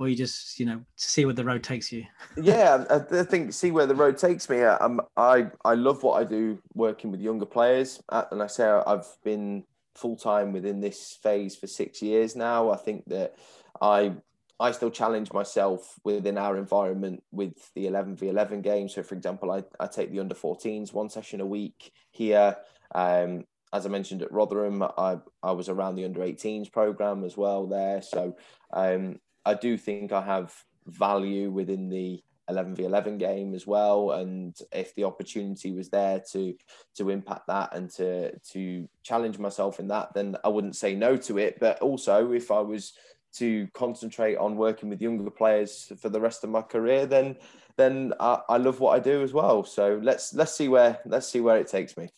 or 0.00 0.08
you 0.08 0.16
just 0.16 0.58
you 0.58 0.66
know 0.66 0.80
see 0.96 1.24
where 1.24 1.34
the 1.34 1.44
road 1.44 1.62
takes 1.62 1.92
you? 1.92 2.04
yeah, 2.36 2.84
I 2.90 3.22
think 3.22 3.52
see 3.52 3.70
where 3.70 3.86
the 3.86 3.94
road 3.94 4.16
takes 4.16 4.48
me. 4.48 4.62
Um, 4.62 5.00
I 5.16 5.50
I 5.64 5.74
love 5.74 6.02
what 6.02 6.20
I 6.20 6.24
do 6.24 6.58
working 6.74 7.10
with 7.12 7.20
younger 7.20 7.46
players, 7.46 8.02
uh, 8.08 8.24
and 8.32 8.42
I 8.42 8.46
say 8.46 8.64
I've 8.64 9.06
been 9.22 9.64
full 9.94 10.16
time 10.16 10.52
within 10.52 10.80
this 10.80 11.18
phase 11.22 11.54
for 11.54 11.66
six 11.66 12.00
years 12.00 12.34
now. 12.34 12.70
I 12.70 12.76
think 12.76 13.04
that 13.08 13.36
I 13.80 14.14
I 14.58 14.72
still 14.72 14.90
challenge 14.90 15.32
myself 15.32 15.98
within 16.04 16.38
our 16.38 16.56
environment 16.56 17.22
with 17.30 17.72
the 17.74 17.86
11 17.86 18.16
v 18.16 18.28
11 18.28 18.62
game. 18.62 18.88
So, 18.88 19.02
for 19.02 19.14
example, 19.14 19.50
I, 19.50 19.64
I 19.78 19.86
take 19.86 20.10
the 20.10 20.20
under 20.20 20.34
14s 20.34 20.92
one 20.92 21.08
session 21.08 21.40
a 21.40 21.46
week 21.46 21.92
here. 22.10 22.56
Um, 22.94 23.44
as 23.72 23.86
I 23.86 23.88
mentioned 23.88 24.20
at 24.22 24.32
Rotherham, 24.32 24.82
I, 24.82 25.18
I 25.42 25.52
was 25.52 25.70
around 25.70 25.94
the 25.94 26.04
under 26.04 26.20
18s 26.20 26.70
program 26.70 27.24
as 27.24 27.38
well 27.38 27.66
there. 27.66 28.02
So, 28.02 28.36
um, 28.72 29.18
I 29.44 29.54
do 29.54 29.76
think 29.76 30.12
I 30.12 30.22
have 30.22 30.54
value 30.86 31.50
within 31.50 31.88
the 31.88 32.22
11 32.48 32.74
v 32.74 32.84
11 32.84 33.18
game 33.18 33.54
as 33.54 33.64
well 33.64 34.10
and 34.10 34.58
if 34.72 34.92
the 34.96 35.04
opportunity 35.04 35.70
was 35.70 35.88
there 35.88 36.20
to 36.32 36.52
to 36.96 37.10
impact 37.10 37.46
that 37.46 37.72
and 37.76 37.88
to 37.90 38.36
to 38.40 38.88
challenge 39.04 39.38
myself 39.38 39.78
in 39.78 39.86
that 39.86 40.12
then 40.14 40.36
I 40.42 40.48
wouldn't 40.48 40.74
say 40.74 40.96
no 40.96 41.16
to 41.16 41.38
it 41.38 41.60
but 41.60 41.80
also 41.80 42.32
if 42.32 42.50
I 42.50 42.58
was 42.58 42.92
to 43.34 43.68
concentrate 43.74 44.36
on 44.36 44.56
working 44.56 44.88
with 44.88 45.00
younger 45.00 45.30
players 45.30 45.92
for 46.00 46.08
the 46.08 46.20
rest 46.20 46.44
of 46.44 46.50
my 46.50 46.62
career, 46.62 47.06
then 47.06 47.36
then 47.76 48.12
I, 48.20 48.40
I 48.48 48.56
love 48.56 48.80
what 48.80 48.96
I 48.96 48.98
do 49.00 49.22
as 49.22 49.32
well. 49.32 49.64
So 49.64 50.00
let's 50.02 50.34
let's 50.34 50.54
see 50.54 50.68
where 50.68 50.98
let's 51.06 51.28
see 51.28 51.40
where 51.40 51.58
it 51.58 51.68
takes 51.68 51.96
me. 51.96 52.08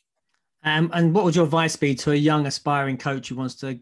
Um, 0.65 0.91
and 0.93 1.15
what 1.15 1.25
would 1.25 1.35
your 1.35 1.45
advice 1.45 1.77
be 1.77 1.95
to 1.97 2.13
a 2.13 2.17
young 2.17 2.47
aspiring 2.47 2.97
coach 2.97 3.29
who 3.29 3.35
wants 3.35 3.57
to 3.57 3.81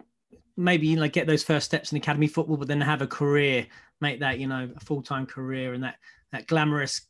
maybe 0.56 0.86
you 0.86 0.96
know 0.96 1.08
get 1.08 1.26
those 1.26 1.42
first 1.42 1.66
steps 1.66 1.92
in 1.92 1.98
academy 1.98 2.26
football, 2.26 2.56
but 2.56 2.68
then 2.68 2.80
have 2.80 3.02
a 3.02 3.06
career, 3.06 3.66
make 4.00 4.20
that 4.20 4.38
you 4.38 4.46
know 4.46 4.70
a 4.74 4.80
full 4.80 5.02
time 5.02 5.26
career 5.26 5.74
and 5.74 5.84
that 5.84 5.96
that 6.32 6.46
glamorous 6.46 7.02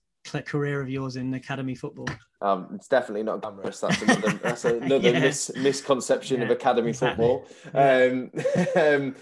career 0.45 0.81
of 0.81 0.89
yours 0.89 1.17
in 1.17 1.33
academy 1.35 1.75
football? 1.75 2.09
Um, 2.43 2.69
it's 2.75 2.89
definitely 2.89 3.23
not 3.23 3.43
glamorous. 3.43 3.81
That's 3.81 4.01
another, 4.03 4.33
that's 4.43 4.65
another 4.65 5.11
yeah. 5.11 5.21
mis- 5.21 5.53
misconception 5.57 6.39
yeah, 6.39 6.47
of 6.47 6.51
academy 6.51 6.91
exactly. 6.91 7.27
football. 7.27 7.47
Yeah. 7.75 8.09
Um, 8.13 8.31
um, 8.77 9.17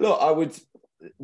look, 0.00 0.20
I 0.20 0.30
would 0.30 0.58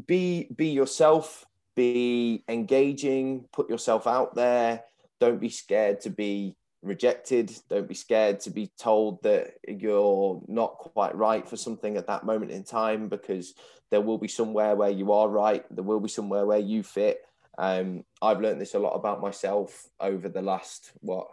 be 0.07 0.49
be 0.55 0.69
yourself, 0.69 1.45
be 1.75 2.45
engaging, 2.49 3.47
put 3.53 3.69
yourself 3.69 4.07
out 4.07 4.35
there. 4.35 4.83
Don't 5.21 5.41
be 5.41 5.51
scared 5.51 6.01
to 6.03 6.11
be 6.11 6.57
rejected. 6.85 7.51
Don't 7.69 7.89
be 7.89 7.95
scared 7.95 8.41
to 8.41 8.51
be 8.51 8.71
told 8.79 9.23
that 9.23 9.55
you're 9.67 10.41
not 10.47 10.79
quite 10.79 11.15
right 11.17 11.49
for 11.49 11.57
something 11.57 11.97
at 11.97 12.07
that 12.07 12.25
moment 12.25 12.53
in 12.53 12.63
time 12.63 13.09
because 13.09 13.55
there 13.91 14.01
will 14.01 14.19
be 14.19 14.29
somewhere 14.29 14.77
where 14.77 14.91
you 14.91 15.13
are 15.13 15.29
right. 15.29 15.65
There 15.75 15.85
will 15.85 16.01
be 16.01 16.09
somewhere 16.09 16.47
where 16.47 16.59
you 16.59 16.83
fit. 16.83 17.21
Um, 17.57 18.05
I've 18.21 18.41
learned 18.41 18.61
this 18.61 18.75
a 18.75 18.79
lot 18.79 18.95
about 18.95 19.21
myself 19.21 19.89
over 20.01 20.29
the 20.29 20.43
last, 20.43 20.93
what, 21.01 21.29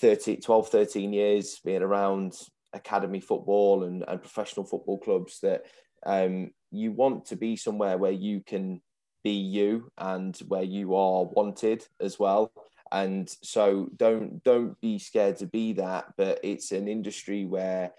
30, 0.00 0.36
12, 0.36 0.68
13 0.68 1.12
years 1.12 1.60
being 1.64 1.82
around 1.82 2.34
academy 2.72 3.20
football 3.20 3.84
and, 3.84 4.04
and 4.06 4.20
professional 4.20 4.66
football 4.66 4.98
clubs 4.98 5.40
that 5.40 5.64
um, 6.04 6.50
you 6.70 6.92
want 6.92 7.24
to 7.26 7.36
be 7.36 7.56
somewhere 7.56 7.96
where 7.98 8.12
you 8.12 8.40
can 8.40 8.80
be 9.24 9.30
you 9.30 9.90
and 9.98 10.36
where 10.48 10.62
you 10.62 10.94
are 10.94 11.24
wanted 11.24 11.84
as 12.00 12.18
well 12.18 12.52
and 12.92 13.28
so 13.42 13.88
don't 13.96 14.42
don't 14.44 14.80
be 14.80 14.98
scared 14.98 15.36
to 15.36 15.46
be 15.46 15.72
that 15.72 16.06
but 16.16 16.40
it's 16.42 16.72
an 16.72 16.88
industry 16.88 17.44
where 17.44 17.92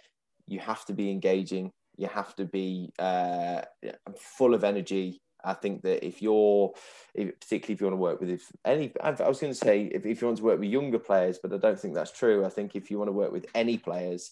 you 0.50 0.60
have 0.60 0.84
to 0.86 0.94
be 0.94 1.12
engaging. 1.12 1.72
You 1.98 2.08
have 2.08 2.36
to 2.36 2.46
be 2.46 2.92
uh, 2.98 3.62
full 4.18 4.54
of 4.54 4.64
energy. 4.64 5.22
I 5.44 5.54
think 5.54 5.84
that 5.84 6.06
if 6.06 6.22
you're, 6.22 6.74
if, 7.14 7.40
particularly 7.40 7.74
if 7.74 7.82
you 7.82 7.88
want 7.88 7.94
to 7.94 8.02
work 8.02 8.20
with 8.20 8.30
if 8.30 8.52
any, 8.66 8.92
I 9.02 9.12
was 9.12 9.40
going 9.40 9.54
to 9.54 9.58
say 9.58 9.84
if, 9.84 10.06
if 10.06 10.22
you 10.22 10.28
want 10.28 10.38
to 10.40 10.44
work 10.44 10.60
with 10.60 10.70
younger 10.70 11.00
players, 11.00 11.40
but 11.42 11.54
I 11.54 11.58
don't 11.58 11.80
think 11.80 11.94
that's 11.94 12.12
true. 12.12 12.46
I 12.46 12.50
think 12.50 12.76
if 12.76 12.92
you 12.92 12.98
want 12.98 13.08
to 13.08 13.14
work 13.14 13.32
with 13.32 13.46
any 13.56 13.78
players, 13.78 14.32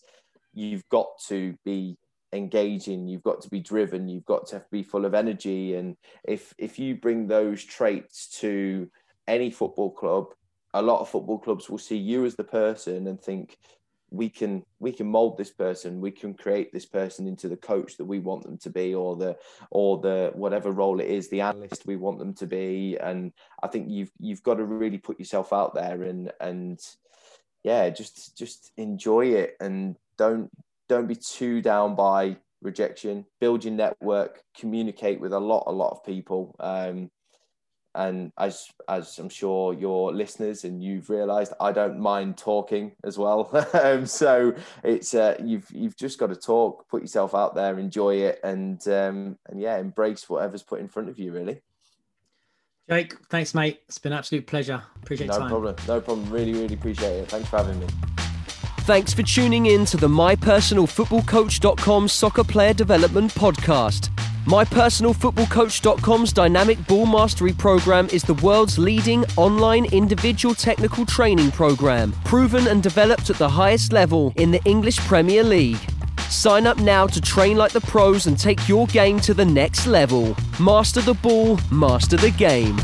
you've 0.53 0.87
got 0.89 1.07
to 1.27 1.55
be 1.63 1.97
engaging. 2.33 3.07
You've 3.07 3.23
got 3.23 3.41
to 3.41 3.49
be 3.49 3.61
driven. 3.61 4.09
You've 4.09 4.25
got 4.25 4.47
to 4.47 4.65
be 4.69 4.83
full 4.83 5.05
of 5.05 5.13
energy. 5.13 5.75
And 5.75 5.95
if 6.25 6.53
if 6.57 6.77
you 6.77 6.95
bring 6.95 7.27
those 7.27 7.63
traits 7.63 8.27
to 8.39 8.89
any 9.27 9.49
football 9.49 9.91
club 9.91 10.33
a 10.73 10.81
lot 10.81 11.01
of 11.01 11.09
football 11.09 11.39
clubs 11.39 11.69
will 11.69 11.77
see 11.77 11.97
you 11.97 12.25
as 12.25 12.35
the 12.35 12.43
person 12.43 13.07
and 13.07 13.21
think 13.21 13.57
we 14.09 14.29
can 14.29 14.63
we 14.79 14.91
can 14.91 15.07
mold 15.07 15.37
this 15.37 15.51
person. 15.51 15.99
We 15.99 16.11
can 16.11 16.33
create 16.33 16.71
this 16.71 16.85
person 16.85 17.27
into 17.27 17.49
the 17.49 17.57
coach 17.57 17.97
that 17.97 18.05
we 18.05 18.19
want 18.19 18.43
them 18.43 18.57
to 18.59 18.69
be 18.69 18.93
or 18.95 19.15
the 19.15 19.37
or 19.69 19.99
the 19.99 20.31
whatever 20.33 20.71
role 20.71 20.99
it 20.99 21.07
is 21.07 21.29
the 21.29 21.41
analyst 21.41 21.85
we 21.85 21.97
want 21.97 22.19
them 22.19 22.33
to 22.35 22.47
be. 22.47 22.97
And 22.97 23.33
i 23.63 23.67
think 23.67 23.89
you've 23.89 24.11
you've 24.19 24.43
got 24.43 24.55
to 24.55 24.63
really 24.63 24.97
put 24.97 25.19
yourself 25.19 25.51
out 25.51 25.73
there 25.75 26.03
and 26.03 26.31
and 26.39 26.79
yeah 27.63 27.89
just 27.89 28.37
just 28.37 28.71
enjoy 28.77 29.27
it 29.27 29.57
and 29.59 29.97
don't 30.17 30.49
don't 30.87 31.07
be 31.07 31.15
too 31.15 31.61
down 31.61 31.95
by 31.95 32.37
rejection. 32.61 33.25
Build 33.41 33.65
your 33.65 33.73
network. 33.73 34.41
Communicate 34.57 35.19
with 35.19 35.33
a 35.33 35.39
lot 35.39 35.65
a 35.67 35.71
lot 35.71 35.91
of 35.91 36.05
people. 36.05 36.55
Um 36.59 37.09
and 37.97 38.31
as 38.37 38.69
as 38.87 39.17
I'm 39.17 39.27
sure 39.27 39.73
your 39.73 40.13
listeners 40.13 40.63
and 40.63 40.81
you've 40.81 41.09
realised, 41.09 41.53
I 41.59 41.71
don't 41.71 41.99
mind 41.99 42.37
talking 42.37 42.93
as 43.03 43.17
well. 43.17 43.49
um, 43.73 44.05
so 44.05 44.53
it's 44.83 45.13
uh, 45.13 45.35
you've 45.43 45.69
you've 45.71 45.97
just 45.97 46.19
got 46.19 46.27
to 46.27 46.35
talk, 46.35 46.87
put 46.87 47.01
yourself 47.01 47.35
out 47.35 47.55
there, 47.55 47.79
enjoy 47.79 48.17
it, 48.17 48.39
and 48.43 48.87
um, 48.87 49.37
and 49.49 49.59
yeah, 49.59 49.79
embrace 49.79 50.29
whatever's 50.29 50.63
put 50.63 50.79
in 50.79 50.87
front 50.87 51.09
of 51.09 51.19
you. 51.19 51.33
Really. 51.33 51.59
Jake, 52.89 53.15
thanks, 53.29 53.53
mate. 53.53 53.81
It's 53.89 53.97
been 53.97 54.13
an 54.13 54.19
absolute 54.19 54.47
pleasure. 54.47 54.81
Appreciate 55.01 55.27
no 55.27 55.39
time. 55.39 55.49
problem. 55.49 55.75
No 55.87 55.99
problem. 55.99 56.29
Really, 56.29 56.53
really 56.53 56.75
appreciate 56.75 57.17
it. 57.17 57.29
Thanks 57.29 57.49
for 57.49 57.57
having 57.57 57.79
me. 57.79 57.87
Thanks 58.81 59.13
for 59.13 59.23
tuning 59.23 59.65
in 59.65 59.83
to 59.85 59.97
the 59.97 60.07
MyPersonalFootballCoach.com 60.07 62.07
Soccer 62.07 62.43
Player 62.45 62.73
Development 62.73 63.33
Podcast. 63.33 64.09
MyPersonalFootballCoach.com's 64.47 66.31
Dynamic 66.31 66.87
Ball 66.87 67.05
Mastery 67.05 67.51
program 67.51 68.07
is 68.13 68.23
the 68.23 68.35
world's 68.35 68.79
leading 68.79 69.25
online 69.35 69.83
individual 69.93 70.55
technical 70.55 71.05
training 71.05 71.51
program, 71.51 72.13
proven 72.23 72.65
and 72.67 72.81
developed 72.81 73.29
at 73.29 73.35
the 73.35 73.49
highest 73.49 73.91
level 73.91 74.31
in 74.37 74.51
the 74.51 74.63
English 74.63 74.99
Premier 74.99 75.43
League. 75.43 75.85
Sign 76.29 76.65
up 76.65 76.77
now 76.77 77.05
to 77.05 77.19
train 77.19 77.57
like 77.57 77.73
the 77.73 77.81
pros 77.81 78.27
and 78.27 78.39
take 78.39 78.69
your 78.69 78.87
game 78.87 79.19
to 79.19 79.33
the 79.33 79.43
next 79.43 79.85
level. 79.85 80.33
Master 80.61 81.01
the 81.01 81.15
ball, 81.15 81.59
master 81.69 82.15
the 82.15 82.31
game. 82.31 82.79